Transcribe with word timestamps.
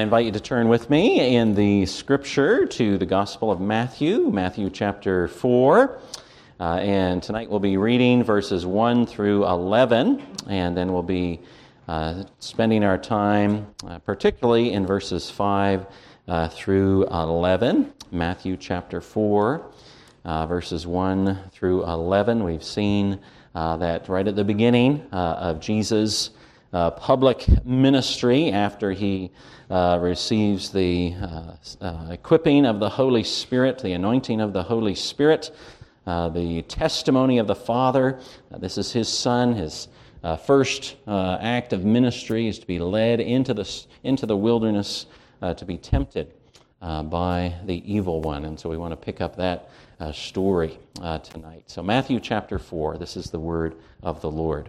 I 0.00 0.02
invite 0.02 0.24
you 0.24 0.32
to 0.32 0.40
turn 0.40 0.68
with 0.70 0.88
me 0.88 1.36
in 1.36 1.54
the 1.54 1.84
scripture 1.84 2.64
to 2.64 2.96
the 2.96 3.04
Gospel 3.04 3.52
of 3.52 3.60
Matthew, 3.60 4.30
Matthew 4.30 4.70
chapter 4.70 5.28
4. 5.28 5.98
Uh, 6.58 6.64
and 6.76 7.22
tonight 7.22 7.50
we'll 7.50 7.60
be 7.60 7.76
reading 7.76 8.24
verses 8.24 8.64
1 8.64 9.04
through 9.04 9.46
11, 9.46 10.22
and 10.48 10.74
then 10.74 10.94
we'll 10.94 11.02
be 11.02 11.40
uh, 11.86 12.22
spending 12.38 12.82
our 12.82 12.96
time 12.96 13.66
uh, 13.86 13.98
particularly 13.98 14.72
in 14.72 14.86
verses 14.86 15.28
5 15.28 15.84
uh, 16.28 16.48
through 16.48 17.06
11. 17.08 17.92
Matthew 18.10 18.56
chapter 18.56 19.02
4, 19.02 19.70
uh, 20.24 20.46
verses 20.46 20.86
1 20.86 21.38
through 21.52 21.84
11. 21.84 22.42
We've 22.42 22.64
seen 22.64 23.20
uh, 23.54 23.76
that 23.76 24.08
right 24.08 24.26
at 24.26 24.34
the 24.34 24.44
beginning 24.44 25.06
of 25.12 25.60
Jesus' 25.60 26.30
public 26.72 27.64
ministry 27.64 28.50
after 28.50 28.92
he 28.92 29.30
uh, 29.70 29.98
receives 30.02 30.70
the 30.70 31.14
uh, 31.22 31.52
uh, 31.80 32.06
equipping 32.10 32.66
of 32.66 32.80
the 32.80 32.88
Holy 32.88 33.22
Spirit, 33.22 33.78
the 33.78 33.92
anointing 33.92 34.40
of 34.40 34.52
the 34.52 34.64
Holy 34.64 34.96
Spirit, 34.96 35.52
uh, 36.08 36.28
the 36.28 36.62
testimony 36.62 37.38
of 37.38 37.46
the 37.46 37.54
Father. 37.54 38.18
Uh, 38.52 38.58
this 38.58 38.76
is 38.78 38.90
his 38.92 39.08
Son. 39.08 39.54
His 39.54 39.86
first 40.44 40.96
act 41.06 41.72
of 41.72 41.84
ministry 41.84 42.48
is 42.48 42.58
to 42.58 42.66
be 42.66 42.80
led 42.80 43.20
into 43.20 43.54
the, 43.54 43.86
into 44.02 44.26
the 44.26 44.36
wilderness 44.36 45.06
to 45.40 45.64
be 45.64 45.78
tempted 45.78 46.32
by 46.80 47.54
the 47.64 47.82
evil 47.90 48.20
one. 48.20 48.44
And 48.44 48.58
so 48.58 48.68
we 48.68 48.76
want 48.76 48.90
to 48.90 48.96
pick 48.96 49.20
up 49.20 49.36
that 49.36 49.70
story 50.12 50.80
tonight. 51.22 51.62
So, 51.66 51.80
Matthew 51.80 52.18
chapter 52.18 52.58
4, 52.58 52.98
this 52.98 53.16
is 53.16 53.30
the 53.30 53.38
word 53.38 53.76
of 54.02 54.20
the 54.20 54.30
Lord. 54.30 54.68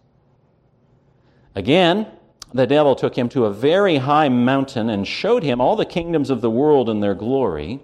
Again, 1.55 2.07
the 2.53 2.67
devil 2.67 2.95
took 2.95 3.17
him 3.17 3.29
to 3.29 3.45
a 3.45 3.53
very 3.53 3.97
high 3.97 4.29
mountain 4.29 4.89
and 4.89 5.07
showed 5.07 5.43
him 5.43 5.61
all 5.61 5.75
the 5.75 5.85
kingdoms 5.85 6.29
of 6.29 6.41
the 6.41 6.49
world 6.49 6.89
and 6.89 7.01
their 7.01 7.15
glory. 7.15 7.79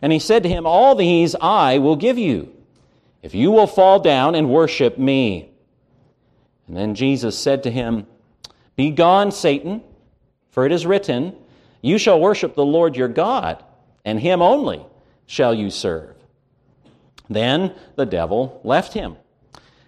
And 0.00 0.12
he 0.12 0.18
said 0.18 0.42
to 0.42 0.48
him, 0.48 0.66
All 0.66 0.94
these 0.94 1.34
I 1.40 1.78
will 1.78 1.96
give 1.96 2.18
you, 2.18 2.52
if 3.22 3.34
you 3.34 3.50
will 3.50 3.66
fall 3.66 4.00
down 4.00 4.34
and 4.34 4.50
worship 4.50 4.98
me. 4.98 5.50
And 6.66 6.76
then 6.76 6.94
Jesus 6.94 7.38
said 7.38 7.62
to 7.64 7.70
him, 7.70 8.06
Be 8.76 8.90
gone, 8.90 9.32
Satan, 9.32 9.82
for 10.50 10.64
it 10.64 10.72
is 10.72 10.86
written, 10.86 11.34
You 11.82 11.98
shall 11.98 12.20
worship 12.20 12.54
the 12.54 12.64
Lord 12.64 12.96
your 12.96 13.08
God, 13.08 13.62
and 14.04 14.18
him 14.18 14.40
only 14.40 14.84
shall 15.26 15.54
you 15.54 15.70
serve. 15.70 16.14
Then 17.28 17.74
the 17.96 18.06
devil 18.06 18.60
left 18.64 18.92
him. 18.92 19.16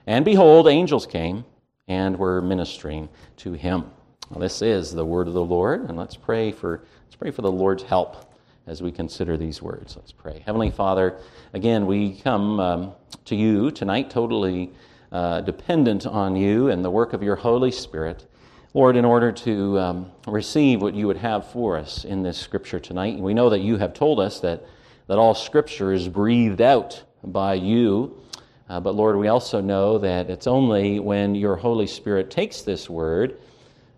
And 0.07 0.25
behold, 0.25 0.69
angels 0.69 1.07
came 1.07 1.45
and 1.89 2.19
we're 2.19 2.41
ministering 2.41 3.09
to 3.37 3.53
him. 3.53 3.85
Well, 4.31 4.41
this 4.41 4.61
is 4.61 4.93
the 4.93 5.05
word 5.05 5.29
of 5.29 5.35
the 5.35 5.45
Lord, 5.45 5.89
and 5.89 5.97
let's 5.97 6.17
pray 6.17 6.51
for 6.51 6.83
let's 7.05 7.17
pray 7.17 7.31
for 7.31 7.43
the 7.43 7.53
Lord's 7.53 7.85
help 7.85 8.33
as 8.67 8.83
we 8.83 8.91
consider 8.91 9.37
these 9.37 9.63
words. 9.63 9.97
Let's 9.97 10.11
pray. 10.11 10.43
Heavenly 10.45 10.71
Father, 10.71 11.19
again 11.53 11.87
we 11.87 12.15
come 12.15 12.59
um, 12.59 12.93
to 13.27 13.37
you 13.37 13.71
tonight, 13.71 14.11
totally 14.11 14.73
uh, 15.13 15.43
dependent 15.43 16.07
on 16.07 16.35
you 16.35 16.69
and 16.69 16.85
the 16.85 16.91
work 16.91 17.13
of 17.13 17.23
your 17.23 17.37
Holy 17.37 17.71
Spirit. 17.71 18.27
Lord, 18.75 18.97
in 18.97 19.05
order 19.05 19.33
to 19.33 19.79
um, 19.79 20.13
receive 20.27 20.83
what 20.83 20.95
you 20.95 21.07
would 21.07 21.17
have 21.17 21.51
for 21.51 21.79
us 21.79 22.05
in 22.05 22.23
this 22.23 22.37
scripture 22.37 22.81
tonight, 22.81 23.19
we 23.19 23.33
know 23.33 23.49
that 23.49 23.61
you 23.61 23.79
have 23.79 23.95
told 23.95 24.21
us 24.21 24.41
that, 24.41 24.67
that 25.07 25.17
all 25.17 25.35
scripture 25.35 25.93
is 25.93 26.09
breathed 26.09 26.61
out 26.61 27.03
by 27.25 27.55
you 27.55 28.21
uh, 28.69 28.81
but 28.81 28.94
Lord, 28.94 29.16
we 29.16 29.28
also 29.28 29.60
know 29.60 29.99
that 29.99 30.28
it's 30.28 30.47
only 30.47 30.99
when 30.99 31.34
your 31.34 31.56
Holy 31.56 31.87
Spirit 31.87 32.31
takes 32.31 32.62
this 32.62 32.91
word 32.91 33.38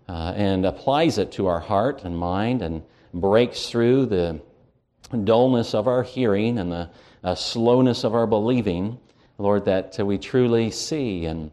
uh, 0.07 0.33
and 0.35 0.65
applies 0.65 1.17
it 1.17 1.31
to 1.33 1.47
our 1.47 1.59
heart 1.59 2.03
and 2.03 2.17
mind 2.17 2.61
and 2.61 2.83
breaks 3.13 3.69
through 3.69 4.05
the 4.05 4.39
dullness 5.23 5.73
of 5.73 5.87
our 5.87 6.03
hearing 6.03 6.59
and 6.59 6.71
the 6.71 6.89
uh, 7.23 7.33
slowness 7.33 8.03
of 8.03 8.13
our 8.13 8.27
believing, 8.27 8.99
Lord, 9.39 9.65
that 9.65 9.97
we 9.97 10.17
truly 10.19 10.69
see 10.69 11.25
and 11.25 11.49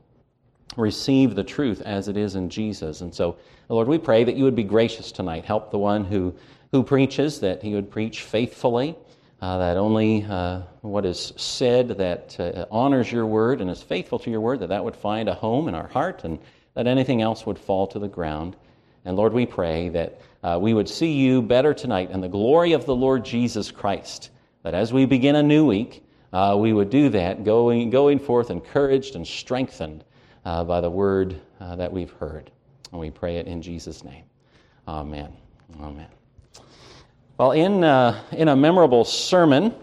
receive 0.76 1.34
the 1.34 1.44
truth 1.44 1.80
as 1.82 2.08
it 2.08 2.18
is 2.18 2.34
in 2.34 2.50
Jesus. 2.50 3.00
And 3.00 3.14
so, 3.14 3.36
Lord, 3.70 3.88
we 3.88 3.96
pray 3.96 4.24
that 4.24 4.36
you 4.36 4.44
would 4.44 4.54
be 4.54 4.62
gracious 4.62 5.10
tonight. 5.10 5.46
Help 5.46 5.70
the 5.70 5.78
one 5.78 6.04
who, 6.04 6.34
who 6.70 6.82
preaches, 6.82 7.40
that 7.40 7.62
he 7.62 7.74
would 7.74 7.90
preach 7.90 8.22
faithfully 8.22 8.94
uh, 9.40 9.58
that 9.58 9.76
only 9.76 10.24
uh, 10.24 10.62
what 10.80 11.04
is 11.04 11.32
said 11.36 11.88
that 11.88 12.38
uh, 12.40 12.66
honors 12.70 13.10
your 13.12 13.26
word 13.26 13.60
and 13.60 13.70
is 13.70 13.82
faithful 13.82 14.18
to 14.18 14.30
your 14.30 14.40
word, 14.40 14.60
that 14.60 14.68
that 14.68 14.84
would 14.84 14.96
find 14.96 15.28
a 15.28 15.34
home 15.34 15.68
in 15.68 15.74
our 15.74 15.88
heart 15.88 16.24
and 16.24 16.38
that 16.74 16.86
anything 16.86 17.20
else 17.20 17.44
would 17.44 17.58
fall 17.58 17.86
to 17.86 17.98
the 17.98 18.08
ground. 18.08 18.56
And 19.04 19.16
Lord, 19.16 19.32
we 19.32 19.46
pray 19.46 19.90
that 19.90 20.20
uh, 20.42 20.58
we 20.60 20.74
would 20.74 20.88
see 20.88 21.12
you 21.12 21.42
better 21.42 21.74
tonight 21.74 22.10
in 22.10 22.20
the 22.20 22.28
glory 22.28 22.72
of 22.72 22.86
the 22.86 22.94
Lord 22.94 23.24
Jesus 23.24 23.70
Christ, 23.70 24.30
that 24.62 24.74
as 24.74 24.92
we 24.92 25.04
begin 25.04 25.36
a 25.36 25.42
new 25.42 25.66
week, 25.66 26.02
uh, 26.32 26.56
we 26.58 26.72
would 26.72 26.90
do 26.90 27.10
that, 27.10 27.44
going, 27.44 27.90
going 27.90 28.18
forth 28.18 28.50
encouraged 28.50 29.16
and 29.16 29.26
strengthened 29.26 30.04
uh, 30.44 30.64
by 30.64 30.80
the 30.80 30.90
word 30.90 31.40
that 31.60 31.92
we've 31.92 32.12
heard. 32.12 32.50
And 32.92 33.00
we 33.00 33.10
pray 33.10 33.36
it 33.36 33.46
in 33.46 33.62
Jesus' 33.62 34.04
name. 34.04 34.24
Amen. 34.88 35.32
Amen. 35.80 36.15
Well, 37.38 37.52
in, 37.52 37.84
uh, 37.84 38.18
in 38.32 38.48
a 38.48 38.56
memorable 38.56 39.04
sermon 39.04 39.74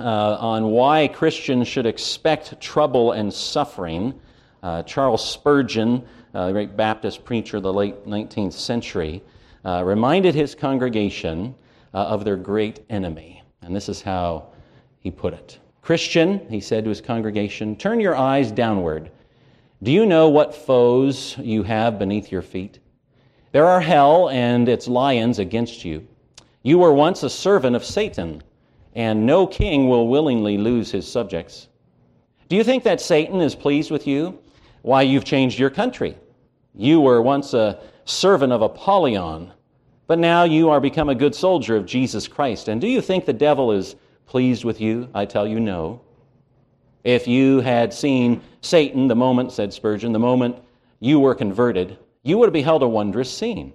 uh, 0.00 0.02
on 0.02 0.64
why 0.64 1.06
Christians 1.06 1.68
should 1.68 1.86
expect 1.86 2.60
trouble 2.60 3.12
and 3.12 3.32
suffering, 3.32 4.18
uh, 4.64 4.82
Charles 4.82 5.24
Spurgeon, 5.24 6.04
uh, 6.34 6.46
the 6.48 6.52
great 6.52 6.76
Baptist 6.76 7.24
preacher 7.24 7.58
of 7.58 7.62
the 7.62 7.72
late 7.72 8.04
19th 8.04 8.52
century, 8.52 9.22
uh, 9.64 9.84
reminded 9.84 10.34
his 10.34 10.56
congregation 10.56 11.54
uh, 11.94 11.98
of 11.98 12.24
their 12.24 12.36
great 12.36 12.80
enemy. 12.90 13.44
And 13.62 13.74
this 13.74 13.88
is 13.88 14.02
how 14.02 14.48
he 14.98 15.12
put 15.12 15.34
it 15.34 15.60
Christian, 15.82 16.48
he 16.50 16.60
said 16.60 16.82
to 16.82 16.90
his 16.90 17.00
congregation, 17.00 17.76
turn 17.76 18.00
your 18.00 18.16
eyes 18.16 18.50
downward. 18.50 19.12
Do 19.84 19.92
you 19.92 20.04
know 20.04 20.30
what 20.30 20.52
foes 20.52 21.36
you 21.38 21.62
have 21.62 22.00
beneath 22.00 22.32
your 22.32 22.42
feet? 22.42 22.80
There 23.52 23.66
are 23.66 23.80
hell 23.80 24.30
and 24.30 24.68
its 24.68 24.88
lions 24.88 25.38
against 25.38 25.84
you. 25.84 26.08
You 26.66 26.78
were 26.78 26.92
once 26.92 27.22
a 27.22 27.30
servant 27.30 27.76
of 27.76 27.84
Satan, 27.84 28.42
and 28.96 29.24
no 29.24 29.46
king 29.46 29.88
will 29.88 30.08
willingly 30.08 30.58
lose 30.58 30.90
his 30.90 31.06
subjects. 31.06 31.68
Do 32.48 32.56
you 32.56 32.64
think 32.64 32.82
that 32.82 33.00
Satan 33.00 33.40
is 33.40 33.54
pleased 33.54 33.92
with 33.92 34.04
you? 34.04 34.40
Why, 34.82 35.02
you've 35.02 35.22
changed 35.22 35.60
your 35.60 35.70
country. 35.70 36.18
You 36.74 37.00
were 37.00 37.22
once 37.22 37.54
a 37.54 37.78
servant 38.04 38.52
of 38.52 38.62
Apollyon, 38.62 39.52
but 40.08 40.18
now 40.18 40.42
you 40.42 40.68
are 40.68 40.80
become 40.80 41.08
a 41.08 41.14
good 41.14 41.36
soldier 41.36 41.76
of 41.76 41.86
Jesus 41.86 42.26
Christ. 42.26 42.66
And 42.66 42.80
do 42.80 42.88
you 42.88 43.00
think 43.00 43.26
the 43.26 43.32
devil 43.32 43.70
is 43.70 43.94
pleased 44.26 44.64
with 44.64 44.80
you? 44.80 45.08
I 45.14 45.24
tell 45.24 45.46
you, 45.46 45.60
no. 45.60 46.00
If 47.04 47.28
you 47.28 47.60
had 47.60 47.94
seen 47.94 48.42
Satan 48.60 49.06
the 49.06 49.14
moment, 49.14 49.52
said 49.52 49.72
Spurgeon, 49.72 50.10
the 50.10 50.18
moment 50.18 50.56
you 50.98 51.20
were 51.20 51.36
converted, 51.36 51.96
you 52.24 52.38
would 52.38 52.46
have 52.46 52.52
beheld 52.52 52.82
a 52.82 52.88
wondrous 52.88 53.32
scene. 53.32 53.72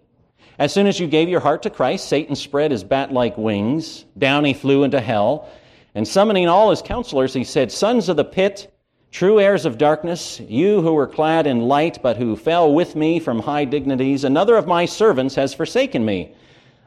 As 0.62 0.72
soon 0.72 0.86
as 0.86 1.00
you 1.00 1.08
gave 1.08 1.28
your 1.28 1.40
heart 1.40 1.63
to 1.63 1.72
Christ, 1.72 2.08
Satan 2.08 2.36
spread 2.36 2.69
his 2.69 2.84
bat 2.84 3.12
like 3.12 3.36
wings. 3.36 4.06
Down 4.16 4.46
he 4.46 4.54
flew 4.54 4.84
into 4.84 5.02
hell. 5.02 5.50
And 5.96 6.08
summoning 6.08 6.48
all 6.48 6.69
his 6.69 6.84
counselors, 6.84 7.34
he 7.34 7.44
said, 7.44 7.72
Sons 7.72 8.10
of 8.10 8.16
the 8.16 8.24
pit, 8.24 8.72
true 9.10 9.40
heirs 9.40 9.66
of 9.66 9.80
darkness, 9.80 10.40
you 10.42 10.84
who 10.84 10.94
were 10.94 11.08
clad 11.08 11.48
in 11.48 11.62
light, 11.62 12.04
but 12.04 12.18
who 12.18 12.36
fell 12.36 12.72
with 12.72 12.96
me 12.96 13.19
from 13.19 13.40
high 13.40 13.66
dignities, 13.66 14.24
another 14.24 14.56
of 14.56 14.68
my 14.68 14.86
servants 14.86 15.34
has 15.34 15.52
forsaken 15.52 16.06
me. 16.06 16.36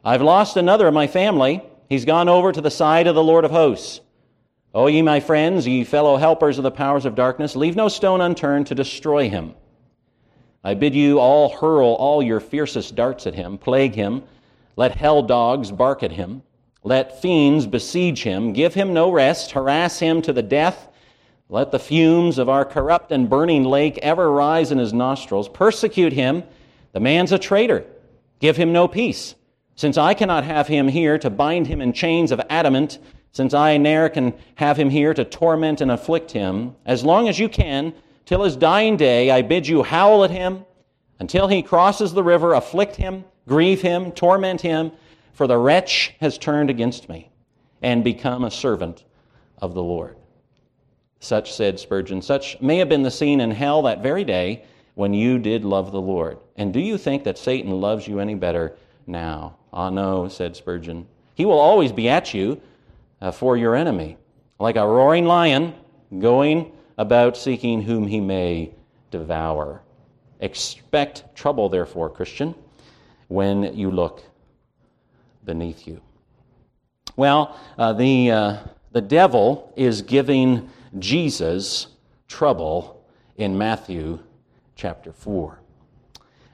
I've 0.04 0.22
lost 0.22 0.56
another 0.56 0.86
of 0.86 0.94
my 0.94 1.08
family. 1.08 1.60
He's 1.88 2.04
gone 2.04 2.28
over 2.28 2.52
to 2.52 2.60
the 2.60 2.70
side 2.70 3.08
of 3.08 3.16
the 3.16 3.24
Lord 3.24 3.44
of 3.44 3.50
hosts. 3.50 4.00
O 4.72 4.86
ye 4.86 5.02
my 5.02 5.18
friends, 5.18 5.66
ye 5.66 5.82
fellow 5.82 6.16
helpers 6.16 6.58
of 6.58 6.62
the 6.62 6.70
powers 6.70 7.06
of 7.06 7.16
darkness, 7.16 7.56
leave 7.56 7.74
no 7.74 7.88
stone 7.88 8.20
unturned 8.20 8.68
to 8.68 8.76
destroy 8.76 9.28
him. 9.28 9.56
I 10.64 10.74
bid 10.74 10.94
you 10.94 11.20
all 11.20 11.50
hurl 11.50 11.94
all 11.94 12.22
your 12.22 12.40
fiercest 12.40 12.94
darts 12.94 13.26
at 13.26 13.34
him, 13.34 13.58
plague 13.58 13.94
him, 13.94 14.22
let 14.76 14.96
hell 14.96 15.22
dogs 15.22 15.70
bark 15.70 16.02
at 16.02 16.12
him, 16.12 16.42
let 16.82 17.20
fiends 17.20 17.66
besiege 17.66 18.22
him, 18.22 18.52
give 18.52 18.74
him 18.74 18.92
no 18.92 19.10
rest, 19.10 19.52
harass 19.52 19.98
him 19.98 20.22
to 20.22 20.32
the 20.32 20.42
death. 20.42 20.88
Let 21.50 21.70
the 21.70 21.78
fumes 21.78 22.38
of 22.38 22.48
our 22.48 22.64
corrupt 22.64 23.12
and 23.12 23.28
burning 23.28 23.64
lake 23.64 23.98
ever 23.98 24.30
rise 24.32 24.72
in 24.72 24.78
his 24.78 24.92
nostrils. 24.94 25.48
Persecute 25.48 26.12
him. 26.12 26.42
The 26.92 27.00
man's 27.00 27.32
a 27.32 27.38
traitor. 27.38 27.84
Give 28.40 28.56
him 28.56 28.72
no 28.72 28.88
peace. 28.88 29.34
Since 29.76 29.98
I 29.98 30.14
cannot 30.14 30.44
have 30.44 30.68
him 30.68 30.88
here 30.88 31.18
to 31.18 31.30
bind 31.30 31.66
him 31.66 31.80
in 31.80 31.92
chains 31.92 32.32
of 32.32 32.40
adamant, 32.48 32.98
since 33.32 33.52
I 33.52 33.76
ne'er 33.76 34.08
can 34.08 34.32
have 34.54 34.76
him 34.76 34.90
here 34.90 35.12
to 35.12 35.24
torment 35.24 35.80
and 35.80 35.90
afflict 35.90 36.30
him, 36.30 36.76
as 36.86 37.04
long 37.04 37.28
as 37.28 37.38
you 37.38 37.48
can, 37.48 37.92
till 38.26 38.42
his 38.42 38.56
dying 38.56 38.96
day, 38.96 39.30
I 39.30 39.42
bid 39.42 39.66
you 39.66 39.82
howl 39.82 40.24
at 40.24 40.30
him, 40.30 40.64
until 41.18 41.48
he 41.48 41.62
crosses 41.62 42.12
the 42.12 42.24
river, 42.24 42.54
afflict 42.54 42.96
him, 42.96 43.24
grieve 43.48 43.82
him, 43.82 44.12
torment 44.12 44.60
him, 44.60 44.92
for 45.32 45.46
the 45.46 45.58
wretch 45.58 46.14
has 46.20 46.38
turned 46.38 46.70
against 46.70 47.08
me 47.08 47.30
and 47.82 48.02
become 48.02 48.44
a 48.44 48.50
servant 48.50 49.04
of 49.58 49.74
the 49.74 49.82
Lord. 49.82 50.16
Such 51.20 51.52
said 51.52 51.78
Spurgeon, 51.78 52.22
such 52.22 52.60
may 52.60 52.78
have 52.78 52.88
been 52.88 53.02
the 53.02 53.10
scene 53.10 53.40
in 53.40 53.50
hell 53.50 53.82
that 53.82 54.02
very 54.02 54.24
day 54.24 54.64
when 54.94 55.14
you 55.14 55.38
did 55.38 55.64
love 55.64 55.90
the 55.90 56.00
Lord. 56.00 56.38
And 56.56 56.72
do 56.72 56.80
you 56.80 56.98
think 56.98 57.24
that 57.24 57.38
Satan 57.38 57.80
loves 57.80 58.06
you 58.06 58.20
any 58.20 58.34
better 58.34 58.76
now? 59.06 59.56
Ah, 59.72 59.90
no, 59.90 60.28
said 60.28 60.54
Spurgeon. 60.54 61.06
He 61.34 61.44
will 61.44 61.58
always 61.58 61.92
be 61.92 62.08
at 62.08 62.32
you 62.32 62.60
uh, 63.20 63.32
for 63.32 63.56
your 63.56 63.74
enemy, 63.74 64.16
like 64.58 64.76
a 64.76 64.86
roaring 64.86 65.24
lion 65.24 65.74
going 66.18 66.72
about 66.98 67.36
seeking 67.36 67.82
whom 67.82 68.06
he 68.06 68.20
may 68.20 68.74
devour. 69.10 69.82
Expect 70.40 71.34
trouble, 71.34 71.68
therefore, 71.68 72.10
Christian, 72.10 72.54
when 73.28 73.76
you 73.76 73.90
look 73.90 74.22
beneath 75.44 75.86
you. 75.86 76.00
Well, 77.16 77.56
uh, 77.78 77.92
the, 77.92 78.30
uh, 78.30 78.56
the 78.92 79.00
devil 79.00 79.72
is 79.76 80.02
giving 80.02 80.68
Jesus 80.98 81.88
trouble 82.28 83.04
in 83.36 83.56
Matthew 83.56 84.18
chapter 84.76 85.12
4. 85.12 85.60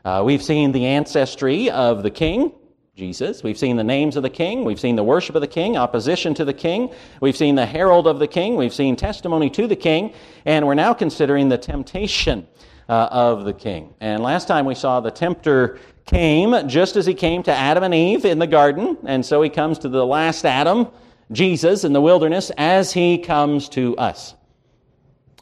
Uh, 0.04 0.22
we've 0.24 0.42
seen 0.42 0.72
the 0.72 0.86
ancestry 0.86 1.70
of 1.70 2.02
the 2.02 2.10
king. 2.10 2.52
Jesus. 3.00 3.42
We've 3.42 3.56
seen 3.56 3.78
the 3.78 3.82
names 3.82 4.14
of 4.16 4.22
the 4.22 4.28
king. 4.28 4.62
We've 4.62 4.78
seen 4.78 4.94
the 4.94 5.02
worship 5.02 5.34
of 5.34 5.40
the 5.40 5.48
king, 5.48 5.78
opposition 5.78 6.34
to 6.34 6.44
the 6.44 6.52
king. 6.52 6.92
We've 7.22 7.36
seen 7.36 7.54
the 7.54 7.64
herald 7.64 8.06
of 8.06 8.18
the 8.18 8.26
king. 8.26 8.56
We've 8.56 8.74
seen 8.74 8.94
testimony 8.94 9.48
to 9.50 9.66
the 9.66 9.74
king. 9.74 10.12
And 10.44 10.66
we're 10.66 10.74
now 10.74 10.92
considering 10.92 11.48
the 11.48 11.56
temptation 11.56 12.46
uh, 12.90 13.08
of 13.10 13.46
the 13.46 13.54
king. 13.54 13.94
And 14.00 14.22
last 14.22 14.48
time 14.48 14.66
we 14.66 14.74
saw 14.74 15.00
the 15.00 15.10
tempter 15.10 15.78
came 16.04 16.68
just 16.68 16.94
as 16.96 17.06
he 17.06 17.14
came 17.14 17.42
to 17.44 17.50
Adam 17.50 17.84
and 17.84 17.94
Eve 17.94 18.26
in 18.26 18.38
the 18.38 18.46
garden. 18.46 18.98
And 19.06 19.24
so 19.24 19.40
he 19.40 19.48
comes 19.48 19.78
to 19.78 19.88
the 19.88 20.04
last 20.04 20.44
Adam, 20.44 20.88
Jesus, 21.32 21.84
in 21.84 21.94
the 21.94 22.02
wilderness 22.02 22.52
as 22.58 22.92
he 22.92 23.16
comes 23.16 23.70
to 23.70 23.96
us. 23.96 24.34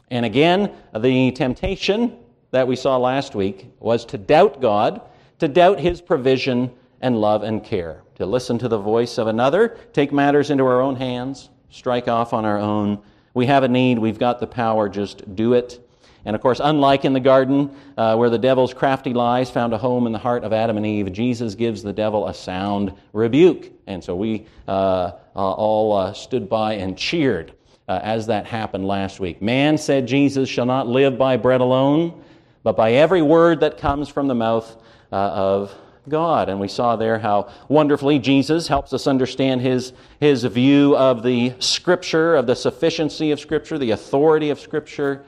And 0.09 0.25
again, 0.25 0.71
the 0.97 1.31
temptation 1.31 2.19
that 2.51 2.69
we 2.69 2.77
saw 2.77 2.95
last 2.95 3.35
week 3.35 3.69
was 3.81 4.05
to 4.05 4.17
doubt 4.17 4.61
God, 4.61 5.01
to 5.39 5.49
doubt 5.49 5.81
his 5.81 5.99
provision 5.99 6.71
and 7.01 7.19
love 7.19 7.43
and 7.43 7.63
care, 7.63 8.01
to 8.15 8.25
listen 8.25 8.57
to 8.59 8.67
the 8.67 8.77
voice 8.77 9.17
of 9.17 9.27
another, 9.27 9.77
take 9.93 10.11
matters 10.11 10.49
into 10.49 10.65
our 10.65 10.81
own 10.81 10.95
hands, 10.95 11.49
strike 11.69 12.07
off 12.07 12.33
on 12.33 12.45
our 12.45 12.57
own. 12.57 12.99
We 13.33 13.45
have 13.45 13.63
a 13.63 13.67
need, 13.67 13.99
we've 13.99 14.19
got 14.19 14.39
the 14.39 14.47
power, 14.47 14.89
just 14.89 15.35
do 15.35 15.53
it. 15.53 15.85
And 16.25 16.35
of 16.35 16.41
course, 16.41 16.59
unlike 16.61 17.05
in 17.05 17.13
the 17.13 17.19
garden 17.19 17.75
uh, 17.97 18.15
where 18.17 18.29
the 18.29 18.37
devil's 18.37 18.73
crafty 18.73 19.13
lies 19.13 19.49
found 19.49 19.73
a 19.73 19.77
home 19.77 20.05
in 20.05 20.11
the 20.11 20.19
heart 20.19 20.43
of 20.43 20.51
Adam 20.51 20.77
and 20.77 20.85
Eve, 20.85 21.11
Jesus 21.13 21.55
gives 21.55 21.81
the 21.81 21.93
devil 21.93 22.27
a 22.27 22.33
sound 22.33 22.93
rebuke. 23.13 23.71
And 23.87 24.03
so 24.03 24.15
we 24.15 24.45
uh, 24.67 24.71
uh, 24.71 25.13
all 25.35 25.93
uh, 25.93 26.13
stood 26.13 26.49
by 26.49 26.73
and 26.73 26.97
cheered 26.97 27.53
uh, 27.87 27.99
as 28.03 28.27
that 28.27 28.45
happened 28.45 28.85
last 28.85 29.19
week. 29.19 29.41
Man, 29.41 29.77
said 29.77 30.07
Jesus, 30.07 30.49
shall 30.49 30.65
not 30.65 30.87
live 30.87 31.17
by 31.17 31.37
bread 31.37 31.61
alone, 31.61 32.23
but 32.63 32.75
by 32.75 32.93
every 32.93 33.21
word 33.21 33.61
that 33.61 33.77
comes 33.77 34.09
from 34.09 34.27
the 34.27 34.35
mouth 34.35 34.75
uh, 35.11 35.15
of 35.15 35.75
God. 36.09 36.49
And 36.49 36.59
we 36.59 36.67
saw 36.67 36.95
there 36.95 37.19
how 37.19 37.49
wonderfully 37.67 38.19
Jesus 38.19 38.67
helps 38.67 38.91
us 38.93 39.07
understand 39.07 39.61
his, 39.61 39.93
his 40.19 40.43
view 40.43 40.97
of 40.97 41.23
the 41.23 41.53
Scripture, 41.59 42.35
of 42.35 42.47
the 42.47 42.55
sufficiency 42.55 43.31
of 43.31 43.39
Scripture, 43.39 43.77
the 43.77 43.91
authority 43.91 44.49
of 44.49 44.59
Scripture. 44.59 45.23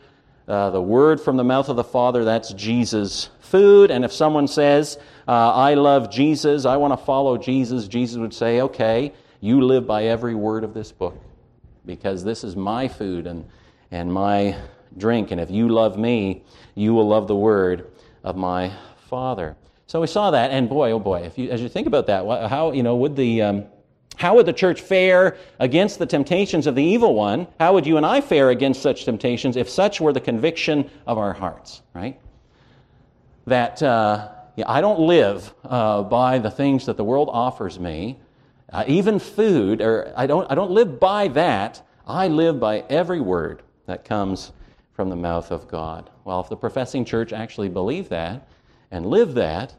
Uh, 0.47 0.69
the 0.71 0.81
word 0.81 1.21
from 1.21 1.37
the 1.37 1.43
mouth 1.43 1.69
of 1.69 1.75
the 1.77 1.83
Father, 1.83 2.25
that's 2.25 2.51
Jesus' 2.53 3.29
food. 3.39 3.91
And 3.91 4.03
if 4.03 4.11
someone 4.11 4.47
says, 4.47 4.97
uh, 5.27 5.53
I 5.53 5.75
love 5.75 6.11
Jesus, 6.11 6.65
I 6.65 6.77
want 6.77 6.91
to 6.91 7.05
follow 7.05 7.37
Jesus, 7.37 7.87
Jesus 7.87 8.17
would 8.17 8.33
say, 8.33 8.59
okay, 8.61 9.13
you 9.39 9.61
live 9.61 9.87
by 9.87 10.05
every 10.05 10.35
word 10.35 10.63
of 10.63 10.73
this 10.73 10.91
book 10.91 11.17
because 11.85 12.23
this 12.23 12.43
is 12.43 12.55
my 12.55 12.87
food 12.87 13.27
and, 13.27 13.47
and 13.91 14.11
my 14.11 14.55
drink. 14.97 15.31
And 15.31 15.39
if 15.39 15.49
you 15.49 15.69
love 15.69 15.97
me, 15.97 16.43
you 16.75 16.93
will 16.93 17.07
love 17.07 17.27
the 17.27 17.35
word 17.35 17.91
of 18.23 18.35
my 18.35 18.71
Father. 19.09 19.55
So 19.91 19.99
we 19.99 20.07
saw 20.07 20.31
that, 20.31 20.51
and 20.51 20.69
boy, 20.69 20.91
oh 20.91 20.99
boy, 20.99 21.23
if 21.23 21.37
you, 21.37 21.49
as 21.49 21.61
you 21.61 21.67
think 21.67 21.85
about 21.85 22.07
that, 22.07 22.25
how 22.49 22.71
you 22.71 22.81
know 22.81 22.95
would 22.95 23.13
the 23.13 23.41
um, 23.41 23.65
how 24.15 24.35
would 24.35 24.45
the 24.45 24.53
church 24.53 24.79
fare 24.79 25.35
against 25.59 25.99
the 25.99 26.05
temptations 26.05 26.65
of 26.65 26.75
the 26.75 26.81
evil 26.81 27.13
one? 27.13 27.45
How 27.59 27.73
would 27.73 27.85
you 27.85 27.97
and 27.97 28.05
I 28.05 28.21
fare 28.21 28.51
against 28.51 28.81
such 28.81 29.03
temptations 29.03 29.57
if 29.57 29.69
such 29.69 29.99
were 29.99 30.13
the 30.13 30.21
conviction 30.21 30.89
of 31.05 31.17
our 31.17 31.33
hearts? 31.33 31.81
Right? 31.93 32.17
That 33.47 33.83
uh, 33.83 34.29
yeah, 34.55 34.63
I 34.65 34.79
don't 34.79 35.01
live 35.01 35.53
uh, 35.65 36.03
by 36.03 36.39
the 36.39 36.49
things 36.49 36.85
that 36.85 36.95
the 36.95 37.03
world 37.03 37.29
offers 37.29 37.77
me, 37.77 38.17
uh, 38.71 38.85
even 38.87 39.19
food, 39.19 39.81
or 39.81 40.13
I 40.15 40.25
don't 40.25 40.49
I 40.49 40.55
don't 40.55 40.71
live 40.71 41.01
by 41.01 41.27
that. 41.27 41.85
I 42.07 42.29
live 42.29 42.61
by 42.61 42.85
every 42.89 43.19
word 43.19 43.61
that 43.87 44.05
comes 44.05 44.53
from 44.93 45.09
the 45.09 45.17
mouth 45.17 45.51
of 45.51 45.67
God. 45.67 46.09
Well, 46.23 46.39
if 46.39 46.47
the 46.47 46.55
professing 46.55 47.03
church 47.03 47.33
actually 47.33 47.67
believed 47.67 48.09
that 48.11 48.47
and 48.89 49.05
lived 49.05 49.35
that, 49.35 49.75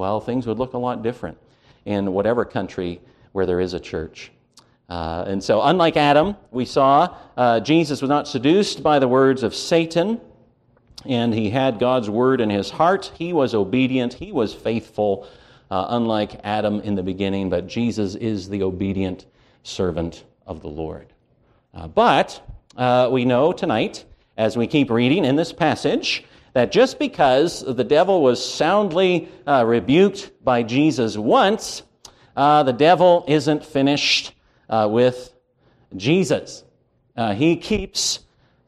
well, 0.00 0.18
things 0.18 0.46
would 0.46 0.58
look 0.58 0.72
a 0.72 0.78
lot 0.78 1.02
different 1.02 1.36
in 1.84 2.14
whatever 2.14 2.46
country 2.46 3.02
where 3.32 3.44
there 3.44 3.60
is 3.60 3.74
a 3.74 3.80
church. 3.80 4.32
Uh, 4.88 5.24
and 5.26 5.44
so, 5.44 5.60
unlike 5.60 5.98
Adam, 5.98 6.36
we 6.50 6.64
saw 6.64 7.14
uh, 7.36 7.60
Jesus 7.60 8.00
was 8.00 8.08
not 8.08 8.26
seduced 8.26 8.82
by 8.82 8.98
the 8.98 9.06
words 9.06 9.42
of 9.42 9.54
Satan, 9.54 10.18
and 11.04 11.34
he 11.34 11.50
had 11.50 11.78
God's 11.78 12.08
word 12.08 12.40
in 12.40 12.48
his 12.48 12.70
heart. 12.70 13.12
He 13.14 13.34
was 13.34 13.54
obedient, 13.54 14.14
he 14.14 14.32
was 14.32 14.54
faithful, 14.54 15.28
uh, 15.70 15.88
unlike 15.90 16.40
Adam 16.44 16.80
in 16.80 16.94
the 16.94 17.02
beginning, 17.02 17.50
but 17.50 17.66
Jesus 17.66 18.14
is 18.14 18.48
the 18.48 18.62
obedient 18.62 19.26
servant 19.64 20.24
of 20.46 20.62
the 20.62 20.68
Lord. 20.68 21.12
Uh, 21.74 21.88
but 21.88 22.40
uh, 22.74 23.10
we 23.12 23.26
know 23.26 23.52
tonight, 23.52 24.06
as 24.38 24.56
we 24.56 24.66
keep 24.66 24.90
reading 24.90 25.26
in 25.26 25.36
this 25.36 25.52
passage, 25.52 26.24
that 26.52 26.72
just 26.72 26.98
because 26.98 27.62
the 27.62 27.84
devil 27.84 28.22
was 28.22 28.44
soundly 28.44 29.28
uh, 29.46 29.64
rebuked 29.66 30.32
by 30.44 30.62
Jesus 30.62 31.16
once, 31.16 31.82
uh, 32.36 32.62
the 32.62 32.72
devil 32.72 33.24
isn't 33.28 33.64
finished 33.64 34.32
uh, 34.68 34.88
with 34.90 35.32
Jesus. 35.96 36.64
Uh, 37.16 37.34
he 37.34 37.56
keeps 37.56 38.20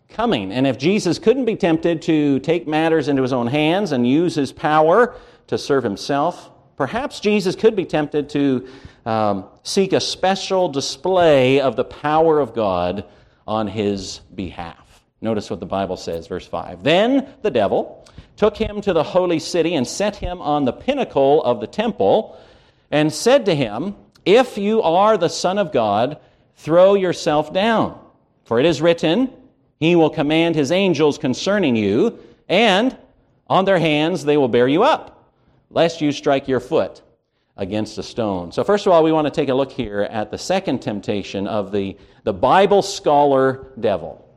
coming. 0.09 0.53
And 0.53 0.67
if 0.67 0.79
Jesus 0.79 1.19
couldn't 1.19 1.45
be 1.45 1.57
tempted 1.57 2.03
to 2.03 2.39
take 2.41 2.69
matters 2.69 3.09
into 3.09 3.23
his 3.23 3.33
own 3.33 3.47
hands 3.47 3.93
and 3.93 4.07
use 4.07 4.35
his 4.35 4.53
power 4.53 5.17
to 5.47 5.59
serve 5.59 5.83
himself, 5.83 6.51
perhaps 6.77 7.21
Jesus 7.21 7.57
could 7.57 7.75
be 7.75 7.85
tempted 7.85 8.29
to 8.31 8.69
um, 9.07 9.47
seek 9.62 9.93
a 9.93 10.01
special 10.01 10.69
display 10.69 11.61
of 11.61 11.77
the 11.77 11.85
power 11.85 12.39
of 12.41 12.55
God 12.55 13.05
on 13.47 13.67
his 13.67 14.21
behalf. 14.35 14.82
Notice 15.23 15.49
what 15.49 15.61
the 15.61 15.67
Bible 15.67 15.97
says, 15.97 16.26
verse 16.26 16.47
5. 16.47 16.83
Then 16.83 17.29
the 17.43 17.50
devil 17.50 18.05
took 18.37 18.57
him 18.57 18.81
to 18.81 18.93
the 18.93 19.05
holy 19.05 19.38
city 19.38 19.76
and 19.76 19.87
set 19.87 20.17
him 20.17 20.43
on 20.43 20.64
the 20.64 20.73
pinnacle 20.73 21.43
of 21.45 21.61
the 21.61 21.67
temple 21.69 22.38
and 22.91 23.12
said 23.12 23.47
to 23.47 23.55
him, 23.55 23.95
If 24.26 24.59
you 24.59 24.83
are 24.83 25.17
the 25.17 25.29
Son 25.29 25.59
of 25.59 25.73
God, 25.73 26.19
throw 26.57 26.95
yourself 26.95 27.52
down. 27.52 27.99
For 28.45 28.59
it 28.59 28.67
is 28.67 28.83
written, 28.83 29.33
He 29.79 29.95
will 29.95 30.11
command 30.11 30.57
His 30.57 30.73
angels 30.73 31.19
concerning 31.19 31.76
you, 31.76 32.19
and 32.49 32.97
on 33.47 33.64
their 33.64 33.79
hands 33.79 34.25
they 34.25 34.37
will 34.37 34.49
bear 34.49 34.67
you 34.67 34.83
up, 34.83 35.33
lest 35.71 36.00
you 36.00 36.11
strike 36.11 36.49
your 36.49 36.61
foot 36.61 37.00
against 37.57 37.97
a 37.99 38.02
stone. 38.02 38.50
So, 38.50 38.64
first 38.64 38.87
of 38.87 38.93
all, 38.93 39.05
we 39.05 39.12
want 39.12 39.26
to 39.26 39.31
take 39.31 39.49
a 39.49 39.55
look 39.55 39.71
here 39.71 40.02
at 40.02 40.31
the 40.31 40.38
second 40.38 40.81
temptation 40.81 41.47
of 41.47 41.71
the, 41.71 41.97
the 42.25 42.33
Bible 42.33 42.83
scholar 42.83 43.73
devil. 43.79 44.29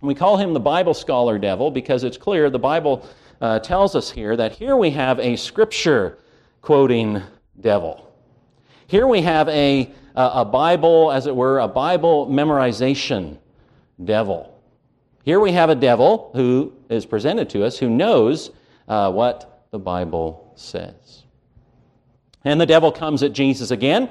We 0.00 0.14
call 0.14 0.36
him 0.36 0.54
the 0.54 0.60
Bible 0.60 0.94
scholar 0.94 1.38
devil 1.38 1.70
because 1.72 2.04
it's 2.04 2.16
clear 2.16 2.50
the 2.50 2.58
Bible 2.58 3.04
uh, 3.40 3.58
tells 3.58 3.96
us 3.96 4.10
here 4.10 4.36
that 4.36 4.52
here 4.52 4.76
we 4.76 4.90
have 4.90 5.18
a 5.18 5.34
scripture 5.36 6.18
quoting 6.62 7.20
devil. 7.60 8.12
Here 8.86 9.06
we 9.06 9.22
have 9.22 9.48
a, 9.48 9.92
a 10.14 10.44
Bible, 10.44 11.10
as 11.10 11.26
it 11.26 11.34
were, 11.34 11.58
a 11.58 11.68
Bible 11.68 12.28
memorization 12.28 13.38
devil. 14.04 14.54
Here 15.24 15.40
we 15.40 15.52
have 15.52 15.68
a 15.68 15.74
devil 15.74 16.30
who 16.32 16.72
is 16.88 17.04
presented 17.04 17.50
to 17.50 17.64
us 17.64 17.76
who 17.76 17.90
knows 17.90 18.50
uh, 18.86 19.10
what 19.10 19.66
the 19.72 19.78
Bible 19.78 20.52
says. 20.56 21.24
And 22.44 22.60
the 22.60 22.66
devil 22.66 22.92
comes 22.92 23.22
at 23.22 23.32
Jesus 23.32 23.72
again, 23.72 24.08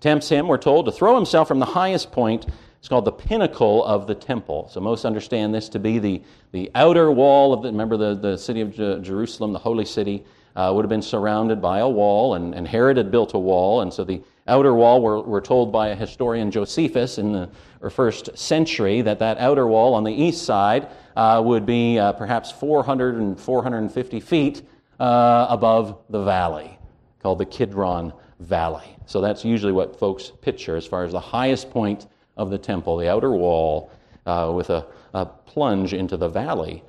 tempts 0.00 0.28
him, 0.28 0.48
we're 0.48 0.58
told, 0.58 0.86
to 0.86 0.92
throw 0.92 1.14
himself 1.14 1.48
from 1.48 1.60
the 1.60 1.64
highest 1.64 2.12
point. 2.12 2.46
It's 2.78 2.88
called 2.88 3.04
the 3.04 3.12
pinnacle 3.12 3.84
of 3.84 4.06
the 4.06 4.14
temple. 4.14 4.68
So 4.70 4.80
most 4.80 5.04
understand 5.04 5.52
this 5.54 5.68
to 5.70 5.78
be 5.78 5.98
the, 5.98 6.22
the 6.52 6.70
outer 6.74 7.10
wall 7.10 7.52
of 7.52 7.62
the, 7.62 7.68
remember 7.68 7.96
the, 7.96 8.14
the 8.14 8.36
city 8.36 8.60
of 8.60 8.74
Jerusalem, 8.74 9.52
the 9.52 9.58
holy 9.58 9.84
city, 9.84 10.24
uh, 10.54 10.72
would 10.74 10.84
have 10.84 10.90
been 10.90 11.02
surrounded 11.02 11.60
by 11.62 11.78
a 11.78 11.88
wall, 11.88 12.34
and, 12.34 12.52
and 12.54 12.66
Herod 12.66 12.96
had 12.96 13.12
built 13.12 13.34
a 13.34 13.38
wall, 13.38 13.82
and 13.82 13.92
so 13.92 14.02
the 14.02 14.20
outer 14.48 14.74
wall, 14.74 15.00
we're, 15.00 15.20
we're 15.20 15.40
told 15.40 15.70
by 15.70 15.88
a 15.88 15.94
historian 15.94 16.50
Josephus 16.50 17.18
in 17.18 17.32
the 17.32 17.48
first 17.90 18.36
century 18.36 19.02
that 19.02 19.20
that 19.20 19.38
outer 19.38 19.68
wall 19.68 19.94
on 19.94 20.02
the 20.02 20.12
east 20.12 20.44
side 20.44 20.88
uh, 21.16 21.40
would 21.44 21.64
be 21.64 21.98
uh, 21.98 22.12
perhaps 22.12 22.50
400 22.50 23.16
and 23.16 23.38
450 23.38 24.20
feet 24.20 24.62
uh, 24.98 25.46
above 25.48 25.98
the 26.10 26.24
valley, 26.24 26.76
called 27.22 27.38
the 27.38 27.46
Kidron 27.46 28.12
Valley. 28.40 28.96
So 29.06 29.20
that's 29.20 29.44
usually 29.44 29.72
what 29.72 29.96
folks 29.96 30.32
picture 30.42 30.76
as 30.76 30.86
far 30.86 31.04
as 31.04 31.12
the 31.12 31.20
highest 31.20 31.70
point 31.70 32.06
of 32.38 32.50
the 32.50 32.56
temple, 32.56 32.96
the 32.96 33.10
outer 33.10 33.32
wall, 33.32 33.90
uh, 34.24 34.50
with 34.54 34.70
a, 34.70 34.86
a, 35.12 35.26
plunge 35.26 35.92
into 35.92 36.16
the 36.16 36.28
valley 36.28 36.82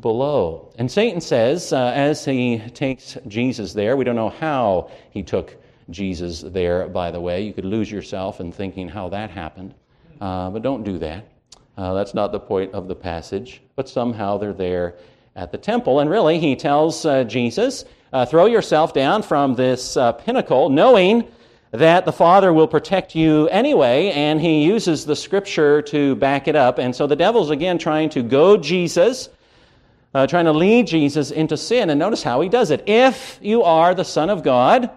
below. 0.00 0.72
And 0.78 0.90
Satan 0.90 1.20
says, 1.20 1.72
uh, 1.72 1.92
as 1.94 2.24
he 2.24 2.58
takes 2.72 3.16
Jesus 3.28 3.72
there, 3.74 3.96
we 3.96 4.04
don't 4.04 4.16
know 4.16 4.30
how 4.30 4.90
he 5.10 5.22
took 5.22 5.56
Jesus 5.90 6.40
there, 6.40 6.88
by 6.88 7.10
the 7.10 7.20
way. 7.20 7.42
You 7.42 7.52
could 7.52 7.64
lose 7.64 7.90
yourself 7.90 8.40
in 8.40 8.50
thinking 8.50 8.88
how 8.88 9.08
that 9.10 9.30
happened, 9.30 9.74
uh, 10.20 10.50
but 10.50 10.62
don't 10.62 10.82
do 10.82 10.98
that. 10.98 11.28
Uh, 11.76 11.92
that's 11.94 12.14
not 12.14 12.32
the 12.32 12.40
point 12.40 12.72
of 12.72 12.88
the 12.88 12.94
passage, 12.94 13.60
but 13.76 13.88
somehow 13.88 14.38
they're 14.38 14.52
there 14.52 14.94
at 15.36 15.52
the 15.52 15.58
temple. 15.58 16.00
And 16.00 16.08
really, 16.08 16.38
he 16.38 16.56
tells 16.56 17.04
uh, 17.04 17.24
Jesus, 17.24 17.84
uh, 18.12 18.24
throw 18.24 18.46
yourself 18.46 18.94
down 18.94 19.22
from 19.22 19.56
this 19.56 19.98
pinnacle, 20.24 20.70
knowing 20.70 21.28
that 21.74 22.04
the 22.04 22.12
Father 22.12 22.52
will 22.52 22.68
protect 22.68 23.16
you 23.16 23.48
anyway, 23.48 24.12
and 24.12 24.40
he 24.40 24.62
uses 24.62 25.04
the 25.04 25.16
scripture 25.16 25.82
to 25.82 26.14
back 26.14 26.46
it 26.46 26.54
up. 26.54 26.78
And 26.78 26.94
so 26.94 27.08
the 27.08 27.16
devil's 27.16 27.50
again 27.50 27.78
trying 27.78 28.10
to 28.10 28.22
goad 28.22 28.62
Jesus, 28.62 29.28
uh, 30.14 30.28
trying 30.28 30.44
to 30.44 30.52
lead 30.52 30.86
Jesus 30.86 31.32
into 31.32 31.56
sin. 31.56 31.90
And 31.90 31.98
notice 31.98 32.22
how 32.22 32.40
he 32.42 32.48
does 32.48 32.70
it. 32.70 32.84
If 32.86 33.40
you 33.42 33.64
are 33.64 33.92
the 33.92 34.04
Son 34.04 34.30
of 34.30 34.44
God, 34.44 34.88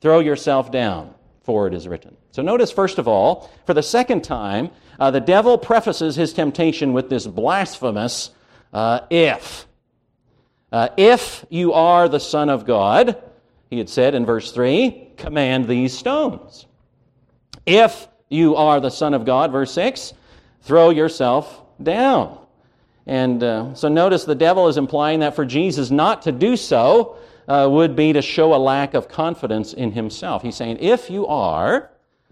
throw 0.00 0.18
yourself 0.18 0.72
down, 0.72 1.14
for 1.44 1.68
it 1.68 1.74
is 1.74 1.86
written. 1.86 2.16
So 2.32 2.42
notice, 2.42 2.72
first 2.72 2.98
of 2.98 3.06
all, 3.06 3.48
for 3.64 3.72
the 3.72 3.82
second 3.82 4.24
time, 4.24 4.70
uh, 4.98 5.12
the 5.12 5.20
devil 5.20 5.56
prefaces 5.56 6.16
his 6.16 6.32
temptation 6.32 6.92
with 6.92 7.08
this 7.08 7.28
blasphemous 7.28 8.30
uh, 8.72 9.00
if. 9.10 9.68
Uh, 10.72 10.88
if 10.96 11.46
you 11.50 11.72
are 11.72 12.08
the 12.08 12.18
Son 12.18 12.50
of 12.50 12.66
God, 12.66 13.22
he 13.70 13.78
had 13.78 13.88
said 13.88 14.14
in 14.14 14.24
verse 14.24 14.52
3, 14.52 15.12
command 15.16 15.66
these 15.66 15.96
stones. 15.96 16.66
If 17.64 18.08
you 18.28 18.56
are 18.56 18.80
the 18.80 18.90
Son 18.90 19.14
of 19.14 19.24
God, 19.24 19.52
verse 19.52 19.72
6, 19.72 20.14
throw 20.62 20.90
yourself 20.90 21.62
down. 21.82 22.38
And 23.06 23.42
uh, 23.42 23.74
so 23.74 23.88
notice 23.88 24.24
the 24.24 24.34
devil 24.34 24.68
is 24.68 24.76
implying 24.76 25.20
that 25.20 25.36
for 25.36 25.44
Jesus 25.44 25.90
not 25.90 26.22
to 26.22 26.32
do 26.32 26.56
so 26.56 27.16
uh, 27.48 27.68
would 27.70 27.94
be 27.94 28.12
to 28.12 28.22
show 28.22 28.54
a 28.54 28.56
lack 28.56 28.94
of 28.94 29.08
confidence 29.08 29.72
in 29.72 29.92
himself. 29.92 30.42
He's 30.42 30.56
saying, 30.56 30.78
if 30.80 31.08
you 31.08 31.26
are 31.26 31.90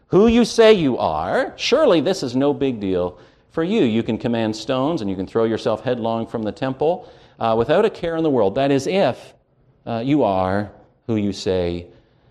who 0.09 0.27
you 0.27 0.45
say 0.45 0.73
you 0.73 0.99
are, 0.99 1.53
surely 1.57 2.01
this 2.01 2.23
is 2.23 2.35
no 2.35 2.53
big 2.53 2.81
deal 2.81 3.19
for 3.51 3.63
you. 3.63 3.83
You 3.83 4.03
can 4.03 4.19
command 4.19 4.55
stones 4.55 5.01
and 5.01 5.09
you 5.09 5.17
can 5.17 5.27
throw 5.27 5.45
yourself 5.45 5.83
headlong 5.83 6.27
from 6.27 6.43
the 6.43 6.53
temple 6.53 7.11
uh, 7.39 7.55
without 7.57 7.85
a 7.85 7.91
care 7.91 8.17
in 8.17 8.25
the 8.25 8.31
world. 8.31 8.57
That 8.57 8.71
is, 8.71 8.87
if 8.87 9.35
uh, 9.87 10.03
you 10.05 10.25
are 10.25 10.73
who 11.07 11.17
you 11.17 11.33
say 11.33 11.87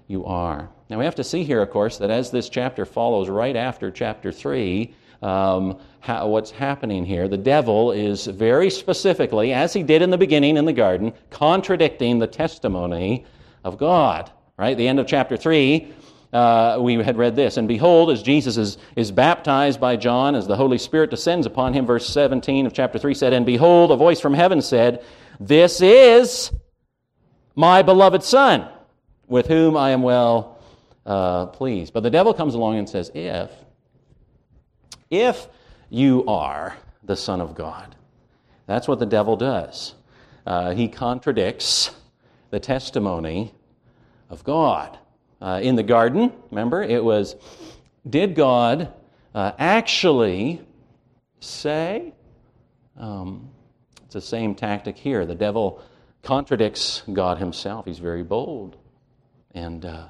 you 0.08 0.26
are. 0.26 0.70
Now, 0.90 1.00
we 1.00 1.06
have 1.06 1.16
to 1.16 1.24
see 1.24 1.44
here, 1.44 1.62
of 1.62 1.70
course, 1.70 1.98
that 1.98 2.10
as 2.10 2.32
this 2.32 2.50
chapter 2.50 2.86
follows 2.86 3.30
right 3.30 3.56
after 3.56 3.90
chapter 3.90 4.32
3, 4.32 4.94
um, 5.22 5.78
how, 6.02 6.28
what's 6.28 6.52
happening 6.52 7.06
here, 7.06 7.28
the 7.28 7.38
devil 7.38 7.92
is 7.92 8.28
very 8.28 8.70
specifically, 8.70 9.54
as 9.54 9.74
he 9.74 9.82
did 9.82 10.02
in 10.02 10.10
the 10.10 10.18
beginning 10.18 10.58
in 10.58 10.66
the 10.66 10.74
garden, 10.74 11.14
contradicting 11.30 12.20
the 12.20 12.28
testimony 12.28 13.26
of 13.64 13.78
God. 13.78 14.30
Right? 14.58 14.78
The 14.78 14.88
end 14.88 15.00
of 15.00 15.08
chapter 15.08 15.38
3, 15.38 15.92
uh, 16.34 16.78
we 16.82 16.96
had 16.96 17.18
read 17.18 17.36
this. 17.36 17.58
And 17.58 17.68
behold, 17.68 18.12
as 18.12 18.22
Jesus 18.22 18.58
is, 18.58 18.78
is 18.96 19.12
baptized 19.12 19.80
by 19.80 19.96
John, 19.96 20.36
as 20.36 20.46
the 20.46 20.56
Holy 20.56 20.78
Spirit 20.78 21.10
descends 21.10 21.48
upon 21.48 21.74
him, 21.74 21.86
verse 21.86 22.08
17 22.08 22.66
of 22.66 22.74
chapter 22.74 23.00
3 23.00 23.14
said, 23.14 23.34
And 23.34 23.46
behold, 23.46 23.92
a 23.92 23.96
voice 23.96 24.20
from 24.20 24.34
heaven 24.34 24.62
said, 24.62 25.04
This 25.40 25.82
is 25.82 26.52
my 27.56 27.82
beloved 27.82 28.24
Son, 28.24 28.68
with 29.28 29.48
whom 29.48 29.78
I 29.78 29.92
am 29.92 30.02
well 30.02 30.60
uh, 31.06 31.48
pleased. 31.48 31.94
But 31.94 32.04
the 32.04 32.10
devil 32.10 32.34
comes 32.34 32.56
along 32.56 32.78
and 32.78 32.90
says, 32.90 33.12
If, 33.14 33.52
if 35.10 35.48
you 35.90 36.26
are 36.28 36.78
the 37.04 37.16
Son 37.16 37.42
of 37.42 37.56
God, 37.56 37.96
that's 38.66 38.88
what 38.88 39.00
the 39.00 39.06
devil 39.06 39.36
does. 39.36 39.96
Uh, 40.46 40.74
he 40.74 40.88
contradicts 40.88 41.92
the 42.50 42.60
testimony 42.60 43.54
of 44.30 44.44
God 44.44 44.98
uh, 45.42 45.60
in 45.62 45.76
the 45.76 45.84
garden. 45.84 46.32
Remember, 46.52 46.82
it 46.84 47.04
was 47.04 47.36
did 48.10 48.36
God 48.36 48.92
uh, 49.34 49.54
actually 49.58 50.62
say? 51.40 52.14
Um, 52.98 53.50
it's 54.04 54.14
the 54.14 54.22
same 54.22 54.56
tactic 54.56 54.98
here. 54.98 55.26
The 55.26 55.36
devil 55.36 55.82
contradicts 56.24 57.04
God 57.12 57.38
himself. 57.38 57.86
He's 57.86 58.00
very 58.00 58.24
bold. 58.24 58.78
And 59.54 59.86
uh, 59.86 60.08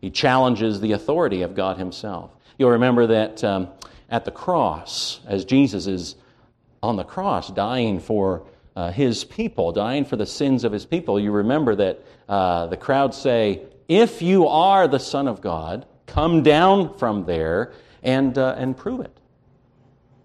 he 0.00 0.10
challenges 0.10 0.80
the 0.80 0.92
authority 0.92 1.42
of 1.42 1.54
God 1.54 1.76
himself. 1.76 2.30
You'll 2.58 2.70
remember 2.70 3.08
that 3.08 3.44
um, 3.44 3.68
at 4.08 4.24
the 4.24 4.30
cross, 4.30 5.20
as 5.26 5.44
Jesus 5.44 5.86
is 5.86 6.16
on 6.82 6.96
the 6.96 7.04
cross 7.04 7.50
dying 7.50 8.00
for 8.00 8.46
uh, 8.74 8.90
his 8.90 9.24
people, 9.24 9.72
dying 9.72 10.04
for 10.04 10.16
the 10.16 10.26
sins 10.26 10.64
of 10.64 10.72
his 10.72 10.86
people, 10.86 11.18
you 11.18 11.32
remember 11.32 11.74
that 11.74 12.04
uh, 12.28 12.66
the 12.66 12.76
crowd 12.76 13.14
say, 13.14 13.62
if 13.88 14.22
you 14.22 14.46
are 14.46 14.88
the 14.88 14.98
Son 14.98 15.28
of 15.28 15.40
God, 15.40 15.86
come 16.06 16.42
down 16.42 16.96
from 16.96 17.24
there 17.24 17.72
and, 18.02 18.36
uh, 18.38 18.54
and 18.56 18.76
prove 18.76 19.00
it. 19.00 19.16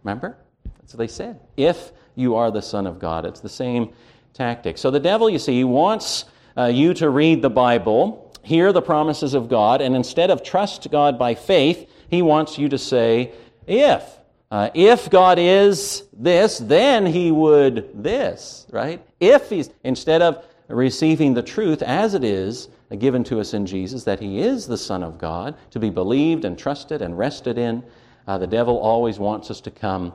Remember? 0.03 0.37
That's 0.79 0.93
what 0.93 0.99
they 0.99 1.07
said. 1.07 1.39
If 1.57 1.91
you 2.15 2.35
are 2.35 2.51
the 2.51 2.61
Son 2.61 2.87
of 2.87 2.99
God, 2.99 3.25
it's 3.25 3.39
the 3.39 3.49
same 3.49 3.93
tactic. 4.33 4.77
So 4.77 4.91
the 4.91 4.99
devil, 4.99 5.29
you 5.29 5.39
see, 5.39 5.53
he 5.53 5.63
wants 5.63 6.25
uh, 6.57 6.65
you 6.65 6.93
to 6.95 7.09
read 7.09 7.41
the 7.41 7.49
Bible, 7.49 8.33
hear 8.43 8.73
the 8.73 8.81
promises 8.81 9.33
of 9.33 9.49
God, 9.49 9.81
and 9.81 9.95
instead 9.95 10.31
of 10.31 10.43
trust 10.43 10.89
God 10.91 11.17
by 11.17 11.35
faith, 11.35 11.89
he 12.09 12.21
wants 12.21 12.57
you 12.57 12.69
to 12.69 12.77
say, 12.77 13.33
if. 13.67 14.03
Uh, 14.49 14.69
if 14.73 15.09
God 15.09 15.39
is 15.39 16.03
this, 16.11 16.57
then 16.57 17.05
he 17.05 17.31
would 17.31 18.03
this, 18.03 18.67
right? 18.69 19.01
If 19.19 19.49
he's, 19.49 19.69
instead 19.83 20.21
of 20.21 20.45
receiving 20.67 21.33
the 21.33 21.43
truth 21.43 21.81
as 21.81 22.13
it 22.15 22.25
is, 22.25 22.67
given 22.97 23.23
to 23.25 23.39
us 23.39 23.53
in 23.53 23.65
Jesus, 23.65 24.03
that 24.03 24.19
He 24.19 24.39
is 24.39 24.67
the 24.67 24.77
Son 24.77 25.03
of 25.03 25.17
God, 25.17 25.55
to 25.71 25.79
be 25.79 25.89
believed 25.89 26.45
and 26.45 26.57
trusted 26.57 27.01
and 27.01 27.17
rested 27.17 27.57
in. 27.57 27.83
Uh, 28.27 28.37
the 28.37 28.47
devil 28.47 28.77
always 28.77 29.19
wants 29.19 29.49
us 29.49 29.61
to 29.61 29.71
come 29.71 30.13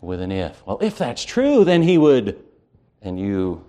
with 0.00 0.20
an 0.20 0.30
if. 0.30 0.64
Well, 0.66 0.78
if 0.80 0.98
that's 0.98 1.24
true, 1.24 1.64
then 1.64 1.82
He 1.82 1.98
would, 1.98 2.42
and 3.02 3.18
you 3.18 3.64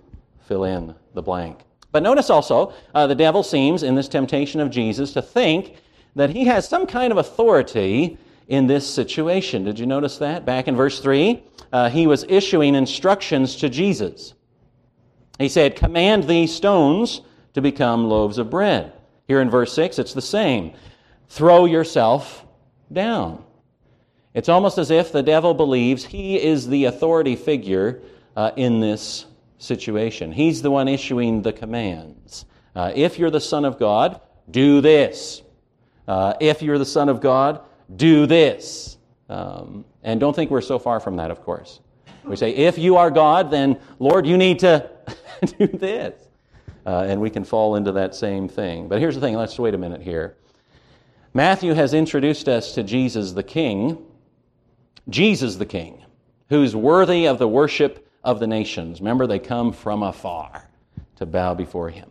fill 0.46 0.64
in 0.64 0.94
the 1.14 1.22
blank. 1.22 1.60
But 1.92 2.02
notice 2.02 2.30
also, 2.30 2.72
uh, 2.94 3.06
the 3.06 3.14
devil 3.14 3.42
seems, 3.42 3.82
in 3.82 3.94
this 3.94 4.08
temptation 4.08 4.60
of 4.60 4.70
Jesus, 4.70 5.12
to 5.12 5.22
think 5.22 5.76
that 6.14 6.30
he 6.30 6.44
has 6.44 6.68
some 6.68 6.86
kind 6.86 7.12
of 7.12 7.18
authority 7.18 8.18
in 8.48 8.66
this 8.66 8.88
situation. 8.88 9.64
Did 9.64 9.78
you 9.78 9.86
notice 9.86 10.18
that? 10.18 10.44
Back 10.44 10.68
in 10.68 10.76
verse 10.76 11.00
3, 11.00 11.42
uh, 11.72 11.90
he 11.90 12.06
was 12.06 12.24
issuing 12.28 12.74
instructions 12.74 13.56
to 13.56 13.68
Jesus. 13.68 14.34
He 15.38 15.48
said, 15.48 15.76
Command 15.76 16.24
these 16.24 16.54
stones 16.54 17.22
to 17.54 17.60
become 17.60 18.08
loaves 18.08 18.38
of 18.38 18.50
bread. 18.50 18.92
Here 19.26 19.40
in 19.40 19.50
verse 19.50 19.72
6, 19.72 19.98
it's 19.98 20.14
the 20.14 20.22
same. 20.22 20.74
Throw 21.28 21.64
yourself 21.64 22.44
down. 22.92 23.44
It's 24.34 24.48
almost 24.48 24.78
as 24.78 24.90
if 24.90 25.12
the 25.12 25.22
devil 25.22 25.54
believes 25.54 26.04
he 26.04 26.40
is 26.40 26.68
the 26.68 26.84
authority 26.84 27.36
figure 27.36 28.00
uh, 28.36 28.52
in 28.56 28.80
this 28.80 29.26
situation. 29.58 30.32
He's 30.32 30.62
the 30.62 30.70
one 30.70 30.88
issuing 30.88 31.42
the 31.42 31.52
commands. 31.52 32.44
Uh, 32.74 32.92
if 32.94 33.18
you're 33.18 33.30
the 33.30 33.40
Son 33.40 33.64
of 33.64 33.78
God, 33.78 34.20
do 34.50 34.80
this. 34.80 35.42
Uh, 36.08 36.34
if 36.40 36.62
you're 36.62 36.78
the 36.78 36.84
Son 36.84 37.08
of 37.08 37.20
God, 37.20 37.60
do 37.94 38.26
this. 38.26 38.98
Um, 39.28 39.84
and 40.02 40.18
don't 40.18 40.34
think 40.34 40.50
we're 40.50 40.60
so 40.60 40.78
far 40.78 41.00
from 41.00 41.16
that, 41.16 41.30
of 41.30 41.42
course. 41.42 41.80
We 42.24 42.36
say, 42.36 42.50
if 42.50 42.78
you 42.78 42.96
are 42.96 43.10
God, 43.10 43.50
then 43.50 43.78
Lord, 43.98 44.26
you 44.26 44.36
need 44.36 44.60
to 44.60 44.90
do 45.58 45.66
this 45.66 46.30
uh, 46.86 47.06
and 47.08 47.20
we 47.20 47.30
can 47.30 47.44
fall 47.44 47.76
into 47.76 47.92
that 47.92 48.14
same 48.14 48.48
thing. 48.48 48.88
But 48.88 48.98
here's 48.98 49.14
the 49.14 49.20
thing 49.20 49.34
let's 49.36 49.58
wait 49.58 49.74
a 49.74 49.78
minute 49.78 50.02
here. 50.02 50.36
Matthew 51.32 51.74
has 51.74 51.94
introduced 51.94 52.48
us 52.48 52.74
to 52.74 52.82
Jesus 52.82 53.32
the 53.32 53.42
King, 53.42 53.98
Jesus 55.08 55.56
the 55.56 55.66
King, 55.66 56.04
who's 56.48 56.74
worthy 56.74 57.26
of 57.26 57.38
the 57.38 57.48
worship 57.48 58.09
of 58.24 58.40
the 58.40 58.46
nations. 58.46 59.00
Remember, 59.00 59.26
they 59.26 59.38
come 59.38 59.72
from 59.72 60.02
afar 60.02 60.68
to 61.16 61.26
bow 61.26 61.54
before 61.54 61.90
him. 61.90 62.10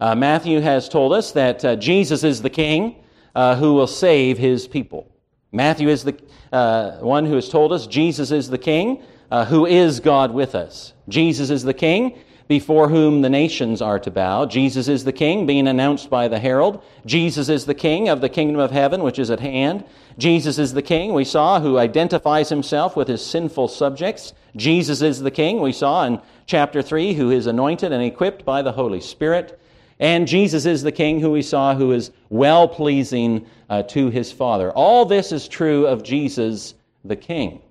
Uh, 0.00 0.14
Matthew 0.14 0.60
has 0.60 0.88
told 0.88 1.12
us 1.12 1.32
that 1.32 1.64
uh, 1.64 1.76
Jesus 1.76 2.24
is 2.24 2.42
the 2.42 2.50
King 2.50 2.96
uh, 3.34 3.56
who 3.56 3.74
will 3.74 3.86
save 3.86 4.38
his 4.38 4.66
people. 4.66 5.10
Matthew 5.52 5.88
is 5.88 6.04
the 6.04 6.18
uh, 6.52 6.98
one 6.98 7.26
who 7.26 7.34
has 7.34 7.48
told 7.48 7.72
us 7.72 7.86
Jesus 7.86 8.30
is 8.30 8.48
the 8.48 8.58
King 8.58 9.02
uh, 9.30 9.44
who 9.44 9.66
is 9.66 10.00
God 10.00 10.32
with 10.32 10.54
us. 10.54 10.92
Jesus 11.08 11.50
is 11.50 11.62
the 11.62 11.74
King 11.74 12.18
before 12.50 12.88
whom 12.88 13.22
the 13.22 13.30
nations 13.30 13.80
are 13.80 14.00
to 14.00 14.10
bow. 14.10 14.44
Jesus 14.44 14.88
is 14.88 15.04
the 15.04 15.12
King, 15.12 15.46
being 15.46 15.68
announced 15.68 16.10
by 16.10 16.26
the 16.26 16.40
herald. 16.40 16.82
Jesus 17.06 17.48
is 17.48 17.64
the 17.64 17.74
King 17.74 18.08
of 18.08 18.20
the 18.20 18.28
kingdom 18.28 18.60
of 18.60 18.72
heaven, 18.72 19.04
which 19.04 19.20
is 19.20 19.30
at 19.30 19.38
hand. 19.38 19.84
Jesus 20.18 20.58
is 20.58 20.74
the 20.74 20.82
King, 20.82 21.12
we 21.12 21.24
saw, 21.24 21.60
who 21.60 21.78
identifies 21.78 22.48
himself 22.48 22.96
with 22.96 23.06
his 23.06 23.24
sinful 23.24 23.68
subjects. 23.68 24.32
Jesus 24.56 25.00
is 25.00 25.20
the 25.20 25.30
King, 25.30 25.60
we 25.60 25.70
saw 25.70 26.04
in 26.04 26.20
chapter 26.46 26.82
3, 26.82 27.14
who 27.14 27.30
is 27.30 27.46
anointed 27.46 27.92
and 27.92 28.02
equipped 28.02 28.44
by 28.44 28.62
the 28.62 28.72
Holy 28.72 29.00
Spirit. 29.00 29.60
And 30.00 30.26
Jesus 30.26 30.66
is 30.66 30.82
the 30.82 30.90
King 30.90 31.20
who 31.20 31.30
we 31.30 31.42
saw 31.42 31.76
who 31.76 31.92
is 31.92 32.10
well 32.30 32.66
pleasing 32.66 33.46
uh, 33.68 33.84
to 33.84 34.10
his 34.10 34.32
Father. 34.32 34.72
All 34.72 35.04
this 35.04 35.30
is 35.30 35.46
true 35.46 35.86
of 35.86 36.02
Jesus 36.02 36.74
the 37.04 37.14
King. 37.14 37.62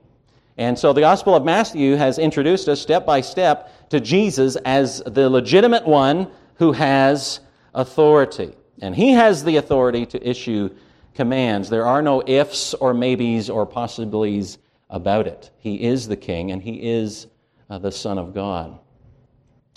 And 0.59 0.77
so 0.77 0.91
the 0.91 0.99
Gospel 0.99 1.35
of 1.35 1.45
Matthew 1.45 1.95
has 1.95 2.19
introduced 2.19 2.67
us 2.67 2.81
step 2.81 3.05
by 3.05 3.21
step 3.21 3.89
to 3.91 4.01
Jesus 4.01 4.57
as 4.57 5.01
the 5.05 5.29
legitimate 5.29 5.87
one 5.87 6.29
who 6.55 6.73
has 6.73 7.39
authority. 7.73 8.53
And 8.81 8.93
he 8.93 9.13
has 9.13 9.45
the 9.45 9.55
authority 9.55 10.05
to 10.07 10.29
issue 10.29 10.69
commands. 11.13 11.69
There 11.69 11.85
are 11.85 12.01
no 12.01 12.21
ifs 12.27 12.73
or 12.73 12.93
maybes 12.93 13.49
or 13.49 13.65
possibilities 13.65 14.57
about 14.89 15.27
it. 15.27 15.49
He 15.59 15.81
is 15.81 16.09
the 16.09 16.17
king 16.17 16.51
and 16.51 16.61
he 16.61 16.73
is 16.89 17.27
uh, 17.69 17.77
the 17.77 17.93
Son 17.93 18.17
of 18.17 18.33
God. 18.33 18.77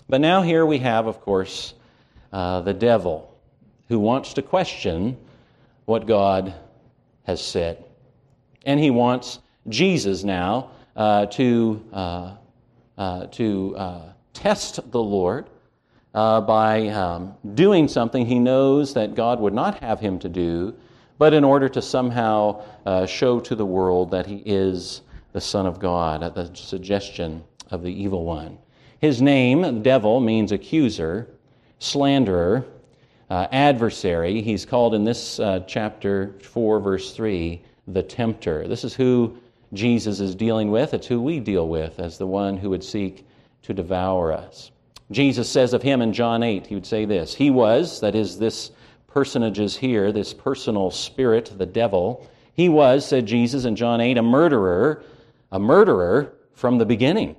But 0.08 0.20
now 0.20 0.42
here 0.42 0.66
we 0.66 0.78
have, 0.78 1.06
of 1.06 1.20
course, 1.20 1.74
uh, 2.32 2.60
the 2.62 2.74
devil, 2.74 3.38
who 3.86 4.00
wants 4.00 4.34
to 4.34 4.42
question 4.42 5.16
what 5.84 6.06
God 6.06 6.52
has 7.22 7.40
said. 7.40 7.84
And 8.66 8.80
he 8.80 8.90
wants 8.90 9.38
Jesus 9.68 10.24
now 10.24 10.70
uh, 10.96 11.26
to, 11.26 11.84
uh, 11.92 12.34
uh 12.98 13.26
to 13.26 13.76
uh, 13.76 14.12
test 14.32 14.90
the 14.90 15.02
Lord 15.02 15.48
uh, 16.14 16.40
by 16.40 16.88
um, 16.88 17.34
doing 17.54 17.88
something 17.88 18.26
he 18.26 18.38
knows 18.38 18.94
that 18.94 19.14
God 19.14 19.40
would 19.40 19.54
not 19.54 19.78
have 19.80 20.00
him 20.00 20.18
to 20.20 20.28
do, 20.28 20.74
but 21.18 21.32
in 21.32 21.44
order 21.44 21.68
to 21.68 21.80
somehow 21.80 22.62
show 23.06 23.40
to 23.40 23.54
the 23.54 23.64
world 23.64 24.10
that 24.10 24.26
he 24.26 24.42
is 24.44 25.02
the 25.32 25.40
Son 25.40 25.66
of 25.66 25.78
God 25.78 26.22
at 26.22 26.34
the 26.34 26.50
suggestion 26.54 27.42
of 27.70 27.82
the 27.82 27.92
evil 27.92 28.24
one. 28.24 28.58
His 29.00 29.22
name, 29.22 29.82
devil, 29.82 30.20
means 30.20 30.52
accuser 30.52 31.28
slanderer, 31.82 32.64
uh, 33.28 33.48
adversary. 33.50 34.40
He's 34.40 34.64
called 34.64 34.94
in 34.94 35.04
this 35.04 35.40
uh, 35.40 35.60
chapter 35.66 36.34
4, 36.42 36.80
verse 36.80 37.12
3, 37.12 37.60
the 37.88 38.02
tempter. 38.02 38.68
This 38.68 38.84
is 38.84 38.94
who 38.94 39.36
Jesus 39.72 40.20
is 40.20 40.34
dealing 40.34 40.70
with. 40.70 40.94
It's 40.94 41.06
who 41.06 41.20
we 41.20 41.40
deal 41.40 41.68
with 41.68 41.98
as 41.98 42.18
the 42.18 42.26
one 42.26 42.56
who 42.56 42.70
would 42.70 42.84
seek 42.84 43.26
to 43.62 43.74
devour 43.74 44.32
us. 44.32 44.70
Jesus 45.10 45.48
says 45.48 45.72
of 45.72 45.82
him 45.82 46.02
in 46.02 46.12
John 46.12 46.42
8, 46.42 46.66
he 46.66 46.74
would 46.74 46.86
say 46.86 47.04
this 47.04 47.34
He 47.34 47.50
was, 47.50 48.00
that 48.00 48.14
is, 48.14 48.38
this 48.38 48.70
personage 49.06 49.58
is 49.58 49.76
here, 49.76 50.12
this 50.12 50.32
personal 50.34 50.90
spirit, 50.90 51.52
the 51.56 51.66
devil. 51.66 52.28
He 52.54 52.68
was, 52.68 53.06
said 53.06 53.26
Jesus 53.26 53.64
in 53.64 53.76
John 53.76 54.00
8, 54.00 54.18
a 54.18 54.22
murderer, 54.22 55.02
a 55.50 55.58
murderer 55.58 56.34
from 56.54 56.78
the 56.78 56.86
beginning, 56.86 57.36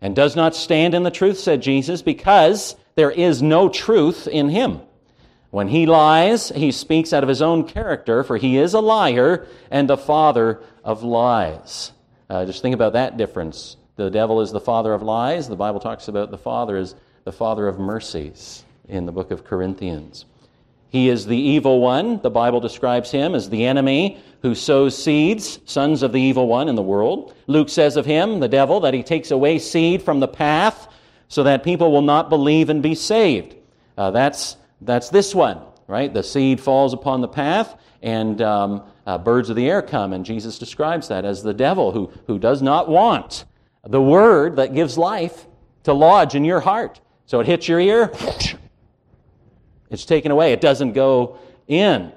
and 0.00 0.16
does 0.16 0.36
not 0.36 0.54
stand 0.54 0.94
in 0.94 1.02
the 1.02 1.10
truth, 1.10 1.38
said 1.38 1.62
Jesus, 1.62 2.00
because 2.02 2.76
there 2.94 3.10
is 3.10 3.42
no 3.42 3.68
truth 3.68 4.26
in 4.26 4.48
him. 4.48 4.80
When 5.50 5.68
he 5.68 5.86
lies, 5.86 6.50
he 6.50 6.72
speaks 6.72 7.12
out 7.12 7.22
of 7.22 7.28
his 7.28 7.40
own 7.40 7.64
character, 7.64 8.24
for 8.24 8.36
he 8.36 8.58
is 8.58 8.74
a 8.74 8.80
liar 8.80 9.46
and 9.70 9.88
the 9.88 9.96
father 9.96 10.60
of 10.86 11.02
lies. 11.02 11.92
Uh, 12.30 12.46
just 12.46 12.62
think 12.62 12.74
about 12.74 12.94
that 12.94 13.18
difference. 13.18 13.76
The 13.96 14.08
devil 14.08 14.40
is 14.40 14.52
the 14.52 14.60
father 14.60 14.94
of 14.94 15.02
lies. 15.02 15.48
The 15.48 15.56
Bible 15.56 15.80
talks 15.80 16.08
about 16.08 16.30
the 16.30 16.38
father 16.38 16.76
as 16.76 16.94
the 17.24 17.32
father 17.32 17.66
of 17.66 17.78
mercies 17.78 18.64
in 18.88 19.04
the 19.04 19.12
book 19.12 19.32
of 19.32 19.44
Corinthians. 19.44 20.24
He 20.88 21.08
is 21.08 21.26
the 21.26 21.36
evil 21.36 21.80
one. 21.80 22.20
The 22.22 22.30
Bible 22.30 22.60
describes 22.60 23.10
him 23.10 23.34
as 23.34 23.50
the 23.50 23.66
enemy 23.66 24.22
who 24.42 24.54
sows 24.54 24.96
seeds, 24.96 25.58
sons 25.64 26.04
of 26.04 26.12
the 26.12 26.20
evil 26.20 26.46
one 26.46 26.68
in 26.68 26.76
the 26.76 26.82
world. 26.82 27.34
Luke 27.48 27.68
says 27.68 27.96
of 27.96 28.06
him, 28.06 28.38
the 28.38 28.48
devil, 28.48 28.80
that 28.80 28.94
he 28.94 29.02
takes 29.02 29.32
away 29.32 29.58
seed 29.58 30.02
from 30.02 30.20
the 30.20 30.28
path 30.28 30.88
so 31.26 31.42
that 31.42 31.64
people 31.64 31.90
will 31.90 32.02
not 32.02 32.30
believe 32.30 32.70
and 32.70 32.80
be 32.80 32.94
saved. 32.94 33.56
Uh, 33.98 34.12
that's, 34.12 34.56
that's 34.80 35.08
this 35.08 35.34
one, 35.34 35.60
right? 35.88 36.14
The 36.14 36.22
seed 36.22 36.60
falls 36.60 36.92
upon 36.92 37.22
the 37.22 37.28
path, 37.28 37.74
and 38.06 38.40
um, 38.40 38.84
uh, 39.04 39.18
birds 39.18 39.50
of 39.50 39.56
the 39.56 39.68
air 39.68 39.82
come, 39.82 40.12
and 40.12 40.24
Jesus 40.24 40.60
describes 40.60 41.08
that 41.08 41.24
as 41.24 41.42
the 41.42 41.52
devil 41.52 41.90
who, 41.90 42.12
who 42.28 42.38
does 42.38 42.62
not 42.62 42.88
want 42.88 43.44
the 43.84 44.00
word 44.00 44.56
that 44.56 44.74
gives 44.74 44.96
life 44.96 45.46
to 45.82 45.92
lodge 45.92 46.36
in 46.36 46.44
your 46.44 46.60
heart. 46.60 47.00
So 47.26 47.40
it 47.40 47.46
hits 47.46 47.66
your 47.66 47.80
ear, 47.80 48.12
it's 49.90 50.04
taken 50.04 50.30
away. 50.30 50.52
It 50.52 50.60
doesn't 50.60 50.92
go 50.92 51.40
in. 51.66 52.12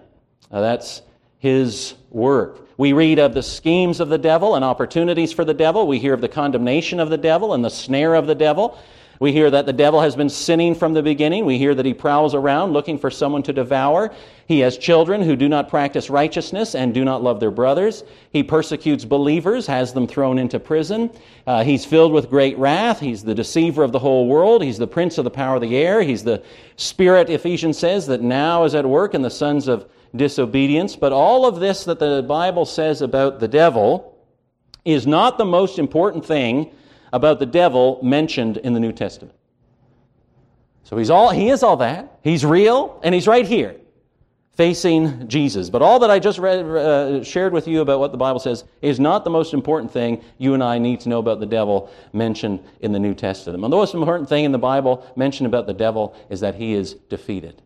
Uh, 0.51 0.61
that's 0.61 1.01
his 1.39 1.95
work. 2.11 2.67
We 2.77 2.93
read 2.93 3.17
of 3.17 3.33
the 3.33 3.41
schemes 3.43 3.99
of 3.99 4.09
the 4.09 4.19
devil 4.19 4.53
and 4.53 4.63
opportunities 4.63 5.33
for 5.33 5.43
the 5.43 5.55
devil. 5.55 5.87
We 5.87 5.97
hear 5.97 6.13
of 6.13 6.21
the 6.21 6.29
condemnation 6.29 6.99
of 6.99 7.09
the 7.09 7.17
devil 7.17 7.55
and 7.55 7.65
the 7.65 7.69
snare 7.69 8.13
of 8.13 8.27
the 8.27 8.35
devil. 8.35 8.77
We 9.19 9.33
hear 9.33 9.51
that 9.51 9.65
the 9.65 9.73
devil 9.73 9.99
has 9.99 10.15
been 10.15 10.29
sinning 10.29 10.75
from 10.75 10.93
the 10.93 11.03
beginning. 11.03 11.45
We 11.45 11.57
hear 11.57 11.75
that 11.75 11.85
he 11.85 11.93
prowls 11.93 12.33
around 12.33 12.71
looking 12.71 12.97
for 12.97 13.11
someone 13.11 13.43
to 13.43 13.53
devour. 13.53 14.13
He 14.47 14.59
has 14.59 14.77
children 14.77 15.21
who 15.21 15.35
do 15.35 15.49
not 15.49 15.67
practice 15.67 16.09
righteousness 16.09 16.73
and 16.73 16.93
do 16.93 17.03
not 17.03 17.21
love 17.21 17.41
their 17.41 17.51
brothers. 17.51 18.05
He 18.31 18.43
persecutes 18.43 19.03
believers, 19.03 19.67
has 19.67 19.91
them 19.91 20.07
thrown 20.07 20.39
into 20.39 20.57
prison. 20.57 21.11
Uh, 21.45 21.65
he's 21.65 21.83
filled 21.83 22.13
with 22.13 22.29
great 22.29 22.57
wrath. 22.57 23.01
He's 23.01 23.21
the 23.21 23.35
deceiver 23.35 23.83
of 23.83 23.91
the 23.91 23.99
whole 23.99 24.25
world. 24.25 24.63
He's 24.63 24.77
the 24.77 24.87
prince 24.87 25.17
of 25.17 25.25
the 25.25 25.31
power 25.31 25.55
of 25.55 25.61
the 25.61 25.75
air. 25.75 26.01
He's 26.01 26.23
the 26.23 26.41
spirit, 26.77 27.29
Ephesians 27.29 27.77
says, 27.77 28.07
that 28.07 28.21
now 28.21 28.63
is 28.63 28.73
at 28.73 28.85
work 28.85 29.13
in 29.13 29.21
the 29.21 29.29
sons 29.29 29.67
of 29.67 29.89
disobedience. 30.15 30.95
But 30.95 31.11
all 31.11 31.45
of 31.45 31.59
this 31.59 31.83
that 31.83 31.99
the 31.99 32.23
Bible 32.25 32.65
says 32.65 33.01
about 33.01 33.41
the 33.41 33.49
devil 33.49 34.17
is 34.85 35.05
not 35.05 35.37
the 35.37 35.45
most 35.45 35.77
important 35.77 36.25
thing 36.25 36.71
about 37.11 37.39
the 37.39 37.45
devil 37.45 37.99
mentioned 38.03 38.57
in 38.57 38.73
the 38.73 38.79
New 38.79 38.91
Testament. 38.91 39.35
So 40.83 40.97
he's 40.97 41.09
all, 41.09 41.29
he 41.29 41.49
is 41.49 41.61
all 41.63 41.77
that. 41.77 42.19
He's 42.23 42.43
real, 42.43 42.99
and 43.03 43.13
he's 43.13 43.27
right 43.27 43.45
here, 43.45 43.75
facing 44.53 45.27
Jesus. 45.27 45.69
But 45.69 45.81
all 45.81 45.99
that 45.99 46.09
I 46.09 46.17
just 46.17 46.39
read, 46.39 46.65
uh, 46.65 47.23
shared 47.23 47.53
with 47.53 47.67
you 47.67 47.81
about 47.81 47.99
what 47.99 48.11
the 48.11 48.17
Bible 48.17 48.39
says 48.39 48.63
is 48.81 48.99
not 48.99 49.23
the 49.23 49.29
most 49.29 49.53
important 49.53 49.91
thing 49.91 50.23
you 50.37 50.53
and 50.53 50.63
I 50.63 50.79
need 50.79 50.99
to 51.01 51.09
know 51.09 51.19
about 51.19 51.39
the 51.39 51.45
devil 51.45 51.91
mentioned 52.11 52.63
in 52.79 52.91
the 52.91 52.99
New 52.99 53.13
Testament. 53.13 53.61
The 53.61 53.69
most 53.69 53.93
important 53.93 54.29
thing 54.29 54.45
in 54.45 54.51
the 54.51 54.57
Bible 54.57 55.05
mentioned 55.15 55.47
about 55.47 55.67
the 55.67 55.73
devil 55.73 56.15
is 56.29 56.39
that 56.39 56.55
he 56.55 56.73
is 56.73 56.95
defeated. 56.95 57.61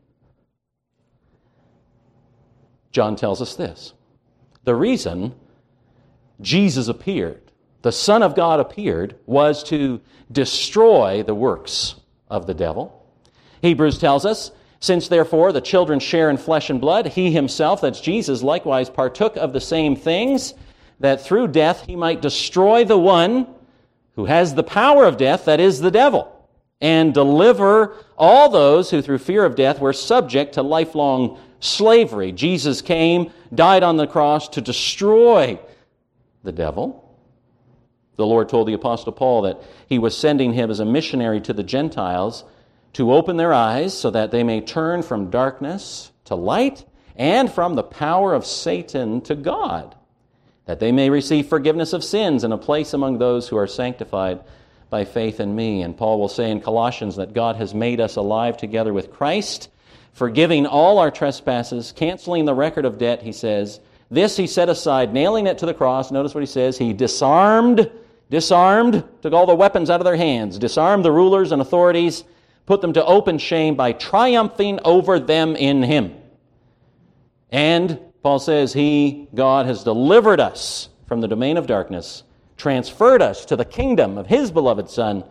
John 2.91 3.15
tells 3.15 3.41
us 3.41 3.55
this. 3.55 3.93
The 4.65 4.75
reason 4.75 5.33
Jesus 6.41 6.87
appeared 6.87 7.42
the 7.83 7.91
Son 7.91 8.23
of 8.23 8.33
God 8.33 8.59
appeared 8.59 9.15
was 9.25 9.61
to 9.65 10.01
destroy 10.31 11.21
the 11.21 11.35
works 11.35 11.95
of 12.29 12.47
the 12.47 12.53
devil. 12.53 13.05
Hebrews 13.61 13.99
tells 13.99 14.25
us, 14.25 14.51
since 14.79 15.07
therefore 15.07 15.51
the 15.51 15.61
children 15.61 15.99
share 15.99 16.29
in 16.29 16.37
flesh 16.37 16.69
and 16.69 16.81
blood, 16.81 17.07
he 17.07 17.31
himself, 17.31 17.81
that's 17.81 18.01
Jesus, 18.01 18.41
likewise 18.41 18.89
partook 18.89 19.35
of 19.35 19.53
the 19.53 19.61
same 19.61 19.95
things, 19.95 20.53
that 20.99 21.21
through 21.21 21.49
death 21.49 21.85
he 21.85 21.95
might 21.95 22.21
destroy 22.21 22.85
the 22.85 22.97
one 22.97 23.47
who 24.15 24.25
has 24.25 24.55
the 24.55 24.63
power 24.63 25.05
of 25.05 25.17
death, 25.17 25.45
that 25.45 25.59
is 25.59 25.81
the 25.81 25.91
devil, 25.91 26.47
and 26.79 27.13
deliver 27.13 27.97
all 28.17 28.49
those 28.49 28.91
who 28.91 29.01
through 29.01 29.17
fear 29.17 29.43
of 29.43 29.55
death 29.55 29.79
were 29.79 29.93
subject 29.93 30.53
to 30.53 30.61
lifelong 30.61 31.37
slavery. 31.59 32.31
Jesus 32.31 32.81
came, 32.81 33.31
died 33.53 33.83
on 33.83 33.97
the 33.97 34.07
cross 34.07 34.47
to 34.49 34.61
destroy 34.61 35.59
the 36.43 36.51
devil 36.51 37.02
the 38.15 38.25
Lord 38.25 38.49
told 38.49 38.67
the 38.67 38.73
Apostle 38.73 39.11
Paul 39.11 39.43
that 39.43 39.61
he 39.87 39.99
was 39.99 40.17
sending 40.17 40.53
him 40.53 40.69
as 40.69 40.79
a 40.79 40.85
missionary 40.85 41.41
to 41.41 41.53
the 41.53 41.63
Gentiles 41.63 42.43
to 42.93 43.13
open 43.13 43.37
their 43.37 43.53
eyes 43.53 43.97
so 43.97 44.11
that 44.11 44.31
they 44.31 44.43
may 44.43 44.61
turn 44.61 45.01
from 45.01 45.29
darkness 45.29 46.11
to 46.25 46.35
light 46.35 46.85
and 47.15 47.51
from 47.51 47.75
the 47.75 47.83
power 47.83 48.33
of 48.33 48.45
Satan 48.45 49.21
to 49.21 49.35
God, 49.35 49.95
that 50.65 50.79
they 50.79 50.91
may 50.91 51.09
receive 51.09 51.47
forgiveness 51.47 51.93
of 51.93 52.03
sins 52.03 52.43
and 52.43 52.53
a 52.53 52.57
place 52.57 52.93
among 52.93 53.17
those 53.17 53.47
who 53.47 53.57
are 53.57 53.67
sanctified 53.67 54.43
by 54.89 55.05
faith 55.05 55.39
in 55.39 55.55
me. 55.55 55.81
And 55.81 55.97
Paul 55.97 56.19
will 56.19 56.29
say 56.29 56.51
in 56.51 56.61
Colossians 56.61 57.15
that 57.15 57.33
God 57.33 57.55
has 57.55 57.73
made 57.73 57.99
us 57.99 58.15
alive 58.15 58.57
together 58.57 58.93
with 58.93 59.11
Christ 59.11 59.69
forgiving 60.13 60.65
all 60.65 60.99
our 60.99 61.11
trespasses, 61.11 61.91
canceling 61.91 62.45
the 62.45 62.53
record 62.53 62.85
of 62.85 62.97
debt, 62.97 63.21
he 63.21 63.31
says. 63.31 63.79
This 64.09 64.37
he 64.37 64.47
set 64.47 64.69
aside, 64.69 65.11
nailing 65.11 65.47
it 65.47 65.57
to 65.57 65.65
the 65.65 65.73
cross. 65.73 66.11
Notice 66.11 66.35
what 66.35 66.41
he 66.41 66.47
says. 66.47 66.77
He 66.77 66.93
disarmed, 66.93 67.91
disarmed, 68.33 69.03
took 69.21 69.31
all 69.31 69.45
the 69.45 69.53
weapons 69.53 69.91
out 69.91 70.01
of 70.01 70.05
their 70.05 70.15
hands, 70.15 70.57
disarmed 70.57 71.05
the 71.05 71.11
rulers 71.11 71.51
and 71.51 71.61
authorities, 71.61 72.23
put 72.65 72.81
them 72.81 72.91
to 72.91 73.05
open 73.05 73.37
shame 73.37 73.75
by 73.75 73.91
triumphing 73.93 74.79
over 74.83 75.19
them 75.19 75.55
in 75.55 75.83
him. 75.83 76.15
And 77.51 77.99
Paul 78.23 78.39
says, 78.39 78.73
He, 78.73 79.27
God, 79.35 79.67
has 79.67 79.83
delivered 79.83 80.39
us 80.39 80.89
from 81.05 81.21
the 81.21 81.27
domain 81.27 81.57
of 81.57 81.67
darkness, 81.67 82.23
transferred 82.57 83.21
us 83.21 83.45
to 83.45 83.55
the 83.55 83.65
kingdom 83.65 84.17
of 84.17 84.25
His 84.25 84.49
beloved 84.49 84.89
Son, 84.89 85.23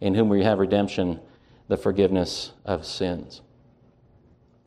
in 0.00 0.16
whom 0.16 0.28
we 0.28 0.42
have 0.42 0.58
redemption, 0.58 1.20
the 1.68 1.76
forgiveness 1.76 2.50
of 2.64 2.84
sins. 2.84 3.40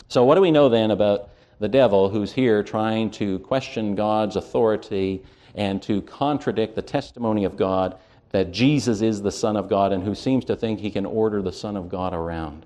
So, 0.08 0.24
what 0.24 0.36
do 0.36 0.42
we 0.42 0.52
know 0.52 0.70
then 0.70 0.92
about 0.92 1.30
the 1.60 1.68
devil 1.68 2.08
who's 2.08 2.32
here 2.32 2.64
trying 2.64 3.12
to 3.12 3.40
question 3.40 3.96
God's 3.96 4.38
authority 4.38 5.24
and 5.56 5.82
to 5.84 6.02
contradict 6.02 6.76
the 6.76 6.82
testimony 6.82 7.46
of 7.46 7.58
God 7.58 7.98
that 8.30 8.52
Jesus 8.52 9.02
is 9.02 9.22
the 9.22 9.32
Son 9.32 9.58
of 9.58 9.70
God 9.70 9.92
and 9.92 10.04
who 10.04 10.16
seems 10.16 10.46
to 10.46 10.56
think 10.56 10.80
he 10.80 10.92
can 10.92 11.06
order 11.06 11.42
the 11.42 11.52
Son 11.52 11.76
of 11.76 11.90
God 11.90 12.14
around? 12.14 12.66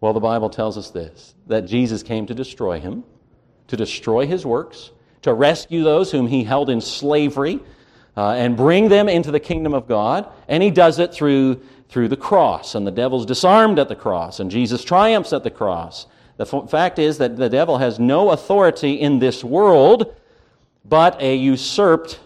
Well, 0.00 0.12
the 0.12 0.20
Bible 0.20 0.50
tells 0.50 0.78
us 0.78 0.90
this 0.90 1.34
that 1.46 1.62
Jesus 1.62 2.02
came 2.02 2.26
to 2.26 2.34
destroy 2.34 2.80
him 2.80 3.04
to 3.72 3.76
destroy 3.76 4.26
his 4.26 4.44
works, 4.44 4.90
to 5.22 5.32
rescue 5.32 5.82
those 5.82 6.12
whom 6.12 6.26
he 6.26 6.44
held 6.44 6.68
in 6.68 6.80
slavery, 6.80 7.58
uh, 8.18 8.32
and 8.32 8.54
bring 8.54 8.90
them 8.90 9.08
into 9.08 9.30
the 9.30 9.40
kingdom 9.40 9.72
of 9.72 9.88
God. 9.88 10.30
And 10.46 10.62
he 10.62 10.70
does 10.70 10.98
it 10.98 11.14
through, 11.14 11.62
through 11.88 12.08
the 12.08 12.16
cross. 12.16 12.74
And 12.74 12.86
the 12.86 12.90
devil's 12.90 13.24
disarmed 13.24 13.78
at 13.78 13.88
the 13.88 13.96
cross, 13.96 14.40
and 14.40 14.50
Jesus 14.50 14.84
triumphs 14.84 15.32
at 15.32 15.42
the 15.42 15.50
cross. 15.50 16.06
The 16.36 16.44
f- 16.44 16.70
fact 16.70 16.98
is 16.98 17.16
that 17.16 17.36
the 17.36 17.48
devil 17.48 17.78
has 17.78 17.98
no 17.98 18.30
authority 18.30 19.00
in 19.00 19.20
this 19.20 19.42
world 19.42 20.14
but 20.84 21.20
a 21.20 21.36
usurped 21.36 22.20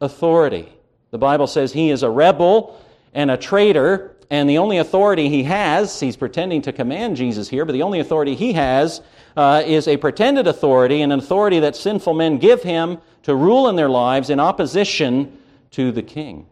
authority. 0.00 0.68
The 1.10 1.18
Bible 1.18 1.46
says 1.46 1.72
he 1.72 1.90
is 1.90 2.02
a 2.02 2.10
rebel 2.10 2.80
and 3.12 3.30
a 3.30 3.36
traitor, 3.36 4.16
and 4.30 4.48
the 4.48 4.58
only 4.58 4.78
authority 4.78 5.28
he 5.28 5.42
has, 5.44 5.98
he's 5.98 6.16
pretending 6.16 6.62
to 6.62 6.72
command 6.72 7.16
Jesus 7.16 7.48
here, 7.48 7.64
but 7.64 7.72
the 7.72 7.82
only 7.82 7.98
authority 7.98 8.34
he 8.34 8.52
has 8.52 9.02
uh, 9.36 9.62
is 9.66 9.88
a 9.88 9.96
pretended 9.96 10.46
authority, 10.46 11.02
and 11.02 11.12
an 11.12 11.18
authority 11.18 11.60
that 11.60 11.74
sinful 11.74 12.14
men 12.14 12.38
give 12.38 12.62
him 12.62 12.98
to 13.24 13.34
rule 13.34 13.68
in 13.68 13.76
their 13.76 13.88
lives 13.88 14.30
in 14.30 14.38
opposition 14.40 15.36
to 15.72 15.92
the 15.92 16.02
king. 16.02 16.46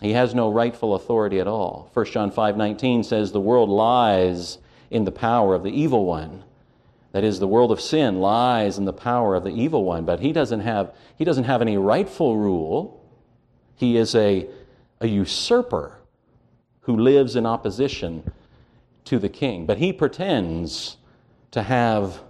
He 0.00 0.12
has 0.12 0.34
no 0.34 0.50
rightful 0.50 0.94
authority 0.94 1.38
at 1.38 1.46
all. 1.46 1.88
1 1.94 2.06
John 2.06 2.30
5:19 2.32 3.04
says 3.04 3.30
the 3.30 3.40
world 3.40 3.68
lies 3.68 4.58
in 4.90 5.04
the 5.04 5.12
power 5.12 5.54
of 5.54 5.62
the 5.62 5.70
evil 5.70 6.04
one. 6.04 6.42
That 7.12 7.24
is 7.24 7.38
the 7.38 7.48
world 7.48 7.70
of 7.70 7.80
sin 7.80 8.20
lies 8.20 8.78
in 8.78 8.84
the 8.84 8.92
power 8.92 9.34
of 9.34 9.44
the 9.44 9.50
evil 9.50 9.84
one, 9.84 10.04
but 10.04 10.20
he 10.20 10.32
doesn't 10.32 10.60
have 10.60 10.94
he 11.16 11.24
doesn't 11.24 11.44
have 11.44 11.62
any 11.62 11.76
rightful 11.76 12.36
rule. 12.36 13.04
He 13.76 13.96
is 13.96 14.14
a 14.14 14.48
a 15.00 15.06
usurper 15.06 15.98
who 16.82 16.96
lives 16.96 17.36
in 17.36 17.46
opposition 17.46 18.32
to 19.04 19.18
the 19.18 19.28
king. 19.28 19.66
But 19.66 19.78
he 19.78 19.92
pretends 19.92 20.96
to 21.50 21.62
have 21.62 22.22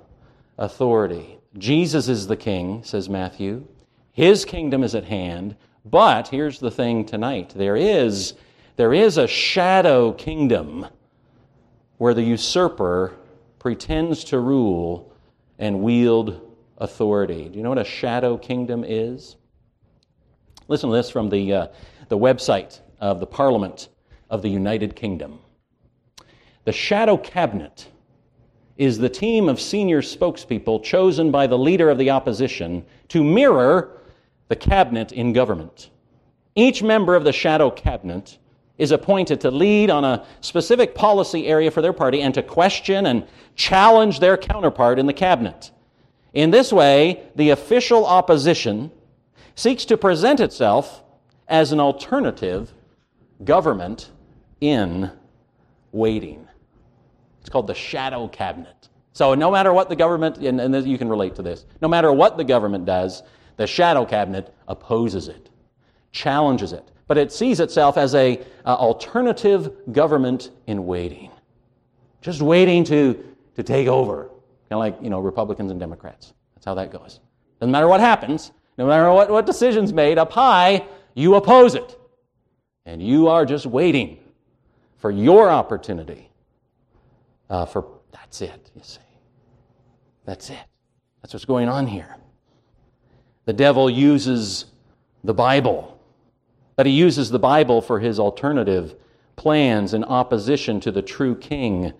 authority. 0.58 1.38
Jesus 1.58 2.08
is 2.08 2.26
the 2.26 2.36
king, 2.36 2.82
says 2.84 3.08
Matthew. 3.08 3.66
His 4.12 4.44
kingdom 4.44 4.82
is 4.82 4.94
at 4.94 5.04
hand. 5.04 5.56
But 5.84 6.28
here's 6.28 6.58
the 6.58 6.70
thing 6.70 7.04
tonight 7.04 7.52
there 7.56 7.76
is, 7.76 8.34
there 8.76 8.94
is 8.94 9.18
a 9.18 9.26
shadow 9.26 10.12
kingdom 10.12 10.86
where 11.98 12.14
the 12.14 12.22
usurper 12.22 13.12
pretends 13.62 14.24
to 14.24 14.40
rule 14.40 15.14
and 15.56 15.80
wield 15.80 16.56
authority. 16.78 17.48
Do 17.48 17.56
you 17.56 17.62
know 17.62 17.68
what 17.68 17.78
a 17.78 17.84
shadow 17.84 18.36
kingdom 18.36 18.84
is? 18.84 19.36
Listen 20.66 20.90
to 20.90 20.96
this 20.96 21.08
from 21.08 21.30
the, 21.30 21.52
uh, 21.52 21.66
the 22.08 22.18
website 22.18 22.80
of 22.98 23.20
the 23.20 23.26
Parliament 23.26 23.88
of 24.28 24.42
the 24.42 24.48
United 24.48 24.96
Kingdom. 24.96 25.38
The 26.64 26.72
shadow 26.72 27.16
cabinet 27.16 27.86
is 28.78 28.98
the 28.98 29.08
team 29.08 29.48
of 29.48 29.60
senior 29.60 30.02
spokespeople 30.02 30.82
chosen 30.82 31.30
by 31.30 31.46
the 31.46 31.56
leader 31.58 31.88
of 31.88 31.98
the 31.98 32.10
opposition 32.10 32.84
to 33.10 33.22
mirror 33.22 34.00
the 34.48 34.56
cabinet 34.56 35.12
in 35.12 35.32
government. 35.32 35.90
Each 36.56 36.82
member 36.82 37.14
of 37.14 37.22
the 37.22 37.32
shadow 37.32 37.70
cabinet 37.70 38.38
is 38.82 38.90
appointed 38.90 39.40
to 39.40 39.48
lead 39.48 39.90
on 39.90 40.04
a 40.04 40.26
specific 40.40 40.92
policy 40.92 41.46
area 41.46 41.70
for 41.70 41.80
their 41.80 41.92
party 41.92 42.20
and 42.20 42.34
to 42.34 42.42
question 42.42 43.06
and 43.06 43.24
challenge 43.54 44.18
their 44.18 44.36
counterpart 44.36 44.98
in 44.98 45.06
the 45.06 45.12
cabinet. 45.12 45.70
In 46.34 46.50
this 46.50 46.72
way, 46.72 47.22
the 47.36 47.50
official 47.50 48.04
opposition 48.04 48.90
seeks 49.54 49.84
to 49.84 49.96
present 49.96 50.40
itself 50.40 51.04
as 51.46 51.70
an 51.70 51.78
alternative 51.78 52.74
government 53.44 54.10
in 54.60 55.12
waiting. 55.92 56.48
It's 57.40 57.50
called 57.50 57.68
the 57.68 57.74
shadow 57.74 58.26
cabinet. 58.26 58.88
So, 59.12 59.36
no 59.36 59.48
matter 59.52 59.72
what 59.72 59.90
the 59.90 59.96
government, 59.96 60.38
and, 60.38 60.60
and 60.60 60.86
you 60.86 60.98
can 60.98 61.08
relate 61.08 61.36
to 61.36 61.42
this, 61.42 61.66
no 61.80 61.86
matter 61.86 62.12
what 62.12 62.36
the 62.36 62.44
government 62.44 62.84
does, 62.84 63.22
the 63.58 63.66
shadow 63.68 64.04
cabinet 64.04 64.52
opposes 64.66 65.28
it, 65.28 65.50
challenges 66.10 66.72
it, 66.72 66.90
but 67.06 67.18
it 67.18 67.32
sees 67.32 67.60
itself 67.60 67.96
as 67.96 68.14
a 68.14 68.40
uh, 68.64 68.74
alternative 68.74 69.72
government 69.92 70.50
in 70.66 70.86
waiting, 70.86 71.30
just 72.20 72.42
waiting 72.42 72.84
to, 72.84 73.22
to 73.56 73.62
take 73.62 73.88
over, 73.88 74.24
kind 74.68 74.72
of 74.72 74.78
like 74.78 74.96
you 75.02 75.10
know 75.10 75.20
Republicans 75.20 75.70
and 75.70 75.80
Democrats. 75.80 76.34
That's 76.54 76.64
how 76.64 76.74
that 76.74 76.92
goes. 76.92 77.20
Doesn't 77.60 77.72
matter 77.72 77.88
what 77.88 78.00
happens, 78.00 78.52
no 78.78 78.86
matter 78.86 79.10
what, 79.12 79.30
what 79.30 79.46
decision's 79.46 79.92
made 79.92 80.18
up 80.18 80.32
high, 80.32 80.86
you 81.14 81.34
oppose 81.34 81.74
it, 81.74 81.98
and 82.86 83.02
you 83.02 83.28
are 83.28 83.44
just 83.44 83.66
waiting 83.66 84.18
for 84.96 85.10
your 85.10 85.50
opportunity 85.50 86.30
uh, 87.50 87.66
for 87.66 87.86
that's 88.12 88.40
it, 88.40 88.70
you 88.74 88.82
see. 88.82 89.00
That's 90.24 90.50
it. 90.50 90.64
That's 91.20 91.34
what's 91.34 91.44
going 91.44 91.68
on 91.68 91.86
here. 91.86 92.16
The 93.44 93.52
devil 93.52 93.90
uses 93.90 94.66
the 95.24 95.34
Bible, 95.34 95.91
but 96.76 96.86
he 96.86 96.92
uses 96.92 97.30
the 97.30 97.38
Bible 97.38 97.80
for 97.80 98.00
his 98.00 98.18
alternative 98.18 98.94
plans 99.36 99.94
in 99.94 100.04
opposition 100.04 100.80
to 100.80 100.90
the 100.90 101.02
true 101.02 101.34
king 101.34 101.92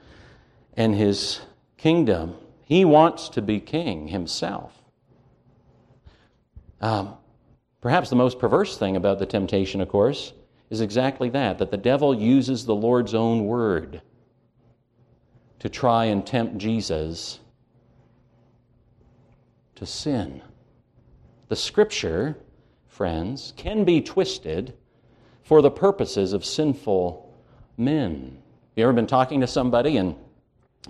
and 0.76 0.94
his 0.94 1.40
kingdom. 1.76 2.36
He 2.64 2.84
wants 2.84 3.28
to 3.30 3.42
be 3.42 3.60
king 3.60 4.08
himself. 4.08 4.72
Um, 6.80 7.14
perhaps 7.80 8.10
the 8.10 8.16
most 8.16 8.38
perverse 8.38 8.76
thing 8.76 8.96
about 8.96 9.18
the 9.18 9.26
temptation, 9.26 9.80
of 9.80 9.88
course, 9.88 10.32
is 10.70 10.80
exactly 10.80 11.28
that 11.30 11.58
that 11.58 11.70
the 11.70 11.76
devil 11.76 12.14
uses 12.14 12.64
the 12.64 12.74
Lord's 12.74 13.14
own 13.14 13.44
word 13.44 14.00
to 15.58 15.68
try 15.68 16.06
and 16.06 16.26
tempt 16.26 16.58
Jesus 16.58 17.38
to 19.74 19.86
sin. 19.86 20.42
The 21.48 21.56
scripture, 21.56 22.36
friends, 22.92 23.54
can 23.56 23.84
be 23.84 24.02
twisted 24.02 24.74
for 25.42 25.62
the 25.62 25.70
purposes 25.70 26.34
of 26.34 26.44
sinful 26.44 27.34
men. 27.78 28.36
You 28.76 28.84
ever 28.84 28.92
been 28.92 29.06
talking 29.06 29.40
to 29.40 29.46
somebody 29.46 29.96
and 29.96 30.14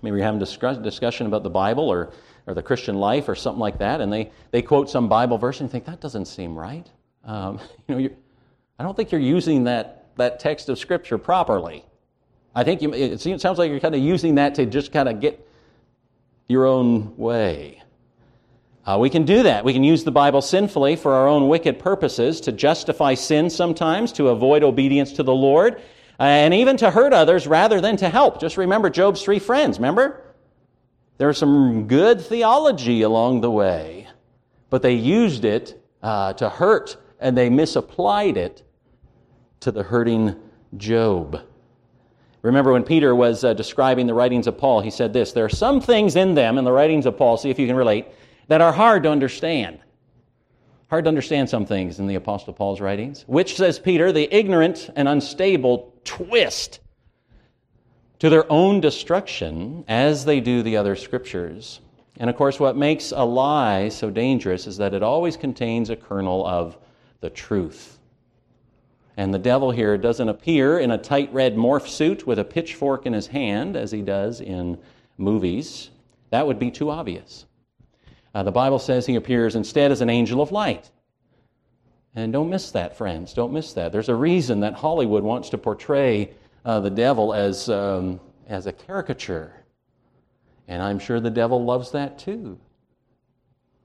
maybe 0.02 0.16
you're 0.16 0.26
having 0.26 0.42
a 0.42 0.82
discussion 0.82 1.26
about 1.26 1.44
the 1.44 1.50
Bible 1.50 1.88
or, 1.88 2.12
or 2.48 2.54
the 2.54 2.62
Christian 2.62 2.96
life 2.96 3.28
or 3.28 3.36
something 3.36 3.60
like 3.60 3.78
that, 3.78 4.00
and 4.00 4.12
they, 4.12 4.32
they 4.50 4.62
quote 4.62 4.90
some 4.90 5.08
Bible 5.08 5.38
verse 5.38 5.60
and 5.60 5.68
you 5.68 5.72
think, 5.72 5.84
that 5.84 6.00
doesn't 6.00 6.26
seem 6.26 6.58
right. 6.58 6.86
Um, 7.24 7.60
you 7.88 7.94
know, 7.94 8.10
I 8.80 8.82
don't 8.82 8.96
think 8.96 9.12
you're 9.12 9.20
using 9.20 9.64
that, 9.64 10.08
that 10.16 10.40
text 10.40 10.68
of 10.68 10.80
Scripture 10.80 11.18
properly. 11.18 11.84
I 12.54 12.64
think 12.64 12.82
you, 12.82 12.92
it 12.92 13.20
sounds 13.20 13.58
like 13.58 13.70
you're 13.70 13.80
kind 13.80 13.94
of 13.94 14.00
using 14.00 14.34
that 14.34 14.56
to 14.56 14.66
just 14.66 14.92
kind 14.92 15.08
of 15.08 15.20
get 15.20 15.48
your 16.48 16.66
own 16.66 17.16
way. 17.16 17.81
Uh, 18.84 18.98
we 18.98 19.08
can 19.08 19.24
do 19.24 19.44
that. 19.44 19.64
We 19.64 19.72
can 19.72 19.84
use 19.84 20.02
the 20.02 20.10
Bible 20.10 20.42
sinfully 20.42 20.96
for 20.96 21.12
our 21.12 21.28
own 21.28 21.48
wicked 21.48 21.78
purposes, 21.78 22.40
to 22.42 22.52
justify 22.52 23.14
sin 23.14 23.48
sometimes, 23.48 24.12
to 24.12 24.28
avoid 24.28 24.64
obedience 24.64 25.12
to 25.14 25.22
the 25.22 25.34
Lord, 25.34 25.76
uh, 26.18 26.24
and 26.24 26.52
even 26.52 26.76
to 26.78 26.90
hurt 26.90 27.12
others 27.12 27.46
rather 27.46 27.80
than 27.80 27.96
to 27.98 28.08
help. 28.08 28.40
Just 28.40 28.56
remember 28.56 28.90
Job's 28.90 29.22
three 29.22 29.38
friends, 29.38 29.78
remember? 29.78 30.24
There's 31.18 31.38
some 31.38 31.86
good 31.86 32.20
theology 32.20 33.02
along 33.02 33.42
the 33.42 33.50
way, 33.50 34.08
but 34.70 34.82
they 34.82 34.94
used 34.94 35.44
it 35.44 35.80
uh, 36.02 36.32
to 36.34 36.48
hurt 36.48 36.96
and 37.20 37.38
they 37.38 37.48
misapplied 37.48 38.36
it 38.36 38.64
to 39.60 39.70
the 39.70 39.84
hurting 39.84 40.34
Job. 40.76 41.40
Remember 42.42 42.72
when 42.72 42.82
Peter 42.82 43.14
was 43.14 43.44
uh, 43.44 43.54
describing 43.54 44.08
the 44.08 44.14
writings 44.14 44.48
of 44.48 44.58
Paul, 44.58 44.80
he 44.80 44.90
said 44.90 45.12
this 45.12 45.30
There 45.30 45.44
are 45.44 45.48
some 45.48 45.80
things 45.80 46.16
in 46.16 46.34
them, 46.34 46.58
in 46.58 46.64
the 46.64 46.72
writings 46.72 47.06
of 47.06 47.16
Paul, 47.16 47.36
see 47.36 47.50
if 47.50 47.58
you 47.60 47.68
can 47.68 47.76
relate, 47.76 48.06
that 48.48 48.60
are 48.60 48.72
hard 48.72 49.02
to 49.04 49.10
understand. 49.10 49.78
Hard 50.90 51.04
to 51.04 51.08
understand 51.08 51.48
some 51.48 51.64
things 51.64 51.98
in 51.98 52.06
the 52.06 52.16
Apostle 52.16 52.52
Paul's 52.52 52.80
writings, 52.80 53.24
which, 53.26 53.56
says 53.56 53.78
Peter, 53.78 54.12
the 54.12 54.28
ignorant 54.34 54.90
and 54.94 55.08
unstable 55.08 55.94
twist, 56.04 56.80
to 58.18 58.28
their 58.28 58.50
own 58.52 58.80
destruction 58.80 59.84
as 59.88 60.24
they 60.24 60.40
do 60.40 60.62
the 60.62 60.76
other 60.76 60.94
scriptures. 60.94 61.80
And 62.18 62.28
of 62.28 62.36
course, 62.36 62.60
what 62.60 62.76
makes 62.76 63.12
a 63.12 63.24
lie 63.24 63.88
so 63.88 64.10
dangerous 64.10 64.66
is 64.66 64.76
that 64.76 64.94
it 64.94 65.02
always 65.02 65.36
contains 65.36 65.88
a 65.88 65.96
kernel 65.96 66.46
of 66.46 66.76
the 67.20 67.30
truth. 67.30 67.98
And 69.16 69.32
the 69.32 69.38
devil 69.38 69.70
here 69.70 69.98
doesn't 69.98 70.28
appear 70.28 70.78
in 70.78 70.90
a 70.90 70.98
tight 70.98 71.32
red 71.32 71.56
morph 71.56 71.88
suit 71.88 72.26
with 72.26 72.38
a 72.38 72.44
pitchfork 72.44 73.06
in 73.06 73.12
his 73.12 73.26
hand 73.26 73.76
as 73.76 73.90
he 73.90 74.02
does 74.02 74.40
in 74.40 74.78
movies. 75.18 75.90
That 76.30 76.46
would 76.46 76.58
be 76.58 76.70
too 76.70 76.90
obvious. 76.90 77.46
Uh, 78.34 78.42
the 78.42 78.52
Bible 78.52 78.78
says 78.78 79.06
he 79.06 79.16
appears 79.16 79.54
instead 79.54 79.92
as 79.92 80.00
an 80.00 80.10
angel 80.10 80.40
of 80.40 80.52
light. 80.52 80.90
And 82.14 82.32
don't 82.32 82.50
miss 82.50 82.70
that, 82.72 82.96
friends. 82.96 83.32
Don't 83.32 83.52
miss 83.52 83.72
that. 83.74 83.92
There's 83.92 84.08
a 84.08 84.14
reason 84.14 84.60
that 84.60 84.74
Hollywood 84.74 85.22
wants 85.22 85.50
to 85.50 85.58
portray 85.58 86.30
uh, 86.64 86.80
the 86.80 86.90
devil 86.90 87.32
as, 87.32 87.68
um, 87.68 88.20
as 88.48 88.66
a 88.66 88.72
caricature. 88.72 89.52
And 90.68 90.82
I'm 90.82 90.98
sure 90.98 91.20
the 91.20 91.30
devil 91.30 91.64
loves 91.64 91.90
that 91.92 92.18
too, 92.18 92.58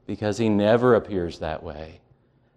because 0.05 0.37
he 0.37 0.49
never 0.49 0.95
appears 0.95 1.39
that 1.39 1.63
way. 1.63 1.99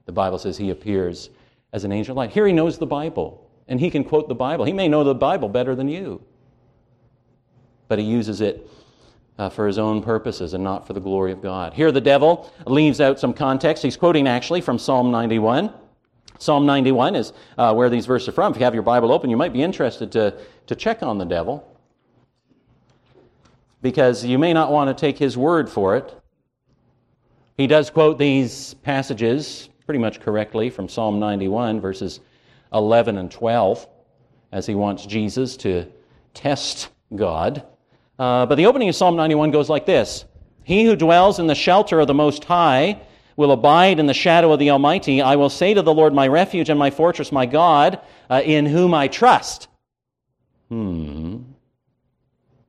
The 0.06 0.12
Bible 0.12 0.38
says 0.38 0.56
he 0.56 0.70
appears 0.70 1.30
as 1.72 1.84
an 1.84 1.92
angel 1.92 2.12
of 2.12 2.16
light. 2.16 2.30
Here 2.30 2.46
he 2.46 2.52
knows 2.52 2.78
the 2.78 2.86
Bible, 2.86 3.48
and 3.68 3.80
he 3.80 3.90
can 3.90 4.04
quote 4.04 4.28
the 4.28 4.34
Bible. 4.34 4.64
He 4.64 4.72
may 4.72 4.88
know 4.88 5.04
the 5.04 5.14
Bible 5.14 5.48
better 5.48 5.74
than 5.74 5.88
you, 5.88 6.22
but 7.88 7.98
he 7.98 8.04
uses 8.04 8.40
it 8.40 8.68
uh, 9.40 9.48
for 9.48 9.66
his 9.66 9.78
own 9.78 10.02
purposes 10.02 10.52
and 10.52 10.62
not 10.62 10.86
for 10.86 10.92
the 10.92 11.00
glory 11.00 11.32
of 11.32 11.40
God. 11.40 11.72
Here 11.72 11.90
the 11.90 12.00
devil 12.00 12.52
leaves 12.66 13.00
out 13.00 13.18
some 13.18 13.32
context. 13.32 13.82
He's 13.82 13.96
quoting 13.96 14.28
actually 14.28 14.60
from 14.60 14.78
Psalm 14.78 15.10
91. 15.10 15.72
Psalm 16.38 16.66
91 16.66 17.16
is 17.16 17.32
uh, 17.56 17.72
where 17.72 17.88
these 17.88 18.04
verses 18.04 18.28
are 18.28 18.32
from. 18.32 18.52
If 18.52 18.58
you 18.58 18.64
have 18.64 18.74
your 18.74 18.82
Bible 18.82 19.10
open, 19.10 19.30
you 19.30 19.38
might 19.38 19.54
be 19.54 19.62
interested 19.62 20.12
to, 20.12 20.38
to 20.66 20.74
check 20.76 21.02
on 21.02 21.16
the 21.16 21.24
devil 21.24 21.66
because 23.80 24.22
you 24.26 24.38
may 24.38 24.52
not 24.52 24.70
want 24.70 24.94
to 24.94 25.00
take 25.00 25.16
his 25.16 25.38
word 25.38 25.70
for 25.70 25.96
it. 25.96 26.14
He 27.56 27.66
does 27.66 27.88
quote 27.88 28.18
these 28.18 28.74
passages 28.74 29.70
pretty 29.86 30.00
much 30.00 30.20
correctly 30.20 30.68
from 30.68 30.86
Psalm 30.86 31.18
91, 31.18 31.80
verses 31.80 32.20
11 32.74 33.16
and 33.16 33.30
12, 33.30 33.88
as 34.52 34.66
he 34.66 34.74
wants 34.74 35.06
Jesus 35.06 35.56
to 35.58 35.86
test 36.34 36.90
God. 37.16 37.64
Uh, 38.20 38.44
but 38.44 38.56
the 38.56 38.66
opening 38.66 38.90
of 38.90 38.94
Psalm 38.94 39.16
91 39.16 39.50
goes 39.50 39.70
like 39.70 39.86
this 39.86 40.26
He 40.62 40.84
who 40.84 40.94
dwells 40.94 41.38
in 41.38 41.46
the 41.46 41.54
shelter 41.54 42.00
of 42.00 42.06
the 42.06 42.14
Most 42.14 42.44
High 42.44 43.00
will 43.34 43.50
abide 43.50 43.98
in 43.98 44.04
the 44.04 44.12
shadow 44.12 44.52
of 44.52 44.58
the 44.58 44.68
Almighty. 44.68 45.22
I 45.22 45.36
will 45.36 45.48
say 45.48 45.72
to 45.72 45.80
the 45.80 45.94
Lord, 45.94 46.12
my 46.12 46.28
refuge 46.28 46.68
and 46.68 46.78
my 46.78 46.90
fortress, 46.90 47.32
my 47.32 47.46
God, 47.46 47.98
uh, 48.28 48.42
in 48.44 48.66
whom 48.66 48.92
I 48.92 49.08
trust. 49.08 49.68
Hmm. 50.68 51.38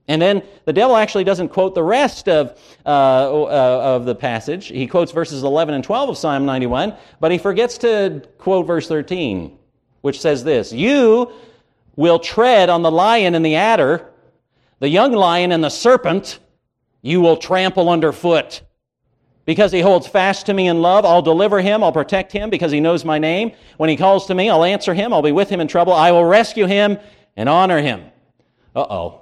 And 0.08 0.22
then 0.22 0.42
the 0.64 0.72
devil 0.72 0.96
actually 0.96 1.26
doesn't 1.26 1.50
quote 1.50 1.76
the 1.76 1.84
rest 1.84 2.30
of, 2.30 2.58
uh, 2.86 2.90
uh, 2.90 3.48
of 3.96 4.06
the 4.06 4.16
passage. 4.16 4.68
He 4.68 4.88
quotes 4.88 5.12
verses 5.12 5.44
11 5.44 5.76
and 5.76 5.84
12 5.84 6.10
of 6.12 6.18
Psalm 6.18 6.46
91, 6.46 6.96
but 7.20 7.32
he 7.32 7.38
forgets 7.38 7.78
to 7.80 8.24
quote 8.38 8.68
verse 8.68 8.88
13, 8.88 9.58
which 10.00 10.22
says 10.22 10.46
this 10.46 10.72
You 10.72 11.34
will 11.98 12.20
tread 12.20 12.70
on 12.70 12.84
the 12.84 12.92
lion 12.92 13.36
and 13.36 13.46
the 13.46 13.58
adder, 13.58 14.11
the 14.82 14.90
young 14.90 15.14
lion 15.14 15.52
and 15.52 15.64
the 15.64 15.70
serpent, 15.70 16.40
you 17.04 17.22
will 17.22 17.38
trample 17.38 17.88
underfoot. 17.88 18.64
Because 19.46 19.72
he 19.72 19.80
holds 19.80 20.08
fast 20.08 20.48
to 20.48 20.56
me 20.56 20.68
in 20.68 20.82
love, 20.82 21.06
I'll 21.06 21.22
deliver 21.22 21.62
him, 21.62 21.84
I'll 21.84 21.92
protect 21.92 22.32
him 22.32 22.50
because 22.50 22.72
he 22.72 22.80
knows 22.80 23.06
my 23.06 23.20
name. 23.20 23.52
When 23.78 23.92
he 23.92 23.96
calls 23.96 24.26
to 24.26 24.34
me, 24.34 24.50
I'll 24.50 24.64
answer 24.64 24.96
him, 24.96 25.14
I'll 25.14 25.22
be 25.22 25.32
with 25.32 25.50
him 25.50 25.62
in 25.62 25.68
trouble, 25.68 25.94
I 25.94 26.12
will 26.12 26.26
rescue 26.26 26.66
him 26.66 26.98
and 27.38 27.48
honor 27.48 27.80
him. 27.80 28.06
Uh 28.76 28.88
oh. 28.90 29.20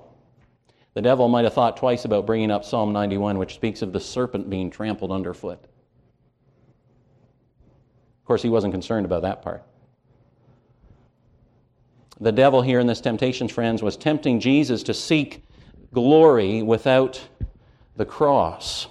The 0.93 1.02
devil 1.02 1.28
might 1.28 1.43
have 1.43 1.54
thought 1.54 1.76
twice 1.76 2.06
about 2.06 2.26
bringing 2.26 2.52
up 2.52 2.63
Psalm 2.63 2.93
91, 2.93 3.38
which 3.38 3.56
speaks 3.56 3.82
of 3.82 3.91
the 3.91 4.00
serpent 4.00 4.50
being 4.50 4.69
trampled 4.69 5.12
underfoot. 5.12 5.60
Of 5.62 5.69
course, 8.26 8.41
he 8.41 8.50
wasn't 8.50 8.74
concerned 8.74 9.06
about 9.06 9.24
that 9.24 9.41
part. 9.41 9.65
The 12.21 12.32
devil 12.32 12.62
here 12.62 12.79
in 12.79 12.88
this 12.88 13.01
temptation, 13.01 13.47
friends, 13.47 13.82
was 13.82 13.95
tempting 13.95 14.39
Jesus 14.39 14.84
to 14.84 14.93
seek 14.93 15.43
glory 15.93 16.62
without 16.62 17.21
the 17.95 18.05
cross, 18.05 18.88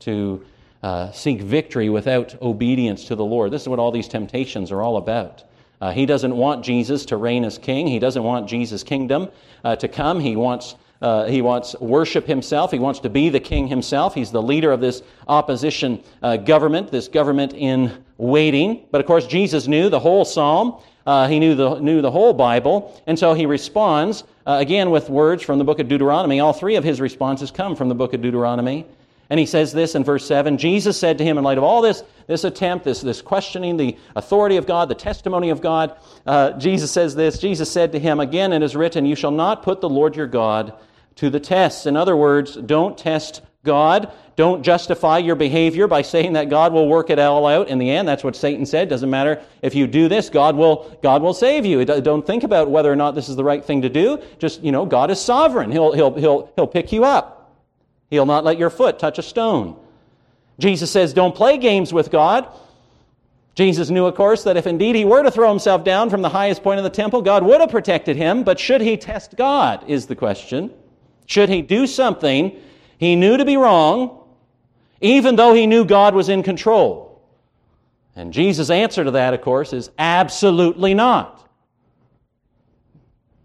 to 0.00 0.44
uh, 0.82 1.10
seek 1.12 1.40
victory 1.40 1.88
without 1.88 2.40
obedience 2.42 3.04
to 3.06 3.14
the 3.14 3.24
Lord. 3.24 3.50
This 3.52 3.62
is 3.62 3.68
what 3.68 3.78
all 3.78 3.92
these 3.92 4.08
temptations 4.08 4.72
are 4.72 4.82
all 4.82 4.96
about. 4.96 5.44
Uh, 5.80 5.92
he 5.92 6.06
doesn't 6.06 6.36
want 6.36 6.64
Jesus 6.64 7.06
to 7.06 7.16
reign 7.16 7.44
as 7.44 7.58
king. 7.58 7.86
He 7.86 7.98
doesn't 7.98 8.22
want 8.22 8.48
Jesus' 8.48 8.82
kingdom 8.82 9.28
uh, 9.64 9.76
to 9.76 9.88
come. 9.88 10.18
He 10.18 10.34
wants 10.34 10.74
uh, 11.00 11.26
he 11.26 11.42
wants 11.42 11.76
worship 11.80 12.26
himself. 12.26 12.72
He 12.72 12.80
wants 12.80 12.98
to 13.00 13.08
be 13.08 13.28
the 13.28 13.38
king 13.38 13.68
himself. 13.68 14.14
He's 14.14 14.32
the 14.32 14.42
leader 14.42 14.72
of 14.72 14.80
this 14.80 15.02
opposition 15.28 16.02
uh, 16.22 16.38
government, 16.38 16.90
this 16.90 17.06
government 17.06 17.52
in 17.54 18.04
waiting. 18.16 18.86
But 18.90 19.00
of 19.00 19.06
course, 19.06 19.26
Jesus 19.26 19.68
knew 19.68 19.90
the 19.90 20.00
whole 20.00 20.24
psalm. 20.24 20.82
Uh, 21.08 21.26
he 21.26 21.38
knew 21.38 21.54
the, 21.54 21.78
knew 21.78 22.02
the 22.02 22.10
whole 22.10 22.34
Bible. 22.34 23.02
And 23.06 23.18
so 23.18 23.32
he 23.32 23.46
responds 23.46 24.24
uh, 24.46 24.58
again 24.60 24.90
with 24.90 25.08
words 25.08 25.42
from 25.42 25.56
the 25.56 25.64
book 25.64 25.78
of 25.78 25.88
Deuteronomy. 25.88 26.38
All 26.38 26.52
three 26.52 26.76
of 26.76 26.84
his 26.84 27.00
responses 27.00 27.50
come 27.50 27.74
from 27.74 27.88
the 27.88 27.94
book 27.94 28.12
of 28.12 28.20
Deuteronomy. 28.20 28.84
And 29.30 29.40
he 29.40 29.46
says 29.46 29.72
this 29.72 29.94
in 29.94 30.04
verse 30.04 30.26
7 30.26 30.58
Jesus 30.58 31.00
said 31.00 31.16
to 31.16 31.24
him, 31.24 31.38
in 31.38 31.44
light 31.44 31.56
of 31.56 31.64
all 31.64 31.80
this, 31.80 32.02
this 32.26 32.44
attempt, 32.44 32.84
this, 32.84 33.00
this 33.00 33.22
questioning 33.22 33.78
the 33.78 33.96
authority 34.16 34.58
of 34.58 34.66
God, 34.66 34.90
the 34.90 34.94
testimony 34.94 35.48
of 35.48 35.62
God, 35.62 35.96
uh, 36.26 36.52
Jesus 36.58 36.90
says 36.90 37.14
this 37.14 37.38
Jesus 37.38 37.72
said 37.72 37.90
to 37.92 37.98
him, 37.98 38.20
Again, 38.20 38.52
it 38.52 38.62
is 38.62 38.76
written, 38.76 39.06
You 39.06 39.16
shall 39.16 39.30
not 39.30 39.62
put 39.62 39.80
the 39.80 39.88
Lord 39.88 40.14
your 40.14 40.26
God 40.26 40.74
to 41.16 41.30
the 41.30 41.40
test. 41.40 41.86
In 41.86 41.96
other 41.96 42.18
words, 42.18 42.56
don't 42.56 42.98
test 42.98 43.40
God. 43.64 44.12
Don't 44.36 44.62
justify 44.62 45.18
your 45.18 45.34
behavior 45.34 45.88
by 45.88 46.02
saying 46.02 46.34
that 46.34 46.48
God 46.48 46.72
will 46.72 46.88
work 46.88 47.10
it 47.10 47.18
all 47.18 47.46
out 47.46 47.68
in 47.68 47.78
the 47.78 47.90
end. 47.90 48.06
That's 48.06 48.22
what 48.22 48.36
Satan 48.36 48.64
said. 48.64 48.88
Doesn't 48.88 49.10
matter 49.10 49.42
if 49.62 49.74
you 49.74 49.86
do 49.86 50.08
this, 50.08 50.30
God 50.30 50.54
will, 50.54 50.96
God 51.02 51.22
will 51.22 51.34
save 51.34 51.66
you. 51.66 51.84
Don't 51.84 52.26
think 52.26 52.44
about 52.44 52.70
whether 52.70 52.90
or 52.92 52.96
not 52.96 53.14
this 53.14 53.28
is 53.28 53.36
the 53.36 53.44
right 53.44 53.64
thing 53.64 53.82
to 53.82 53.88
do. 53.88 54.22
Just, 54.38 54.62
you 54.62 54.70
know, 54.70 54.86
God 54.86 55.10
is 55.10 55.20
sovereign. 55.20 55.72
He'll, 55.72 55.92
he'll, 55.92 56.14
he'll, 56.14 56.52
he'll 56.54 56.68
pick 56.68 56.92
you 56.92 57.04
up. 57.04 57.58
He'll 58.10 58.26
not 58.26 58.44
let 58.44 58.58
your 58.58 58.70
foot 58.70 58.98
touch 58.98 59.18
a 59.18 59.22
stone. 59.22 59.76
Jesus 60.58 60.90
says, 60.90 61.12
don't 61.12 61.34
play 61.34 61.58
games 61.58 61.92
with 61.92 62.10
God. 62.10 62.48
Jesus 63.54 63.90
knew, 63.90 64.06
of 64.06 64.14
course, 64.14 64.44
that 64.44 64.56
if 64.56 64.68
indeed 64.68 64.94
he 64.94 65.04
were 65.04 65.24
to 65.24 65.32
throw 65.32 65.48
himself 65.48 65.82
down 65.82 66.10
from 66.10 66.22
the 66.22 66.28
highest 66.28 66.62
point 66.62 66.78
of 66.78 66.84
the 66.84 66.90
temple, 66.90 67.22
God 67.22 67.42
would 67.42 67.60
have 67.60 67.70
protected 67.70 68.16
him. 68.16 68.44
But 68.44 68.60
should 68.60 68.80
he 68.80 68.96
test 68.96 69.36
God, 69.36 69.84
is 69.88 70.06
the 70.06 70.14
question. 70.14 70.72
Should 71.26 71.48
he 71.48 71.60
do 71.60 71.86
something 71.88 72.56
he 72.98 73.16
knew 73.16 73.36
to 73.36 73.44
be 73.44 73.56
wrong, 73.56 74.24
even 75.00 75.36
though 75.36 75.54
he 75.54 75.66
knew 75.66 75.84
God 75.84 76.14
was 76.14 76.28
in 76.28 76.42
control? 76.42 77.22
And 78.14 78.32
Jesus' 78.32 78.68
answer 78.68 79.04
to 79.04 79.12
that, 79.12 79.32
of 79.32 79.40
course, 79.40 79.72
is 79.72 79.90
absolutely 79.98 80.92
not. 80.92 81.48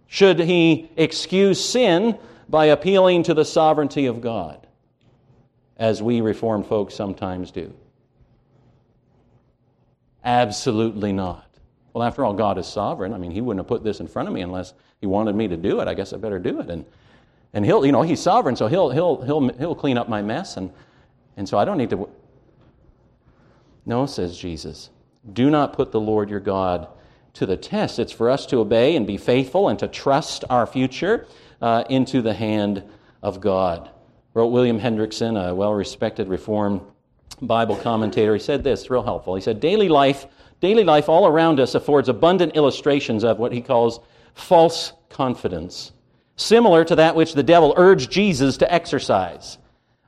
Should 0.08 0.40
he 0.40 0.90
excuse 0.96 1.64
sin 1.64 2.18
by 2.50 2.66
appealing 2.66 3.24
to 3.24 3.34
the 3.34 3.46
sovereignty 3.46 4.08
of 4.08 4.22
God, 4.22 4.66
as 5.78 6.02
we 6.02 6.22
Reformed 6.22 6.66
folks 6.66 6.96
sometimes 6.96 7.52
do? 7.52 7.74
Absolutely 10.24 11.14
not. 11.14 11.48
Well, 11.94 12.04
after 12.04 12.26
all, 12.26 12.34
God 12.34 12.58
is 12.58 12.68
sovereign. 12.68 13.14
I 13.14 13.18
mean, 13.18 13.32
He 13.32 13.42
wouldn't 13.42 13.60
have 13.60 13.68
put 13.68 13.84
this 13.84 14.00
in 14.00 14.08
front 14.08 14.28
of 14.28 14.34
me 14.34 14.42
unless 14.42 14.74
He 15.02 15.08
wanted 15.08 15.36
me 15.36 15.48
to 15.48 15.58
do 15.58 15.80
it. 15.80 15.88
I 15.88 15.94
guess 15.94 16.14
I 16.14 16.18
better 16.18 16.40
do 16.40 16.60
it. 16.60 16.70
And 16.70 16.86
and 17.54 17.64
he'll, 17.64 17.86
you 17.86 17.92
know, 17.92 18.02
he's 18.02 18.20
sovereign, 18.20 18.56
so 18.56 18.68
he'll, 18.68 18.90
he'll, 18.90 19.22
he'll, 19.22 19.50
he'll 19.58 19.76
clean 19.76 19.98
up 19.98 20.10
my 20.10 20.22
mess. 20.22 20.58
And, 20.58 20.72
and 21.38 21.48
so 21.48 21.58
I 21.58 21.66
don't 21.66 21.78
need 21.78 21.92
to. 21.92 22.10
No, 23.86 24.06
says 24.08 24.38
Jesus. 24.38 24.90
Do 25.32 25.50
not 25.50 25.74
put 25.74 25.92
the 25.92 26.00
Lord 26.00 26.30
your 26.30 26.40
God 26.40 26.88
to 27.34 27.46
the 27.46 27.58
test. 27.58 28.00
It's 28.00 28.12
for 28.12 28.30
us 28.30 28.46
to 28.48 28.58
obey 28.58 28.96
and 28.96 29.06
be 29.06 29.18
faithful 29.18 29.70
and 29.70 29.78
to 29.80 29.88
trust 29.88 30.44
our 30.50 30.66
future 30.66 31.28
uh, 31.62 31.84
into 31.90 32.22
the 32.22 32.34
hand 32.34 32.84
of 33.22 33.40
God. 33.40 33.90
Wrote 34.34 34.48
William 34.48 34.80
Hendriksen, 34.80 35.38
a 35.38 35.54
well 35.54 35.74
respected 35.74 36.28
Reformed 36.28 36.82
Bible 37.42 37.76
commentator. 37.76 38.34
He 38.34 38.40
said 38.40 38.64
this, 38.64 38.90
real 38.90 39.04
helpful. 39.04 39.36
He 39.36 39.42
said, 39.42 39.60
Daily 39.60 39.90
life, 39.90 40.26
daily 40.60 40.84
life 40.84 41.08
all 41.08 41.28
around 41.28 41.60
us 41.60 41.76
affords 41.76 42.10
abundant 42.10 42.56
illustrations 42.56 43.24
of 43.24 43.38
what 43.38 43.52
he 43.52 43.62
calls 43.62 44.00
false 44.34 44.94
confidence 45.10 45.92
similar 46.36 46.84
to 46.86 46.96
that 46.96 47.16
which 47.16 47.34
the 47.34 47.44
devil 47.44 47.74
urged 47.78 48.12
Jesus 48.12 48.58
to 48.58 48.74
exercise. 48.74 49.58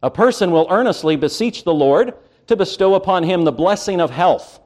A 0.02 0.12
person 0.12 0.52
will 0.52 0.68
earnestly 0.70 1.16
beseech 1.16 1.64
the 1.64 1.74
Lord 1.74 2.14
to 2.48 2.56
bestow 2.56 2.96
upon 2.96 3.24
him 3.24 3.44
the 3.44 3.52
blessing 3.52 4.02
of 4.02 4.12
health. 4.12 4.60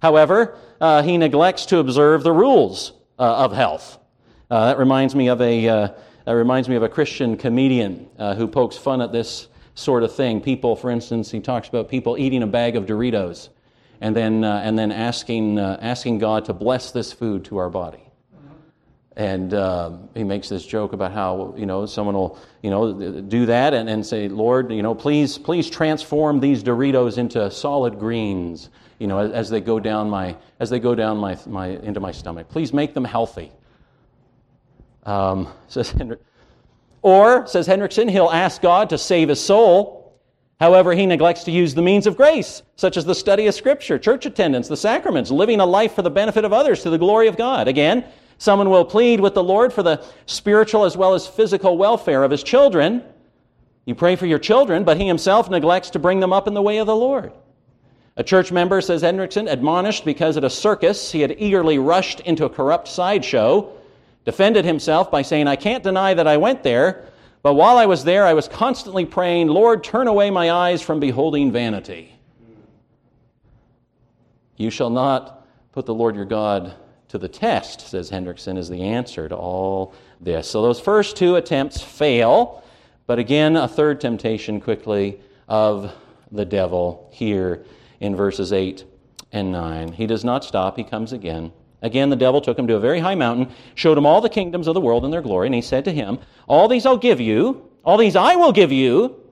However, 0.00 0.56
uh, 0.80 1.02
he 1.02 1.16
neglects 1.16 1.66
to 1.66 1.78
observe 1.78 2.22
the 2.22 2.32
rules 2.32 2.92
uh, 3.18 3.44
of 3.44 3.52
health. 3.52 3.98
Uh, 4.50 4.66
that 4.66 4.78
reminds 4.78 5.14
me 5.14 5.28
of 5.28 5.40
a 5.40 5.68
uh, 5.68 5.88
that 6.24 6.32
reminds 6.32 6.68
me 6.68 6.76
of 6.76 6.82
a 6.82 6.88
Christian 6.88 7.36
comedian 7.36 8.08
uh, 8.18 8.34
who 8.34 8.46
pokes 8.46 8.76
fun 8.76 9.00
at 9.00 9.12
this 9.12 9.48
sort 9.74 10.02
of 10.02 10.14
thing. 10.14 10.40
People, 10.40 10.76
for 10.76 10.90
instance, 10.90 11.30
he 11.30 11.40
talks 11.40 11.68
about 11.68 11.88
people 11.88 12.16
eating 12.18 12.42
a 12.42 12.46
bag 12.46 12.76
of 12.76 12.86
Doritos 12.86 13.48
and 14.00 14.14
then 14.14 14.44
uh, 14.44 14.60
and 14.62 14.78
then 14.78 14.92
asking 14.92 15.58
asking 15.58 16.18
God 16.18 16.44
to 16.44 16.52
bless 16.52 16.92
this 16.92 17.12
food 17.12 17.44
to 17.46 17.56
our 17.56 17.70
body. 17.70 18.05
And 19.16 19.54
um, 19.54 20.10
he 20.14 20.24
makes 20.24 20.50
this 20.50 20.66
joke 20.66 20.92
about 20.92 21.12
how 21.12 21.54
you 21.56 21.64
know 21.64 21.86
someone 21.86 22.14
will 22.14 22.38
you 22.62 22.68
know 22.68 22.92
do 23.22 23.46
that 23.46 23.72
and, 23.72 23.88
and 23.88 24.04
say 24.04 24.28
lord 24.28 24.70
you 24.70 24.82
know 24.82 24.94
please 24.94 25.38
please 25.38 25.70
transform 25.70 26.38
these 26.38 26.62
doritos 26.62 27.16
into 27.16 27.50
solid 27.50 27.98
greens 27.98 28.68
you 28.98 29.06
know 29.06 29.18
as, 29.18 29.30
as 29.32 29.48
they 29.48 29.62
go 29.62 29.80
down 29.80 30.10
my 30.10 30.36
as 30.60 30.70
they 30.70 30.78
go 30.78 30.94
down 30.94 31.18
my, 31.18 31.38
my 31.46 31.68
into 31.68 32.00
my 32.00 32.12
stomach. 32.12 32.48
Please 32.48 32.72
make 32.72 32.94
them 32.94 33.04
healthy. 33.04 33.52
Um, 35.04 35.48
says 35.68 35.94
or 37.02 37.46
says 37.46 37.68
Hendriksen, 37.68 38.10
he'll 38.10 38.30
ask 38.30 38.62
god 38.62 38.90
to 38.90 38.98
save 38.98 39.28
his 39.28 39.40
soul. 39.40 39.94
However 40.58 40.94
he 40.94 41.04
neglects 41.04 41.44
to 41.44 41.50
use 41.50 41.74
the 41.74 41.82
means 41.82 42.06
of 42.06 42.16
grace 42.16 42.62
such 42.76 42.96
as 42.96 43.04
the 43.04 43.14
study 43.14 43.46
of 43.46 43.54
scripture 43.54 43.98
church 43.98 44.24
attendance 44.24 44.68
the 44.68 44.76
sacraments 44.76 45.30
living 45.30 45.60
a 45.60 45.66
life 45.66 45.94
for 45.94 46.00
the 46.00 46.10
benefit 46.10 46.46
of 46.46 46.52
others 46.54 46.82
to 46.82 46.90
the 46.90 46.98
glory 46.98 47.28
of 47.28 47.36
god. 47.36 47.68
Again 47.68 48.04
Someone 48.38 48.70
will 48.70 48.84
plead 48.84 49.20
with 49.20 49.34
the 49.34 49.42
Lord 49.42 49.72
for 49.72 49.82
the 49.82 50.04
spiritual 50.26 50.84
as 50.84 50.96
well 50.96 51.14
as 51.14 51.26
physical 51.26 51.78
welfare 51.78 52.22
of 52.22 52.30
his 52.30 52.42
children. 52.42 53.02
You 53.86 53.94
pray 53.94 54.16
for 54.16 54.26
your 54.26 54.38
children, 54.38 54.84
but 54.84 54.98
he 54.98 55.06
himself 55.06 55.48
neglects 55.48 55.90
to 55.90 55.98
bring 55.98 56.20
them 56.20 56.32
up 56.32 56.46
in 56.46 56.54
the 56.54 56.62
way 56.62 56.78
of 56.78 56.86
the 56.86 56.96
Lord. 56.96 57.32
A 58.16 58.24
church 58.24 58.50
member, 58.50 58.80
says 58.80 59.02
Hendriksen, 59.02 59.50
admonished 59.50 60.04
because 60.04 60.36
at 60.36 60.44
a 60.44 60.50
circus 60.50 61.12
he 61.12 61.20
had 61.20 61.36
eagerly 61.38 61.78
rushed 61.78 62.20
into 62.20 62.44
a 62.44 62.50
corrupt 62.50 62.88
sideshow, 62.88 63.72
defended 64.24 64.64
himself 64.64 65.10
by 65.10 65.22
saying, 65.22 65.46
I 65.46 65.56
can't 65.56 65.84
deny 65.84 66.14
that 66.14 66.26
I 66.26 66.36
went 66.36 66.62
there, 66.62 67.06
but 67.42 67.54
while 67.54 67.78
I 67.78 67.86
was 67.86 68.04
there, 68.04 68.26
I 68.26 68.34
was 68.34 68.48
constantly 68.48 69.04
praying, 69.04 69.48
Lord, 69.48 69.84
turn 69.84 70.08
away 70.08 70.30
my 70.30 70.50
eyes 70.50 70.82
from 70.82 70.98
beholding 70.98 71.52
vanity. 71.52 72.12
You 74.56 74.70
shall 74.70 74.90
not 74.90 75.46
put 75.72 75.86
the 75.86 75.94
Lord 75.94 76.16
your 76.16 76.24
God 76.24 76.74
to 77.16 77.22
the 77.22 77.32
test, 77.32 77.80
says 77.80 78.10
Hendriksen, 78.10 78.58
is 78.58 78.68
the 78.68 78.82
answer 78.82 79.28
to 79.28 79.34
all 79.34 79.94
this. 80.20 80.48
So 80.48 80.62
those 80.62 80.78
first 80.78 81.16
two 81.16 81.36
attempts 81.36 81.80
fail, 81.80 82.62
but 83.06 83.18
again, 83.18 83.56
a 83.56 83.66
third 83.66 84.00
temptation 84.00 84.60
quickly 84.60 85.18
of 85.48 85.92
the 86.30 86.44
devil 86.44 87.08
here 87.12 87.64
in 88.00 88.14
verses 88.14 88.52
8 88.52 88.84
and 89.32 89.50
9. 89.50 89.92
He 89.92 90.06
does 90.06 90.24
not 90.24 90.44
stop, 90.44 90.76
he 90.76 90.84
comes 90.84 91.12
again. 91.12 91.52
Again, 91.82 92.10
the 92.10 92.16
devil 92.16 92.40
took 92.40 92.58
him 92.58 92.66
to 92.66 92.76
a 92.76 92.80
very 92.80 93.00
high 93.00 93.14
mountain, 93.14 93.54
showed 93.74 93.96
him 93.96 94.06
all 94.06 94.20
the 94.20 94.28
kingdoms 94.28 94.66
of 94.66 94.74
the 94.74 94.80
world 94.80 95.04
and 95.04 95.12
their 95.12 95.22
glory, 95.22 95.46
and 95.46 95.54
he 95.54 95.62
said 95.62 95.84
to 95.84 95.92
him, 95.92 96.18
All 96.46 96.68
these 96.68 96.84
I'll 96.84 96.96
give 96.96 97.20
you, 97.20 97.70
all 97.84 97.96
these 97.96 98.16
I 98.16 98.36
will 98.36 98.52
give 98.52 98.72
you, 98.72 99.22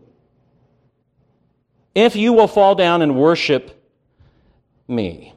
if 1.94 2.16
you 2.16 2.32
will 2.32 2.48
fall 2.48 2.74
down 2.74 3.02
and 3.02 3.16
worship 3.16 3.82
me 4.88 5.33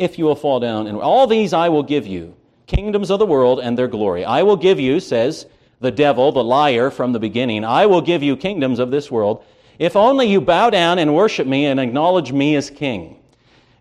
if 0.00 0.18
you 0.18 0.24
will 0.24 0.34
fall 0.34 0.58
down. 0.58 0.86
And 0.86 0.98
all 0.98 1.26
these 1.26 1.52
I 1.52 1.68
will 1.68 1.82
give 1.82 2.06
you 2.06 2.34
kingdoms 2.66 3.10
of 3.10 3.18
the 3.18 3.26
world 3.26 3.60
and 3.60 3.76
their 3.76 3.86
glory. 3.86 4.24
I 4.24 4.42
will 4.42 4.56
give 4.56 4.80
you, 4.80 4.98
says 4.98 5.44
the 5.80 5.90
devil, 5.90 6.32
the 6.32 6.42
liar 6.42 6.90
from 6.90 7.12
the 7.12 7.20
beginning, 7.20 7.64
I 7.64 7.86
will 7.86 8.00
give 8.00 8.22
you 8.22 8.36
kingdoms 8.36 8.78
of 8.78 8.90
this 8.90 9.10
world 9.10 9.44
if 9.78 9.96
only 9.96 10.26
you 10.26 10.40
bow 10.40 10.70
down 10.70 10.98
and 10.98 11.14
worship 11.14 11.46
me 11.46 11.66
and 11.66 11.78
acknowledge 11.78 12.32
me 12.32 12.54
as 12.56 12.70
king. 12.70 13.16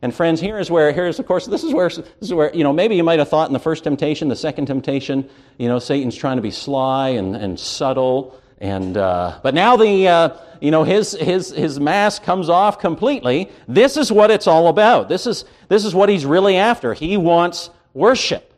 And 0.01 0.15
friends, 0.15 0.39
here 0.39 0.57
is 0.57 0.71
where, 0.71 0.93
here's 0.93 1.19
of 1.19 1.25
course, 1.25 1.45
this 1.45 1.63
is 1.63 1.73
where, 1.73 1.89
this 1.89 2.05
is 2.21 2.33
where, 2.33 2.55
you 2.55 2.63
know, 2.63 2.71
maybe 2.71 2.95
you 2.95 3.03
might 3.03 3.19
have 3.19 3.27
thought 3.27 3.49
in 3.49 3.53
the 3.53 3.59
first 3.59 3.83
temptation, 3.83 4.29
the 4.29 4.35
second 4.35 4.67
temptation, 4.67 5.29
you 5.57 5.67
know, 5.67 5.77
Satan's 5.77 6.15
trying 6.15 6.37
to 6.37 6.41
be 6.41 6.51
sly 6.51 7.09
and, 7.09 7.35
and 7.35 7.59
subtle. 7.59 8.39
And, 8.59 8.97
uh, 8.97 9.39
but 9.41 9.53
now 9.53 9.77
the, 9.77 10.07
uh, 10.07 10.29
you 10.59 10.71
know, 10.71 10.83
his, 10.83 11.13
his, 11.13 11.49
his 11.49 11.79
mask 11.79 12.23
comes 12.23 12.49
off 12.49 12.79
completely. 12.79 13.49
This 13.67 13.95
is 13.95 14.11
what 14.11 14.31
it's 14.31 14.47
all 14.47 14.67
about. 14.67 15.07
This 15.07 15.25
is, 15.25 15.45
this 15.69 15.85
is 15.85 15.95
what 15.95 16.09
he's 16.09 16.25
really 16.25 16.57
after. 16.57 16.93
He 16.93 17.15
wants 17.15 17.69
worship. 17.93 18.53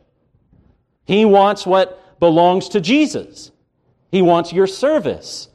He 1.04 1.24
wants 1.24 1.64
what 1.64 2.18
belongs 2.18 2.68
to 2.70 2.80
Jesus. 2.80 3.52
He 4.10 4.22
wants 4.22 4.52
your 4.52 4.66
service. 4.66 5.48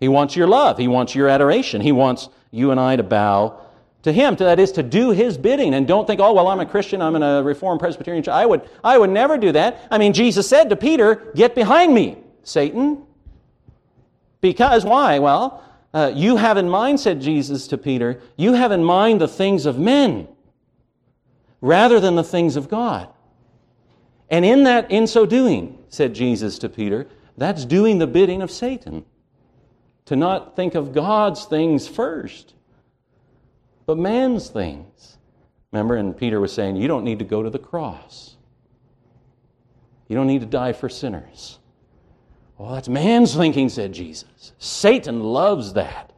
He 0.00 0.08
wants 0.08 0.34
your 0.34 0.46
love. 0.46 0.78
He 0.78 0.88
wants 0.88 1.14
your 1.14 1.28
adoration. 1.28 1.80
He 1.80 1.92
wants 1.92 2.28
you 2.50 2.70
and 2.70 2.80
I 2.80 2.96
to 2.96 3.02
bow 3.02 3.60
to 4.02 4.12
him. 4.12 4.34
That 4.36 4.58
is 4.58 4.72
to 4.72 4.82
do 4.82 5.10
his 5.10 5.36
bidding. 5.36 5.74
And 5.74 5.86
don't 5.86 6.06
think, 6.06 6.20
oh, 6.20 6.32
well, 6.32 6.48
I'm 6.48 6.60
a 6.60 6.66
Christian. 6.66 7.02
I'm 7.02 7.16
in 7.16 7.22
a 7.22 7.42
Reformed 7.42 7.80
Presbyterian 7.80 8.22
church. 8.22 8.32
I 8.32 8.46
would, 8.46 8.68
I 8.82 8.96
would 8.96 9.10
never 9.10 9.36
do 9.36 9.52
that. 9.52 9.86
I 9.90 9.98
mean, 9.98 10.12
Jesus 10.12 10.48
said 10.48 10.70
to 10.70 10.76
Peter, 10.76 11.32
get 11.34 11.54
behind 11.54 11.92
me, 11.92 12.18
Satan. 12.42 13.02
Because, 14.40 14.84
why? 14.84 15.18
Well, 15.18 15.62
uh, 15.94 16.12
you 16.14 16.36
have 16.36 16.56
in 16.56 16.68
mind, 16.68 17.00
said 17.00 17.20
Jesus 17.20 17.66
to 17.68 17.78
Peter, 17.78 18.20
you 18.36 18.52
have 18.52 18.72
in 18.72 18.84
mind 18.84 19.20
the 19.20 19.28
things 19.28 19.66
of 19.66 19.78
men 19.78 20.28
rather 21.60 22.00
than 22.00 22.16
the 22.16 22.24
things 22.24 22.56
of 22.56 22.68
God. 22.68 23.08
And 24.28 24.44
in 24.44 24.64
that, 24.64 24.90
in 24.90 25.06
so 25.06 25.24
doing, 25.24 25.78
said 25.88 26.14
Jesus 26.14 26.58
to 26.58 26.68
Peter, 26.68 27.06
that's 27.36 27.64
doing 27.64 27.98
the 27.98 28.06
bidding 28.06 28.42
of 28.42 28.50
Satan. 28.50 29.04
To 30.06 30.16
not 30.16 30.54
think 30.54 30.74
of 30.74 30.92
God's 30.92 31.46
things 31.46 31.88
first, 31.88 32.54
but 33.86 33.98
man's 33.98 34.48
things. 34.48 35.18
Remember, 35.72 35.96
and 35.96 36.16
Peter 36.16 36.40
was 36.40 36.52
saying, 36.52 36.76
You 36.76 36.88
don't 36.88 37.04
need 37.04 37.18
to 37.18 37.24
go 37.24 37.42
to 37.42 37.50
the 37.50 37.58
cross. 37.58 38.36
You 40.08 40.14
don't 40.14 40.28
need 40.28 40.42
to 40.42 40.46
die 40.46 40.72
for 40.72 40.88
sinners. 40.88 41.58
Well, 42.58 42.72
that's 42.72 42.88
man's 42.88 43.34
thinking, 43.34 43.68
said 43.68 43.92
Jesus. 43.92 44.52
Satan 44.58 45.22
loves 45.22 45.74
that. 45.74 46.12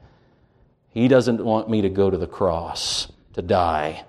He 0.90 1.08
doesn't 1.08 1.44
want 1.44 1.68
me 1.68 1.82
to 1.82 1.88
go 1.88 2.10
to 2.10 2.16
the 2.16 2.26
cross 2.26 3.10
to 3.34 3.42
die 3.42 4.04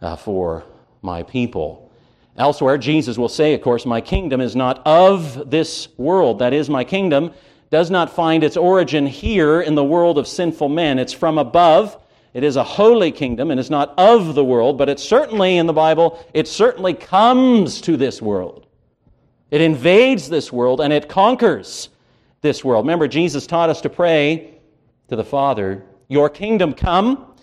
uh, 0.00 0.16
for 0.16 0.64
my 1.02 1.22
people. 1.24 1.90
Elsewhere, 2.36 2.78
Jesus 2.78 3.18
will 3.18 3.28
say, 3.28 3.52
of 3.54 3.60
course, 3.60 3.84
my 3.84 4.00
kingdom 4.00 4.40
is 4.40 4.56
not 4.56 4.80
of 4.86 5.50
this 5.50 5.88
world. 5.98 6.38
That 6.38 6.52
is, 6.52 6.70
my 6.70 6.84
kingdom 6.84 7.32
does 7.70 7.90
not 7.90 8.14
find 8.14 8.44
its 8.44 8.56
origin 8.56 9.06
here 9.06 9.60
in 9.60 9.74
the 9.74 9.84
world 9.84 10.18
of 10.18 10.26
sinful 10.26 10.68
men. 10.68 10.98
It's 10.98 11.12
from 11.12 11.36
above. 11.36 11.98
It 12.32 12.44
is 12.44 12.56
a 12.56 12.64
holy 12.64 13.12
kingdom 13.12 13.50
and 13.50 13.60
is 13.60 13.70
not 13.70 13.92
of 13.98 14.34
the 14.34 14.44
world, 14.44 14.78
but 14.78 14.88
it 14.88 14.98
certainly, 14.98 15.58
in 15.58 15.66
the 15.66 15.72
Bible, 15.72 16.24
it 16.32 16.48
certainly 16.48 16.94
comes 16.94 17.80
to 17.82 17.96
this 17.96 18.22
world. 18.22 18.61
It 19.52 19.60
invades 19.60 20.30
this 20.30 20.50
world 20.50 20.80
and 20.80 20.94
it 20.94 21.10
conquers 21.10 21.90
this 22.40 22.64
world. 22.64 22.86
Remember, 22.86 23.06
Jesus 23.06 23.46
taught 23.46 23.68
us 23.68 23.82
to 23.82 23.90
pray 23.90 24.54
to 25.08 25.14
the 25.14 25.22
Father, 25.22 25.84
Your 26.08 26.30
kingdom 26.30 26.72
come, 26.72 27.34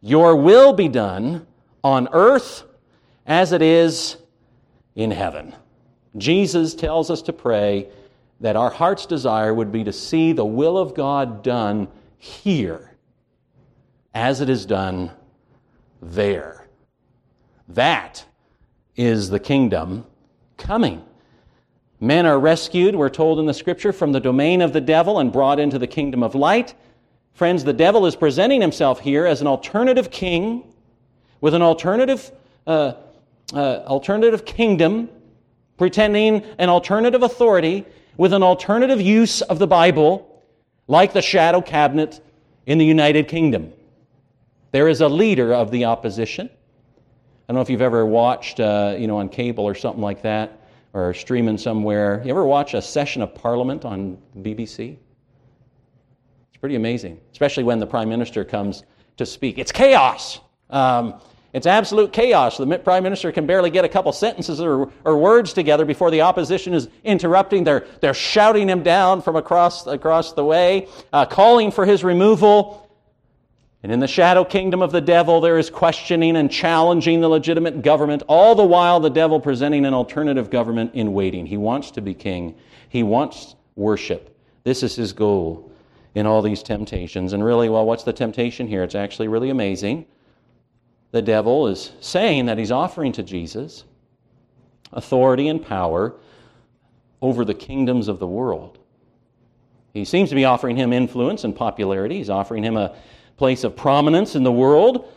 your 0.00 0.36
will 0.36 0.72
be 0.72 0.86
done 0.86 1.48
on 1.82 2.08
earth 2.12 2.62
as 3.26 3.50
it 3.50 3.62
is 3.62 4.16
in 4.94 5.10
heaven. 5.10 5.52
Jesus 6.16 6.72
tells 6.76 7.10
us 7.10 7.20
to 7.22 7.32
pray 7.32 7.88
that 8.38 8.54
our 8.54 8.70
heart's 8.70 9.04
desire 9.04 9.52
would 9.52 9.72
be 9.72 9.82
to 9.82 9.92
see 9.92 10.32
the 10.32 10.44
will 10.44 10.78
of 10.78 10.94
God 10.94 11.42
done 11.42 11.88
here 12.16 12.96
as 14.14 14.40
it 14.40 14.48
is 14.48 14.64
done 14.64 15.10
there. 16.00 16.68
That 17.66 18.24
is 18.94 19.30
the 19.30 19.40
kingdom 19.40 20.06
coming. 20.56 21.04
Men 22.02 22.24
are 22.24 22.40
rescued, 22.40 22.96
we're 22.96 23.10
told 23.10 23.38
in 23.38 23.44
the 23.44 23.52
scripture, 23.52 23.92
from 23.92 24.12
the 24.12 24.20
domain 24.20 24.62
of 24.62 24.72
the 24.72 24.80
devil 24.80 25.18
and 25.18 25.30
brought 25.30 25.60
into 25.60 25.78
the 25.78 25.86
kingdom 25.86 26.22
of 26.22 26.34
light. 26.34 26.74
Friends, 27.34 27.62
the 27.62 27.74
devil 27.74 28.06
is 28.06 28.16
presenting 28.16 28.62
himself 28.62 29.00
here 29.00 29.26
as 29.26 29.42
an 29.42 29.46
alternative 29.46 30.10
king 30.10 30.64
with 31.42 31.52
an 31.52 31.60
alternative, 31.60 32.32
uh, 32.66 32.94
uh, 33.52 33.82
alternative 33.86 34.46
kingdom, 34.46 35.10
pretending 35.76 36.42
an 36.58 36.70
alternative 36.70 37.22
authority 37.22 37.84
with 38.16 38.32
an 38.32 38.42
alternative 38.42 39.00
use 39.00 39.42
of 39.42 39.58
the 39.58 39.66
Bible, 39.66 40.42
like 40.88 41.12
the 41.12 41.22
shadow 41.22 41.60
cabinet 41.60 42.20
in 42.64 42.78
the 42.78 42.84
United 42.84 43.28
Kingdom. 43.28 43.74
There 44.72 44.88
is 44.88 45.02
a 45.02 45.08
leader 45.08 45.52
of 45.52 45.70
the 45.70 45.84
opposition. 45.84 46.48
I 46.48 47.52
don't 47.52 47.56
know 47.56 47.62
if 47.62 47.68
you've 47.68 47.82
ever 47.82 48.06
watched, 48.06 48.58
uh, 48.58 48.96
you 48.98 49.06
know, 49.06 49.18
on 49.18 49.28
cable 49.28 49.64
or 49.64 49.74
something 49.74 50.02
like 50.02 50.22
that 50.22 50.59
or 50.92 51.14
streaming 51.14 51.58
somewhere. 51.58 52.22
You 52.24 52.30
ever 52.30 52.44
watch 52.44 52.74
a 52.74 52.82
session 52.82 53.22
of 53.22 53.34
Parliament 53.34 53.84
on 53.84 54.18
BBC? 54.38 54.96
It's 56.48 56.58
pretty 56.60 56.76
amazing, 56.76 57.20
especially 57.32 57.64
when 57.64 57.78
the 57.78 57.86
Prime 57.86 58.08
Minister 58.08 58.44
comes 58.44 58.84
to 59.16 59.26
speak. 59.26 59.58
It's 59.58 59.72
chaos. 59.72 60.40
Um, 60.68 61.20
it's 61.52 61.66
absolute 61.66 62.12
chaos. 62.12 62.58
The 62.58 62.78
Prime 62.78 63.02
Minister 63.02 63.32
can 63.32 63.44
barely 63.44 63.70
get 63.70 63.84
a 63.84 63.88
couple 63.88 64.12
sentences 64.12 64.60
or, 64.60 64.92
or 65.04 65.18
words 65.18 65.52
together 65.52 65.84
before 65.84 66.10
the 66.10 66.20
opposition 66.20 66.74
is 66.74 66.88
interrupting. 67.02 67.64
They're, 67.64 67.86
they're 68.00 68.14
shouting 68.14 68.68
him 68.68 68.82
down 68.84 69.20
from 69.20 69.34
across, 69.34 69.86
across 69.86 70.32
the 70.32 70.44
way, 70.44 70.86
uh, 71.12 71.26
calling 71.26 71.72
for 71.72 71.84
his 71.84 72.04
removal. 72.04 72.89
And 73.82 73.90
in 73.90 74.00
the 74.00 74.06
shadow 74.06 74.44
kingdom 74.44 74.82
of 74.82 74.92
the 74.92 75.00
devil, 75.00 75.40
there 75.40 75.58
is 75.58 75.70
questioning 75.70 76.36
and 76.36 76.50
challenging 76.50 77.20
the 77.20 77.28
legitimate 77.28 77.82
government, 77.82 78.22
all 78.28 78.54
the 78.54 78.64
while 78.64 79.00
the 79.00 79.08
devil 79.08 79.40
presenting 79.40 79.86
an 79.86 79.94
alternative 79.94 80.50
government 80.50 80.94
in 80.94 81.14
waiting. 81.14 81.46
He 81.46 81.56
wants 81.56 81.90
to 81.92 82.02
be 82.02 82.12
king, 82.12 82.56
he 82.88 83.02
wants 83.02 83.54
worship. 83.76 84.36
This 84.64 84.82
is 84.82 84.94
his 84.94 85.14
goal 85.14 85.72
in 86.14 86.26
all 86.26 86.42
these 86.42 86.62
temptations. 86.62 87.32
And 87.32 87.42
really, 87.42 87.70
well, 87.70 87.86
what's 87.86 88.04
the 88.04 88.12
temptation 88.12 88.66
here? 88.66 88.82
It's 88.82 88.94
actually 88.94 89.28
really 89.28 89.48
amazing. 89.48 90.04
The 91.12 91.22
devil 91.22 91.66
is 91.66 91.92
saying 92.00 92.46
that 92.46 92.58
he's 92.58 92.70
offering 92.70 93.12
to 93.12 93.22
Jesus 93.22 93.84
authority 94.92 95.48
and 95.48 95.64
power 95.64 96.14
over 97.22 97.44
the 97.44 97.54
kingdoms 97.54 98.08
of 98.08 98.18
the 98.18 98.26
world. 98.26 98.78
He 99.92 100.04
seems 100.04 100.28
to 100.28 100.34
be 100.34 100.44
offering 100.44 100.76
him 100.76 100.92
influence 100.92 101.44
and 101.44 101.54
popularity. 101.54 102.18
He's 102.18 102.30
offering 102.30 102.62
him 102.62 102.76
a 102.76 102.94
place 103.40 103.64
of 103.64 103.74
prominence 103.74 104.36
in 104.36 104.42
the 104.42 104.52
world. 104.52 105.10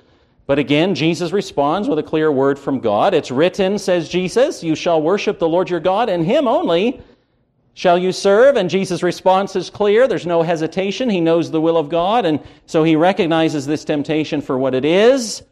But 0.47 0.57
again, 0.57 0.95
Jesus 0.95 1.34
responds 1.34 1.89
with 1.89 1.99
a 1.99 2.03
clear 2.03 2.32
word 2.32 2.57
from 2.57 2.80
God. 2.80 3.13
It's 3.13 3.32
written, 3.32 3.78
says 3.78 4.07
Jesus, 4.07 4.63
you 4.63 4.76
shall 4.76 5.01
worship 5.01 5.39
the 5.39 5.49
Lord 5.49 5.69
your 5.69 5.82
God, 5.82 6.07
and 6.07 6.26
him 6.26 6.47
only 6.47 7.01
shall 7.74 7.97
you 7.97 8.13
serve. 8.13 8.55
And 8.55 8.69
Jesus' 8.69 9.03
response 9.03 9.57
is 9.57 9.69
clear. 9.69 10.07
There's 10.07 10.26
no 10.26 10.41
hesitation. 10.41 11.09
He 11.09 11.19
knows 11.19 11.51
the 11.51 11.59
will 11.59 11.76
of 11.76 11.89
God, 11.89 12.26
and 12.26 12.39
so 12.65 12.86
he 12.86 12.95
recognizes 12.95 13.65
this 13.65 13.84
temptation 13.84 14.39
for 14.41 14.57
what 14.57 14.74
it 14.74 14.86
is 14.86 15.43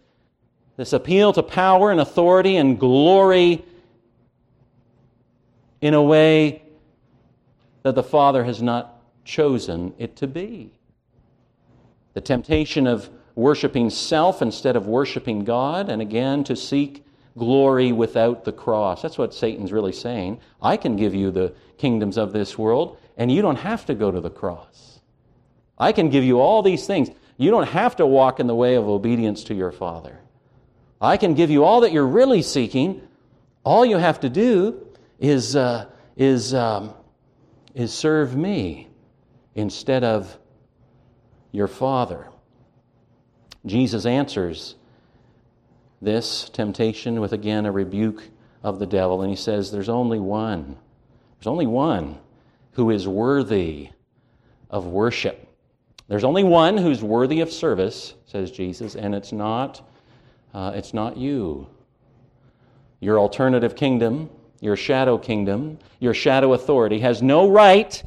this 0.78 0.94
appeal 0.94 1.34
to 1.34 1.44
power 1.44 1.92
and 1.92 2.00
authority 2.00 2.56
and 2.56 2.80
glory 2.80 3.64
in 5.82 5.94
a 5.94 6.02
way 6.02 6.64
that 7.84 7.96
the 7.96 8.02
Father 8.02 8.46
has 8.46 8.62
not 8.62 8.96
chosen 9.26 9.94
it 9.98 10.16
to 10.16 10.26
be. 10.26 10.72
The 12.14 12.22
temptation 12.22 12.88
of 12.88 13.10
worshiping 13.36 13.90
self 13.90 14.42
instead 14.42 14.76
of 14.76 14.88
worshiping 14.88 15.44
God, 15.44 15.90
and 15.90 16.02
again, 16.02 16.44
to 16.46 16.56
seek 16.56 17.06
glory 17.38 17.92
without 17.92 18.44
the 18.44 18.52
cross. 18.52 19.02
That's 19.02 19.18
what 19.18 19.34
Satan's 19.34 19.72
really 19.72 19.94
saying. 19.94 20.40
I 20.62 20.78
can 20.78 20.96
give 20.96 21.16
you 21.16 21.32
the 21.32 21.54
kingdoms 21.78 22.18
of 22.18 22.34
this 22.34 22.58
world, 22.58 22.98
and 23.18 23.32
you 23.32 23.42
don't 23.42 23.58
have 23.58 23.86
to 23.86 23.96
go 23.96 24.12
to 24.12 24.20
the 24.20 24.30
cross. 24.30 25.00
I 25.78 25.94
can 25.94 26.10
give 26.10 26.24
you 26.24 26.40
all 26.40 26.62
these 26.62 26.86
things. 26.86 27.10
You 27.38 27.50
don't 27.50 27.68
have 27.70 27.96
to 27.96 28.06
walk 28.06 28.40
in 28.40 28.48
the 28.48 28.56
way 28.56 28.76
of 28.76 28.88
obedience 28.88 29.46
to 29.46 29.54
your 29.54 29.72
Father. 29.72 30.20
I 31.00 31.18
can 31.18 31.34
give 31.34 31.50
you 31.50 31.64
all 31.64 31.82
that 31.82 31.92
you're 31.92 32.06
really 32.06 32.44
seeking. 32.44 33.02
All 33.64 33.86
you 33.86 33.98
have 33.98 34.20
to 34.20 34.30
do 34.30 34.86
is, 35.20 35.56
uh, 35.56 35.86
is, 36.16 36.54
um, 36.54 36.94
is 37.74 37.94
serve 37.94 38.36
me 38.36 38.90
instead 39.56 40.04
of 40.04 40.38
your 41.52 41.68
Father. 41.68 42.28
Jesus 43.66 44.06
answers 44.06 44.76
this 46.02 46.50
temptation 46.50 47.20
with 47.20 47.34
again 47.34 47.66
a 47.66 47.72
rebuke 47.72 48.24
of 48.64 48.80
the 48.80 48.88
devil, 48.88 49.22
and 49.22 49.30
he 49.30 49.36
says, 49.36 49.72
There's 49.72 49.90
only 49.90 50.20
one. 50.20 50.78
There's 51.38 51.48
only 51.48 51.68
one 51.68 52.20
who 52.74 52.90
is 52.90 53.08
worthy 53.08 53.90
of 54.70 54.86
worship. 54.86 55.48
There's 56.08 56.24
only 56.24 56.44
one 56.44 56.78
who's 56.78 57.02
worthy 57.02 57.42
of 57.42 57.52
service, 57.52 58.14
says 58.26 58.52
Jesus, 58.52 58.96
and 58.96 59.16
it's 59.16 59.32
not, 59.32 59.88
uh, 60.54 60.74
it's 60.76 60.94
not 60.94 61.18
you. 61.18 61.68
Your 63.00 63.20
alternative 63.20 63.76
kingdom, 63.76 64.30
your 64.60 64.76
shadow 64.76 65.18
kingdom, 65.18 65.80
your 66.00 66.14
shadow 66.14 66.54
authority 66.54 67.00
has 67.00 67.22
no 67.22 67.50
right 67.50 68.04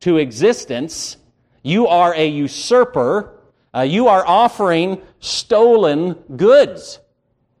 to 0.00 0.16
existence. 0.16 1.16
You 1.62 1.86
are 1.86 2.14
a 2.14 2.26
usurper. 2.26 3.38
Uh, 3.74 3.80
you 3.82 4.08
are 4.08 4.26
offering 4.26 5.00
stolen 5.20 6.14
goods. 6.36 7.00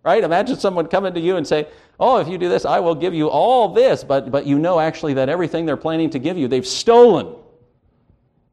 Right? 0.02 0.24
Imagine 0.24 0.58
someone 0.58 0.86
coming 0.86 1.14
to 1.14 1.20
you 1.20 1.36
and 1.36 1.46
say, 1.46 1.68
Oh, 2.00 2.16
if 2.16 2.28
you 2.28 2.38
do 2.38 2.48
this, 2.48 2.64
I 2.64 2.80
will 2.80 2.94
give 2.94 3.12
you 3.12 3.28
all 3.28 3.68
this. 3.68 4.02
But, 4.02 4.30
but 4.30 4.46
you 4.46 4.58
know 4.58 4.80
actually 4.80 5.14
that 5.14 5.28
everything 5.28 5.66
they're 5.66 5.76
planning 5.76 6.08
to 6.10 6.18
give 6.18 6.38
you, 6.38 6.48
they've 6.48 6.66
stolen. 6.66 7.36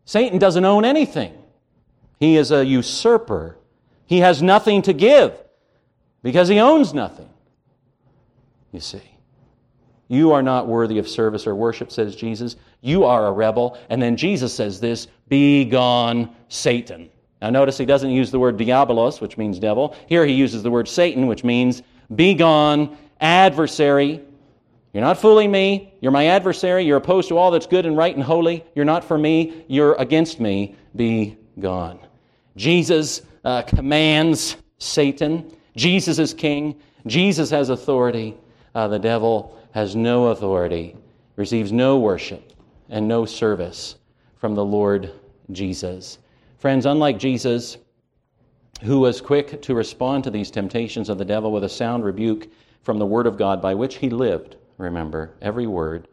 Satan 0.03 0.37
doesn't 0.37 0.65
own 0.65 0.85
anything, 0.85 1.33
he 2.19 2.37
is 2.37 2.51
a 2.51 2.65
usurper. 2.65 3.57
He 4.05 4.19
has 4.19 4.41
nothing 4.41 4.81
to 4.83 4.93
give 4.93 5.33
because 6.23 6.47
he 6.47 6.59
owns 6.59 6.93
nothing. 6.93 7.29
You 8.71 8.79
see. 8.79 9.01
You 10.07 10.31
are 10.31 10.41
not 10.41 10.67
worthy 10.67 10.97
of 10.97 11.09
service 11.09 11.45
or 11.45 11.53
worship, 11.53 11.91
says 11.91 12.15
Jesus. 12.15 12.55
You 12.81 13.03
are 13.03 13.27
a 13.27 13.31
rebel. 13.31 13.77
And 13.89 14.01
then 14.01 14.17
Jesus 14.17 14.53
says 14.53 14.79
this 14.79 15.07
Be 15.27 15.65
gone, 15.65 16.35
Satan. 16.49 17.09
Now, 17.41 17.51
notice 17.51 17.77
he 17.77 17.85
doesn't 17.85 18.09
use 18.09 18.31
the 18.31 18.39
word 18.39 18.57
diabolos, 18.57 19.21
which 19.21 19.37
means 19.37 19.59
devil. 19.59 19.95
Here 20.07 20.25
he 20.25 20.33
uses 20.33 20.63
the 20.63 20.71
word 20.71 20.87
Satan, 20.87 21.27
which 21.27 21.43
means 21.43 21.83
be 22.15 22.33
gone, 22.33 22.97
adversary. 23.21 24.21
You're 24.93 25.03
not 25.03 25.19
fooling 25.19 25.51
me. 25.51 25.93
You're 26.01 26.11
my 26.11 26.27
adversary. 26.27 26.83
You're 26.85 26.97
opposed 26.97 27.29
to 27.29 27.37
all 27.37 27.51
that's 27.51 27.67
good 27.67 27.85
and 27.85 27.95
right 27.95 28.15
and 28.15 28.23
holy. 28.23 28.65
You're 28.73 28.85
not 28.85 29.03
for 29.03 29.17
me. 29.17 29.65
You're 29.67 29.93
against 29.95 30.39
me. 30.39 30.75
Be 30.95 31.37
gone. 31.59 31.99
Jesus 32.55 33.21
uh, 33.45 33.61
commands 33.61 34.55
Satan. 34.79 35.55
Jesus 35.75 36.17
is 36.17 36.33
king. 36.33 36.79
Jesus 37.05 37.49
has 37.51 37.69
authority. 37.69 38.35
Uh, 38.73 38.87
the 38.87 38.99
devil 38.99 39.57
has 39.71 39.95
no 39.95 40.27
authority, 40.27 40.95
receives 41.35 41.71
no 41.71 41.99
worship, 41.99 42.53
and 42.89 43.07
no 43.07 43.25
service 43.25 43.95
from 44.35 44.55
the 44.55 44.65
Lord 44.65 45.11
Jesus. 45.51 46.19
Friends, 46.57 46.85
unlike 46.85 47.19
Jesus, 47.19 47.77
who 48.83 48.99
was 48.99 49.21
quick 49.21 49.61
to 49.61 49.75
respond 49.75 50.23
to 50.23 50.31
these 50.31 50.51
temptations 50.51 51.09
of 51.09 51.17
the 51.17 51.25
devil 51.25 51.51
with 51.51 51.63
a 51.63 51.69
sound 51.69 52.03
rebuke 52.03 52.47
from 52.83 52.99
the 52.99 53.05
Word 53.05 53.27
of 53.27 53.37
God 53.37 53.61
by 53.61 53.73
which 53.73 53.95
he 53.95 54.09
lived, 54.09 54.55
remember, 54.77 55.33
every 55.41 55.67
word, 55.67 56.07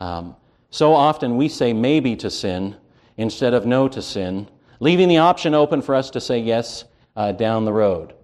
um, 0.00 0.36
so 0.70 0.94
often 0.94 1.36
we 1.36 1.48
say 1.48 1.72
maybe 1.72 2.16
to 2.16 2.30
sin 2.30 2.76
instead 3.16 3.54
of 3.54 3.66
no 3.66 3.88
to 3.88 4.00
sin, 4.00 4.48
leaving 4.80 5.08
the 5.08 5.18
option 5.18 5.54
open 5.54 5.82
for 5.82 5.94
us 5.94 6.10
to 6.10 6.20
say 6.20 6.38
yes 6.38 6.84
uh, 7.16 7.32
down 7.32 7.64
the 7.64 7.72
road. 7.72 8.14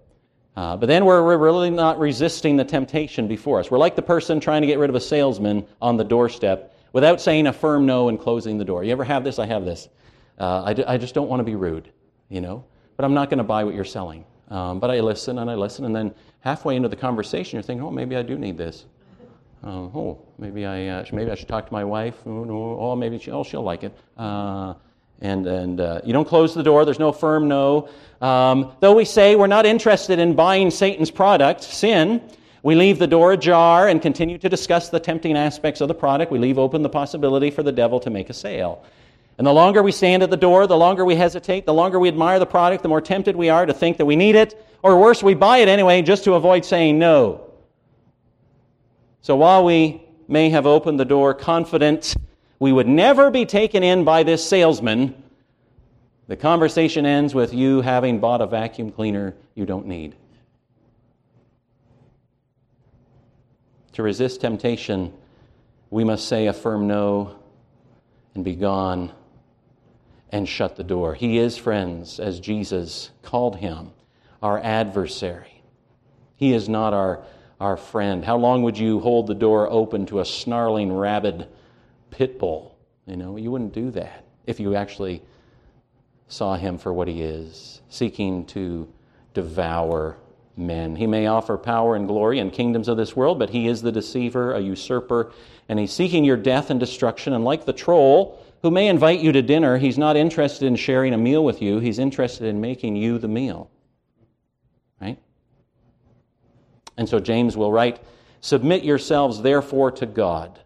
Uh, 0.55 0.75
but 0.75 0.87
then 0.87 1.05
we're, 1.05 1.23
we're 1.23 1.37
really 1.37 1.69
not 1.69 1.99
resisting 1.99 2.57
the 2.57 2.65
temptation 2.65 3.27
before 3.27 3.59
us. 3.59 3.71
We're 3.71 3.77
like 3.77 3.95
the 3.95 4.01
person 4.01 4.39
trying 4.39 4.61
to 4.61 4.67
get 4.67 4.79
rid 4.79 4.89
of 4.89 4.95
a 4.95 4.99
salesman 4.99 5.65
on 5.81 5.95
the 5.95 6.03
doorstep 6.03 6.75
without 6.93 7.21
saying 7.21 7.47
a 7.47 7.53
firm 7.53 7.85
no 7.85 8.09
and 8.09 8.19
closing 8.19 8.57
the 8.57 8.65
door. 8.65 8.83
You 8.83 8.91
ever 8.91 9.03
have 9.03 9.23
this? 9.23 9.39
I 9.39 9.45
have 9.45 9.65
this. 9.65 9.89
Uh, 10.37 10.63
I, 10.65 10.73
d- 10.73 10.85
I 10.85 10.97
just 10.97 11.13
don't 11.13 11.27
want 11.27 11.41
to 11.41 11.43
be 11.43 11.55
rude, 11.55 11.91
you 12.29 12.41
know, 12.41 12.63
but 12.95 13.05
I'm 13.05 13.13
not 13.13 13.29
going 13.29 13.39
to 13.39 13.43
buy 13.43 13.63
what 13.63 13.75
you're 13.75 13.85
selling. 13.85 14.25
Um, 14.49 14.79
but 14.79 14.89
I 14.89 14.99
listen 14.99 15.37
and 15.37 15.49
I 15.49 15.55
listen, 15.55 15.85
and 15.85 15.95
then 15.95 16.13
halfway 16.39 16.75
into 16.75 16.89
the 16.89 16.95
conversation, 16.95 17.57
you're 17.57 17.63
thinking, 17.63 17.85
oh, 17.85 17.91
maybe 17.91 18.15
I 18.15 18.23
do 18.23 18.37
need 18.37 18.57
this. 18.57 18.85
Uh, 19.63 19.67
oh, 19.67 20.25
maybe 20.37 20.65
I, 20.65 20.87
uh, 20.87 21.05
maybe 21.11 21.29
I 21.29 21.35
should 21.35 21.49
talk 21.49 21.67
to 21.67 21.73
my 21.73 21.83
wife. 21.83 22.15
Oh, 22.25 22.43
no, 22.43 22.77
oh 22.79 22.95
maybe 22.95 23.19
she, 23.19 23.29
oh, 23.29 23.43
she'll 23.43 23.61
like 23.61 23.83
it. 23.83 23.95
Uh, 24.17 24.73
and 25.21 25.47
and 25.47 25.81
uh, 25.81 26.01
you 26.05 26.13
don't 26.13 26.27
close 26.27 26.55
the 26.55 26.63
door. 26.63 26.85
There's 26.85 26.99
no 26.99 27.11
firm 27.11 27.47
no. 27.47 27.89
Um, 28.21 28.73
though 28.79 28.95
we 28.95 29.05
say 29.05 29.35
we're 29.35 29.47
not 29.47 29.65
interested 29.65 30.19
in 30.19 30.33
buying 30.33 30.71
Satan's 30.71 31.11
product, 31.11 31.63
sin, 31.63 32.21
we 32.63 32.75
leave 32.75 32.99
the 32.99 33.07
door 33.07 33.33
ajar 33.33 33.87
and 33.87 34.01
continue 34.01 34.37
to 34.37 34.49
discuss 34.49 34.89
the 34.89 34.99
tempting 34.99 35.37
aspects 35.37 35.81
of 35.81 35.87
the 35.87 35.93
product. 35.93 36.31
We 36.31 36.39
leave 36.39 36.57
open 36.57 36.81
the 36.81 36.89
possibility 36.89 37.51
for 37.51 37.63
the 37.63 37.71
devil 37.71 37.99
to 38.01 38.09
make 38.09 38.29
a 38.29 38.33
sale. 38.33 38.83
And 39.37 39.47
the 39.47 39.53
longer 39.53 39.81
we 39.81 39.93
stand 39.93 40.21
at 40.21 40.29
the 40.29 40.37
door, 40.37 40.67
the 40.67 40.77
longer 40.77 41.05
we 41.05 41.15
hesitate, 41.15 41.65
the 41.65 41.73
longer 41.73 41.97
we 41.97 42.09
admire 42.09 42.39
the 42.39 42.45
product, 42.45 42.83
the 42.83 42.89
more 42.89 42.99
tempted 42.99 43.35
we 43.37 43.49
are 43.49 43.65
to 43.65 43.73
think 43.73 43.97
that 43.97 44.05
we 44.05 44.17
need 44.17 44.35
it, 44.35 44.61
or 44.83 44.99
worse, 44.99 45.23
we 45.23 45.33
buy 45.33 45.59
it 45.59 45.69
anyway 45.69 46.01
just 46.01 46.25
to 46.25 46.33
avoid 46.33 46.65
saying 46.65 46.99
no. 46.99 47.49
So 49.21 49.37
while 49.37 49.63
we 49.63 50.01
may 50.27 50.49
have 50.49 50.65
opened 50.65 50.99
the 50.99 51.05
door 51.05 51.33
confident 51.33 52.15
we 52.59 52.73
would 52.73 52.87
never 52.87 53.31
be 53.31 53.45
taken 53.45 53.83
in 53.83 54.03
by 54.03 54.23
this 54.23 54.45
salesman, 54.45 55.23
the 56.27 56.35
conversation 56.35 57.05
ends 57.05 57.33
with 57.33 57.53
you 57.53 57.81
having 57.81 58.19
bought 58.19 58.41
a 58.41 58.47
vacuum 58.47 58.91
cleaner 58.91 59.35
you 59.55 59.65
don't 59.65 59.87
need. 59.87 60.15
To 63.99 64.03
resist 64.03 64.39
temptation, 64.39 65.11
we 65.89 66.05
must 66.05 66.29
say 66.29 66.47
a 66.47 66.53
firm 66.53 66.87
no 66.87 67.35
and 68.33 68.45
be 68.45 68.55
gone 68.55 69.11
and 70.29 70.47
shut 70.47 70.77
the 70.77 70.85
door. 70.85 71.15
He 71.15 71.37
is, 71.37 71.57
friends, 71.57 72.17
as 72.17 72.39
Jesus 72.39 73.09
called 73.23 73.57
him, 73.57 73.91
our 74.41 74.57
adversary. 74.57 75.63
He 76.37 76.53
is 76.53 76.69
not 76.69 76.93
our, 76.93 77.25
our 77.59 77.75
friend. 77.75 78.23
How 78.23 78.37
long 78.37 78.63
would 78.63 78.77
you 78.77 79.01
hold 79.01 79.27
the 79.27 79.35
door 79.35 79.69
open 79.69 80.05
to 80.05 80.21
a 80.21 80.25
snarling, 80.25 80.93
rabid 80.93 81.49
pit 82.09 82.39
bull? 82.39 82.77
You 83.05 83.17
know, 83.17 83.35
you 83.35 83.51
wouldn't 83.51 83.73
do 83.73 83.91
that 83.91 84.23
if 84.47 84.61
you 84.61 84.75
actually 84.75 85.21
saw 86.29 86.55
him 86.55 86.77
for 86.77 86.93
what 86.93 87.09
he 87.09 87.21
is, 87.21 87.81
seeking 87.89 88.45
to 88.45 88.87
devour 89.33 90.15
men. 90.59 90.95
He 90.95 91.07
may 91.07 91.27
offer 91.27 91.57
power 91.57 91.95
and 91.95 92.07
glory 92.07 92.39
and 92.39 92.51
kingdoms 92.51 92.87
of 92.87 92.97
this 92.97 93.15
world, 93.15 93.39
but 93.39 93.49
he 93.49 93.67
is 93.67 93.81
the 93.81 93.91
deceiver, 93.91 94.53
a 94.53 94.59
usurper, 94.59 95.31
and 95.67 95.79
he's 95.79 95.93
seeking 95.93 96.23
your 96.23 96.37
death 96.37 96.69
and 96.69 96.79
destruction. 96.79 97.33
And 97.33 97.43
like 97.43 97.65
the 97.65 97.73
troll, 97.73 98.43
who 98.61 98.71
may 98.71 98.87
invite 98.87 99.21
you 99.21 99.31
to 99.31 99.41
dinner, 99.41 99.77
he's 99.77 99.97
not 99.97 100.17
interested 100.17 100.65
in 100.65 100.75
sharing 100.75 101.13
a 101.13 101.17
meal 101.17 101.43
with 101.43 101.61
you, 101.61 101.79
he's 101.79 101.99
interested 101.99 102.47
in 102.47 102.61
making 102.61 102.95
you 102.95 103.17
the 103.17 103.27
meal. 103.27 103.69
Right? 105.01 105.17
And 106.97 107.07
so 107.07 107.19
James 107.19 107.55
will 107.55 107.71
write 107.71 108.03
Submit 108.41 108.83
yourselves 108.83 109.41
therefore 109.41 109.91
to 109.91 110.05
God, 110.05 110.59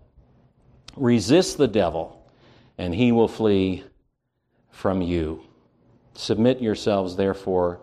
resist 0.96 1.58
the 1.58 1.68
devil, 1.68 2.24
and 2.78 2.94
he 2.94 3.12
will 3.12 3.28
flee 3.28 3.84
from 4.72 5.02
you. 5.02 5.44
Submit 6.16 6.62
yourselves 6.62 7.16
therefore 7.16 7.80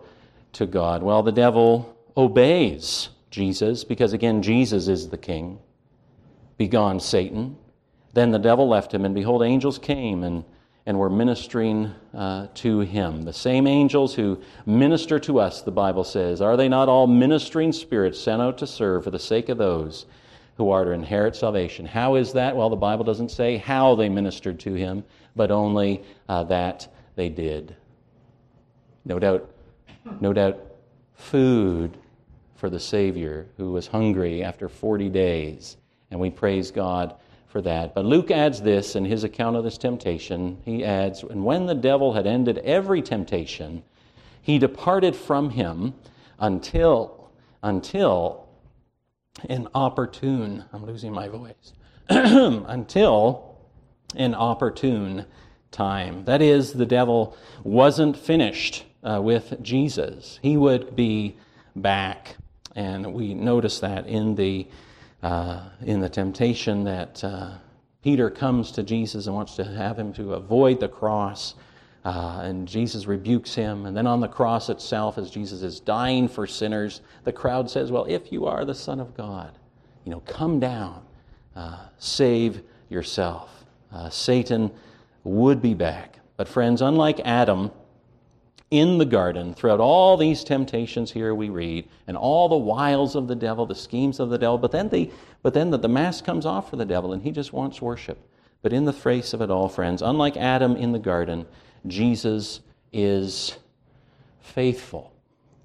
to 0.53 0.65
God. 0.65 1.03
Well, 1.03 1.23
the 1.23 1.31
devil 1.31 1.95
obeys 2.15 3.09
Jesus 3.29 3.83
because, 3.83 4.13
again, 4.13 4.41
Jesus 4.41 4.87
is 4.87 5.09
the 5.09 5.17
king. 5.17 5.59
Begone, 6.57 6.99
Satan. 6.99 7.57
Then 8.13 8.31
the 8.31 8.39
devil 8.39 8.67
left 8.67 8.93
him, 8.93 9.05
and 9.05 9.15
behold, 9.15 9.41
angels 9.41 9.77
came 9.77 10.23
and, 10.23 10.43
and 10.85 10.99
were 10.99 11.09
ministering 11.09 11.93
uh, 12.13 12.47
to 12.55 12.81
him. 12.81 13.21
The 13.21 13.33
same 13.33 13.65
angels 13.67 14.13
who 14.13 14.41
minister 14.65 15.17
to 15.19 15.39
us, 15.39 15.61
the 15.61 15.71
Bible 15.71 16.03
says. 16.03 16.41
Are 16.41 16.57
they 16.57 16.67
not 16.67 16.89
all 16.89 17.07
ministering 17.07 17.71
spirits 17.71 18.19
sent 18.19 18.41
out 18.41 18.57
to 18.57 18.67
serve 18.67 19.05
for 19.05 19.11
the 19.11 19.19
sake 19.19 19.49
of 19.49 19.57
those 19.57 20.05
who 20.57 20.69
are 20.69 20.83
to 20.83 20.91
inherit 20.91 21.35
salvation? 21.35 21.85
How 21.85 22.15
is 22.15 22.33
that? 22.33 22.55
Well, 22.55 22.69
the 22.69 22.75
Bible 22.75 23.05
doesn't 23.05 23.31
say 23.31 23.55
how 23.57 23.95
they 23.95 24.09
ministered 24.09 24.59
to 24.61 24.73
him, 24.73 25.05
but 25.35 25.51
only 25.51 26.03
uh, 26.27 26.43
that 26.43 26.93
they 27.15 27.29
did. 27.29 27.75
No 29.05 29.19
doubt, 29.19 29.49
no 30.19 30.33
doubt, 30.33 30.59
food 31.15 31.97
for 32.61 32.69
the 32.69 32.79
Savior 32.79 33.47
who 33.57 33.71
was 33.71 33.87
hungry 33.87 34.43
after 34.43 34.69
40 34.69 35.09
days. 35.09 35.77
And 36.11 36.19
we 36.19 36.29
praise 36.29 36.69
God 36.69 37.15
for 37.47 37.59
that. 37.63 37.95
But 37.95 38.05
Luke 38.05 38.29
adds 38.29 38.61
this 38.61 38.95
in 38.95 39.03
his 39.03 39.23
account 39.23 39.55
of 39.55 39.63
this 39.63 39.79
temptation. 39.79 40.61
He 40.63 40.85
adds, 40.85 41.23
And 41.23 41.43
when 41.43 41.65
the 41.65 41.73
devil 41.73 42.13
had 42.13 42.27
ended 42.27 42.59
every 42.59 43.01
temptation, 43.01 43.81
he 44.43 44.59
departed 44.59 45.15
from 45.15 45.49
him 45.49 45.95
until, 46.37 47.31
until 47.63 48.47
an 49.49 49.67
opportune, 49.73 50.63
I'm 50.71 50.85
losing 50.85 51.11
my 51.11 51.29
voice, 51.29 51.73
until 52.09 53.57
an 54.15 54.35
opportune 54.35 55.25
time. 55.71 56.25
That 56.25 56.43
is, 56.43 56.73
the 56.73 56.85
devil 56.85 57.35
wasn't 57.63 58.15
finished 58.15 58.85
uh, 59.03 59.19
with 59.19 59.63
Jesus. 59.63 60.37
He 60.43 60.57
would 60.57 60.95
be 60.95 61.37
back. 61.75 62.35
And 62.75 63.13
we 63.13 63.33
notice 63.33 63.79
that 63.79 64.07
in 64.07 64.35
the 64.35 64.67
uh, 65.23 65.61
in 65.81 65.99
the 65.99 66.09
temptation 66.09 66.83
that 66.85 67.23
uh, 67.23 67.51
Peter 68.01 68.29
comes 68.29 68.71
to 68.71 68.83
Jesus 68.83 69.27
and 69.27 69.35
wants 69.35 69.55
to 69.55 69.63
have 69.63 69.97
him 69.97 70.13
to 70.13 70.33
avoid 70.33 70.79
the 70.79 70.87
cross. 70.87 71.53
Uh, 72.03 72.39
and 72.43 72.67
Jesus 72.67 73.05
rebukes 73.05 73.53
him. 73.53 73.85
And 73.85 73.95
then 73.95 74.07
on 74.07 74.21
the 74.21 74.27
cross 74.27 74.69
itself, 74.69 75.19
as 75.19 75.29
Jesus 75.29 75.61
is 75.61 75.79
dying 75.79 76.27
for 76.27 76.47
sinners, 76.47 77.01
the 77.23 77.31
crowd 77.31 77.69
says, 77.69 77.91
Well, 77.91 78.05
if 78.05 78.31
you 78.31 78.47
are 78.47 78.65
the 78.65 78.73
Son 78.73 78.99
of 78.99 79.15
God, 79.15 79.51
you 80.03 80.11
know, 80.11 80.21
come 80.21 80.59
down, 80.59 81.03
uh, 81.55 81.77
save 81.99 82.63
yourself. 82.89 83.65
Uh, 83.91 84.09
Satan 84.09 84.71
would 85.23 85.61
be 85.61 85.75
back. 85.75 86.17
But, 86.37 86.47
friends, 86.47 86.81
unlike 86.81 87.19
Adam, 87.23 87.69
in 88.71 88.97
the 88.97 89.05
garden 89.05 89.53
throughout 89.53 89.81
all 89.81 90.15
these 90.15 90.45
temptations 90.45 91.11
here 91.11 91.35
we 91.35 91.49
read 91.49 91.87
and 92.07 92.15
all 92.15 92.47
the 92.47 92.55
wiles 92.55 93.15
of 93.15 93.27
the 93.27 93.35
devil 93.35 93.65
the 93.65 93.75
schemes 93.75 94.17
of 94.17 94.29
the 94.29 94.37
devil 94.37 94.57
but 94.57 94.71
then 94.71 94.87
the 94.89 95.11
but 95.43 95.53
then 95.53 95.69
the, 95.69 95.77
the 95.77 95.89
mask 95.89 96.23
comes 96.23 96.45
off 96.45 96.69
for 96.69 96.77
the 96.77 96.85
devil 96.85 97.11
and 97.13 97.23
he 97.23 97.31
just 97.31 97.51
wants 97.51 97.81
worship. 97.81 98.17
But 98.61 98.73
in 98.73 98.85
the 98.85 98.93
face 98.93 99.33
of 99.33 99.41
it 99.41 99.51
all 99.51 99.67
friends 99.67 100.01
unlike 100.01 100.37
adam 100.37 100.77
in 100.77 100.93
the 100.93 100.99
garden 100.99 101.45
jesus 101.85 102.61
is 102.93 103.57
faithful. 104.39 105.13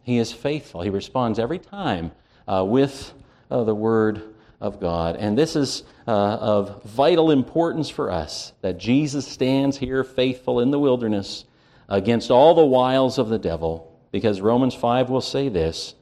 He 0.02 0.18
is 0.18 0.32
faithful. 0.32 0.82
He 0.82 0.90
responds 0.90 1.38
every 1.38 1.58
time 1.58 2.12
uh, 2.46 2.64
with 2.66 3.12
uh, 3.50 3.64
the 3.64 3.74
word 3.74 4.34
of 4.60 4.80
god. 4.80 5.16
And 5.16 5.38
this 5.38 5.54
is 5.54 5.84
uh, 6.08 6.10
of 6.10 6.82
vital 6.82 7.30
importance 7.30 7.88
for 7.88 8.10
us 8.10 8.52
that 8.62 8.78
jesus 8.78 9.28
stands 9.28 9.76
here 9.76 10.02
faithful 10.02 10.58
in 10.58 10.72
the 10.72 10.78
wilderness 10.80 11.44
against 11.88 12.30
all 12.30 12.54
the 12.54 12.64
wiles 12.64 13.18
of 13.18 13.28
the 13.28 13.38
devil, 13.38 13.98
because 14.12 14.40
Romans 14.40 14.74
5 14.74 15.10
will 15.10 15.20
say 15.20 15.48
this 15.48 15.94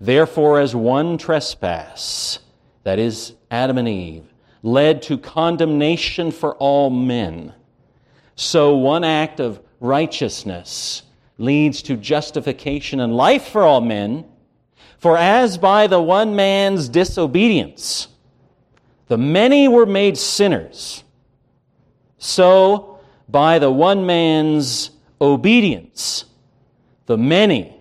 Therefore, 0.00 0.60
as 0.60 0.74
one 0.74 1.18
trespass, 1.18 2.38
that 2.82 2.98
is 2.98 3.34
Adam 3.50 3.78
and 3.78 3.88
Eve, 3.88 4.24
led 4.62 5.02
to 5.02 5.18
condemnation 5.18 6.30
for 6.30 6.54
all 6.56 6.90
men, 6.90 7.54
so 8.36 8.76
one 8.76 9.04
act 9.04 9.40
of 9.40 9.60
righteousness 9.80 11.02
leads 11.38 11.82
to 11.82 11.96
justification 11.96 13.00
and 13.00 13.16
life 13.16 13.48
for 13.48 13.62
all 13.62 13.80
men. 13.80 14.24
For 14.98 15.16
as 15.18 15.58
by 15.58 15.86
the 15.86 16.00
one 16.00 16.34
man's 16.34 16.88
disobedience 16.88 18.08
the 19.06 19.18
many 19.18 19.68
were 19.68 19.86
made 19.86 20.16
sinners, 20.16 21.04
so 22.16 23.00
by 23.28 23.58
the 23.58 23.70
one 23.70 24.06
man's 24.06 24.90
obedience, 25.20 26.24
the 27.06 27.16
many 27.16 27.76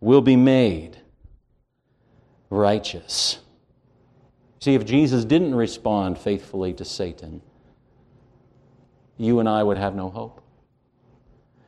will 0.00 0.20
be 0.20 0.36
made 0.36 0.98
righteous. 2.50 3.38
See, 4.60 4.74
if 4.74 4.84
Jesus 4.84 5.24
didn't 5.24 5.54
respond 5.54 6.18
faithfully 6.18 6.72
to 6.74 6.84
Satan, 6.84 7.42
you 9.16 9.40
and 9.40 9.48
I 9.48 9.62
would 9.62 9.76
have 9.76 9.94
no 9.94 10.10
hope. 10.10 10.42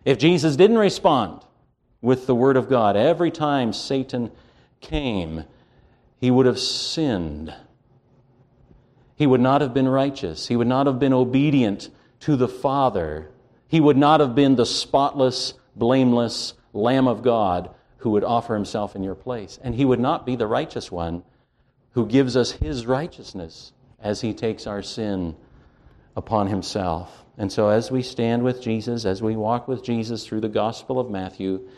If 0.05 0.19
Jesus 0.19 0.57
didn't 0.57 0.79
respond 0.79 1.43
with 2.01 2.27
the 2.27 2.35
Word 2.35 2.57
of 2.57 2.69
God 2.69 2.97
every 2.97 3.31
time 3.31 3.73
Satan 3.73 4.31
came, 4.81 5.45
he 6.21 6.31
would 6.31 6.47
have 6.47 6.59
sinned. 6.59 7.53
He 9.17 9.27
would 9.27 9.41
not 9.41 9.61
have 9.61 9.75
been 9.75 9.89
righteous. 9.89 10.47
He 10.47 10.57
would 10.57 10.67
not 10.67 10.87
have 10.87 10.99
been 10.99 11.13
obedient 11.13 11.91
to 12.21 12.37
the 12.37 12.49
Father 12.49 13.31
he 13.69 13.81
would 13.81 13.97
not 13.97 14.21
have 14.21 14.35
been 14.35 14.57
the 14.57 14.67
spotless, 14.67 15.55
blameless 15.75 16.55
Lamb 16.73 17.09
of 17.09 17.23
God 17.23 17.71
who 17.99 18.11
would 18.11 18.25
offer 18.25 18.55
himself 18.55 18.95
in 18.95 19.03
your 19.03 19.15
place. 19.15 19.59
And 19.63 19.75
he 19.75 19.85
would 19.85 20.01
not 20.01 20.25
be 20.25 20.37
the 20.37 20.47
righteous 20.47 20.93
one 20.93 21.25
who 21.93 22.07
gives 22.07 22.37
us 22.37 22.53
his 22.53 22.87
righteousness 22.87 23.73
as 24.01 24.21
he 24.21 24.33
takes 24.33 24.67
our 24.67 24.83
sin 24.83 25.35
upon 26.15 26.47
himself. 26.47 27.25
And 27.39 27.51
so, 27.51 27.69
as 27.69 27.91
we 27.91 28.03
stand 28.03 28.43
with 28.43 28.63
Jesus, 28.63 29.05
as 29.05 29.23
we 29.23 29.37
walk 29.37 29.69
with 29.69 29.83
Jesus 29.83 30.27
through 30.27 30.41
the 30.41 30.49
Gospel 30.49 30.99
of 30.99 31.11
Matthew, 31.11 31.69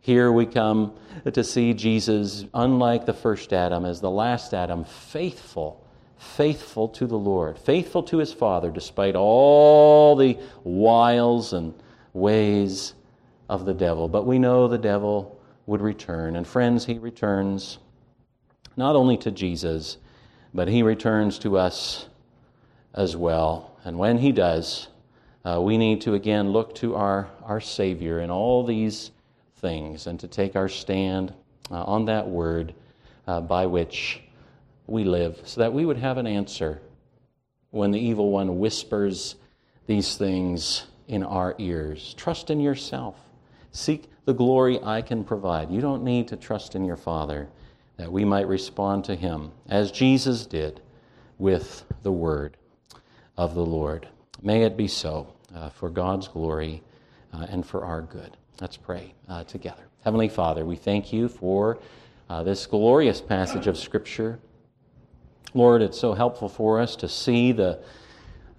here 0.00 0.30
we 0.30 0.46
come 0.46 0.94
to 1.32 1.42
see 1.42 1.74
Jesus, 1.74 2.44
unlike 2.54 3.06
the 3.06 3.12
first 3.12 3.52
Adam, 3.52 3.84
as 3.84 4.00
the 4.00 4.10
last 4.10 4.54
Adam, 4.54 4.84
faithful 4.84 5.84
faithful 6.18 6.88
to 6.88 7.06
the 7.06 7.18
Lord, 7.18 7.58
faithful 7.58 8.02
to 8.04 8.18
his 8.18 8.32
Father, 8.32 8.70
despite 8.70 9.14
all 9.14 10.16
the 10.16 10.38
wiles 10.64 11.52
and 11.52 11.74
ways 12.12 12.94
of 13.48 13.64
the 13.64 13.74
devil. 13.74 14.08
But 14.08 14.26
we 14.26 14.38
know 14.38 14.68
the 14.68 14.78
devil 14.78 15.40
would 15.66 15.80
return. 15.80 16.36
And 16.36 16.46
friends, 16.46 16.86
he 16.86 16.98
returns 16.98 17.78
not 18.76 18.96
only 18.96 19.16
to 19.18 19.30
Jesus, 19.30 19.98
but 20.52 20.68
he 20.68 20.82
returns 20.82 21.38
to 21.40 21.58
us 21.58 22.08
as 22.94 23.16
well. 23.16 23.76
And 23.84 23.98
when 23.98 24.18
he 24.18 24.32
does, 24.32 24.88
uh, 25.44 25.60
we 25.60 25.78
need 25.78 26.00
to 26.02 26.14
again 26.14 26.50
look 26.50 26.74
to 26.76 26.96
our, 26.96 27.28
our 27.44 27.60
Savior 27.60 28.20
in 28.20 28.30
all 28.30 28.64
these 28.64 29.12
things 29.56 30.06
and 30.06 30.18
to 30.20 30.28
take 30.28 30.56
our 30.56 30.68
stand 30.68 31.32
uh, 31.70 31.82
on 31.84 32.06
that 32.06 32.28
word 32.28 32.74
uh, 33.26 33.40
by 33.40 33.66
which 33.66 34.20
we 34.88 35.04
live, 35.04 35.40
so 35.44 35.60
that 35.60 35.72
we 35.72 35.84
would 35.84 35.98
have 35.98 36.18
an 36.18 36.26
answer 36.26 36.80
when 37.70 37.90
the 37.90 38.00
evil 38.00 38.30
one 38.30 38.58
whispers 38.58 39.36
these 39.86 40.16
things 40.16 40.86
in 41.06 41.22
our 41.22 41.54
ears. 41.58 42.14
Trust 42.16 42.50
in 42.50 42.60
yourself. 42.60 43.16
Seek 43.72 44.10
the 44.24 44.34
glory 44.34 44.78
I 44.82 45.02
can 45.02 45.24
provide. 45.24 45.70
You 45.70 45.80
don't 45.80 46.02
need 46.02 46.28
to 46.28 46.36
trust 46.36 46.74
in 46.74 46.84
your 46.84 46.96
Father 46.96 47.48
that 47.96 48.10
we 48.10 48.24
might 48.24 48.46
respond 48.48 49.04
to 49.04 49.14
Him 49.14 49.50
as 49.68 49.90
Jesus 49.90 50.46
did 50.46 50.80
with 51.38 51.84
the 52.02 52.12
word 52.12 52.56
of 53.36 53.54
the 53.54 53.64
Lord. 53.64 54.08
May 54.42 54.62
it 54.62 54.76
be 54.76 54.88
so 54.88 55.32
uh, 55.54 55.70
for 55.70 55.90
God's 55.90 56.28
glory 56.28 56.82
uh, 57.32 57.46
and 57.48 57.66
for 57.66 57.84
our 57.84 58.02
good. 58.02 58.36
Let's 58.60 58.76
pray 58.76 59.14
uh, 59.28 59.44
together. 59.44 59.82
Heavenly 60.02 60.28
Father, 60.28 60.64
we 60.64 60.76
thank 60.76 61.12
you 61.12 61.28
for 61.28 61.78
uh, 62.28 62.42
this 62.42 62.66
glorious 62.66 63.20
passage 63.20 63.66
of 63.66 63.76
Scripture. 63.76 64.38
Lord, 65.54 65.80
it's 65.80 65.98
so 65.98 66.12
helpful 66.12 66.50
for 66.50 66.78
us 66.78 66.96
to 66.96 67.08
see 67.08 67.52
the, 67.52 67.80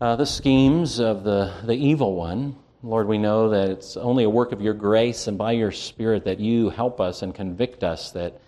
uh, 0.02 0.16
the 0.16 0.26
schemes 0.26 1.00
of 1.00 1.24
the, 1.24 1.54
the 1.64 1.76
evil 1.76 2.16
one. 2.16 2.56
Lord, 2.82 3.08
we 3.08 3.20
know 3.20 3.50
that 3.50 3.70
it's 3.70 3.96
only 3.96 4.24
a 4.24 4.30
work 4.30 4.52
of 4.52 4.62
your 4.62 4.74
grace 4.74 5.28
and 5.28 5.38
by 5.38 5.52
your 5.52 5.72
Spirit 5.72 6.26
that 6.26 6.40
you 6.40 6.70
help 6.70 7.00
us 7.00 7.22
and 7.22 7.36
convict 7.36 7.84
us 7.84 8.12
that 8.12 8.42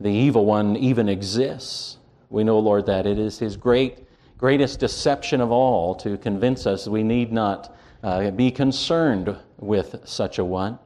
the 0.00 0.10
evil 0.10 0.44
one 0.44 0.76
even 0.76 1.08
exists. 1.08 1.96
We 2.28 2.44
know, 2.44 2.58
Lord, 2.58 2.86
that 2.86 3.06
it 3.06 3.18
is 3.18 3.38
his 3.38 3.56
great, 3.56 4.06
greatest 4.36 4.80
deception 4.80 5.40
of 5.40 5.50
all 5.50 5.94
to 5.96 6.18
convince 6.18 6.66
us 6.66 6.86
we 6.86 7.02
need 7.02 7.32
not 7.32 7.74
uh, 8.02 8.30
be 8.32 8.50
concerned 8.50 9.34
with 9.56 9.96
such 10.04 10.38
a 10.38 10.44
one. 10.44 10.78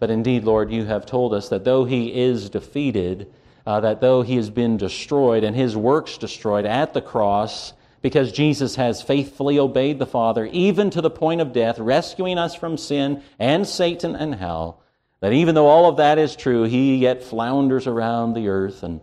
But 0.00 0.10
indeed, 0.10 0.42
Lord, 0.42 0.72
you 0.72 0.84
have 0.86 1.06
told 1.06 1.32
us 1.32 1.48
that 1.50 1.64
though 1.64 1.84
he 1.84 2.12
is 2.12 2.50
defeated, 2.50 3.32
uh, 3.66 3.80
that 3.80 4.00
though 4.00 4.22
he 4.22 4.36
has 4.36 4.48
been 4.48 4.76
destroyed 4.76 5.44
and 5.44 5.56
his 5.56 5.76
works 5.76 6.18
destroyed 6.18 6.64
at 6.64 6.94
the 6.94 7.02
cross, 7.02 7.72
because 8.00 8.30
Jesus 8.30 8.76
has 8.76 9.02
faithfully 9.02 9.58
obeyed 9.58 9.98
the 9.98 10.06
Father, 10.06 10.46
even 10.52 10.90
to 10.90 11.00
the 11.00 11.10
point 11.10 11.40
of 11.40 11.52
death, 11.52 11.78
rescuing 11.78 12.38
us 12.38 12.54
from 12.54 12.78
sin 12.78 13.22
and 13.38 13.66
Satan 13.66 14.14
and 14.14 14.34
hell, 14.36 14.80
that 15.20 15.32
even 15.32 15.54
though 15.54 15.66
all 15.66 15.88
of 15.88 15.96
that 15.96 16.18
is 16.18 16.36
true, 16.36 16.64
he 16.64 16.96
yet 16.96 17.24
flounders 17.24 17.88
around 17.88 18.34
the 18.34 18.48
earth 18.48 18.84
and 18.84 19.00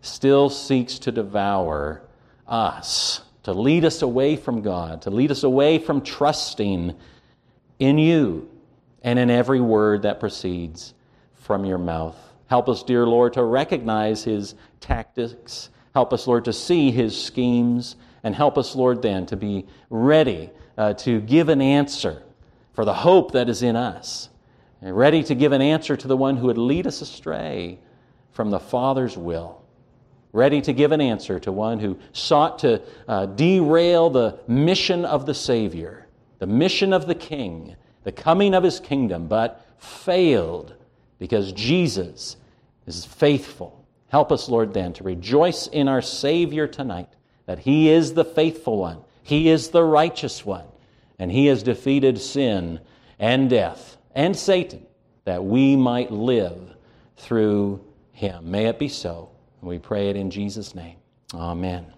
still 0.00 0.50
seeks 0.50 0.98
to 1.00 1.12
devour 1.12 2.02
us, 2.48 3.20
to 3.44 3.52
lead 3.52 3.84
us 3.84 4.02
away 4.02 4.34
from 4.34 4.62
God, 4.62 5.02
to 5.02 5.10
lead 5.10 5.30
us 5.30 5.44
away 5.44 5.78
from 5.78 6.00
trusting 6.00 6.96
in 7.78 7.98
you 7.98 8.50
and 9.02 9.18
in 9.18 9.30
every 9.30 9.60
word 9.60 10.02
that 10.02 10.18
proceeds 10.18 10.94
from 11.34 11.64
your 11.64 11.78
mouth. 11.78 12.16
Help 12.50 12.68
us, 12.68 12.82
dear 12.82 13.06
Lord, 13.06 13.34
to 13.34 13.44
recognize 13.44 14.24
his 14.24 14.56
tactics. 14.80 15.70
Help 15.94 16.12
us, 16.12 16.26
Lord, 16.26 16.46
to 16.46 16.52
see 16.52 16.90
his 16.90 17.16
schemes. 17.16 17.94
And 18.24 18.34
help 18.34 18.58
us, 18.58 18.74
Lord, 18.74 19.02
then 19.02 19.24
to 19.26 19.36
be 19.36 19.66
ready 19.88 20.50
uh, 20.76 20.94
to 20.94 21.20
give 21.20 21.48
an 21.48 21.62
answer 21.62 22.24
for 22.72 22.84
the 22.84 22.92
hope 22.92 23.32
that 23.32 23.48
is 23.48 23.62
in 23.62 23.76
us. 23.76 24.30
And 24.82 24.96
ready 24.96 25.22
to 25.22 25.34
give 25.36 25.52
an 25.52 25.62
answer 25.62 25.96
to 25.96 26.08
the 26.08 26.16
one 26.16 26.36
who 26.36 26.48
would 26.48 26.58
lead 26.58 26.88
us 26.88 27.00
astray 27.02 27.78
from 28.32 28.50
the 28.50 28.58
Father's 28.58 29.16
will. 29.16 29.62
Ready 30.32 30.60
to 30.62 30.72
give 30.72 30.90
an 30.90 31.00
answer 31.00 31.38
to 31.38 31.52
one 31.52 31.78
who 31.78 32.00
sought 32.12 32.58
to 32.60 32.82
uh, 33.06 33.26
derail 33.26 34.10
the 34.10 34.40
mission 34.48 35.04
of 35.04 35.24
the 35.24 35.34
Savior, 35.34 36.08
the 36.40 36.48
mission 36.48 36.92
of 36.92 37.06
the 37.06 37.14
King, 37.14 37.76
the 38.02 38.12
coming 38.12 38.54
of 38.54 38.64
his 38.64 38.80
kingdom, 38.80 39.28
but 39.28 39.64
failed 39.78 40.74
because 41.20 41.52
Jesus 41.52 42.36
is 42.96 43.04
faithful. 43.04 43.86
Help 44.08 44.32
us, 44.32 44.48
Lord, 44.48 44.74
then, 44.74 44.92
to 44.94 45.04
rejoice 45.04 45.68
in 45.68 45.86
our 45.86 46.02
Savior 46.02 46.66
tonight, 46.66 47.08
that 47.46 47.60
he 47.60 47.88
is 47.88 48.14
the 48.14 48.24
faithful 48.24 48.78
one, 48.78 48.98
he 49.22 49.48
is 49.48 49.68
the 49.68 49.84
righteous 49.84 50.44
one, 50.44 50.66
and 51.18 51.30
he 51.30 51.46
has 51.46 51.62
defeated 51.62 52.20
sin 52.20 52.80
and 53.18 53.48
death 53.48 53.96
and 54.14 54.36
Satan, 54.36 54.84
that 55.24 55.44
we 55.44 55.76
might 55.76 56.10
live 56.10 56.74
through 57.16 57.84
him. 58.12 58.50
May 58.50 58.66
it 58.66 58.78
be 58.78 58.88
so. 58.88 59.30
We 59.60 59.78
pray 59.78 60.08
it 60.08 60.16
in 60.16 60.30
Jesus' 60.30 60.74
name. 60.74 60.96
Amen. 61.32 61.92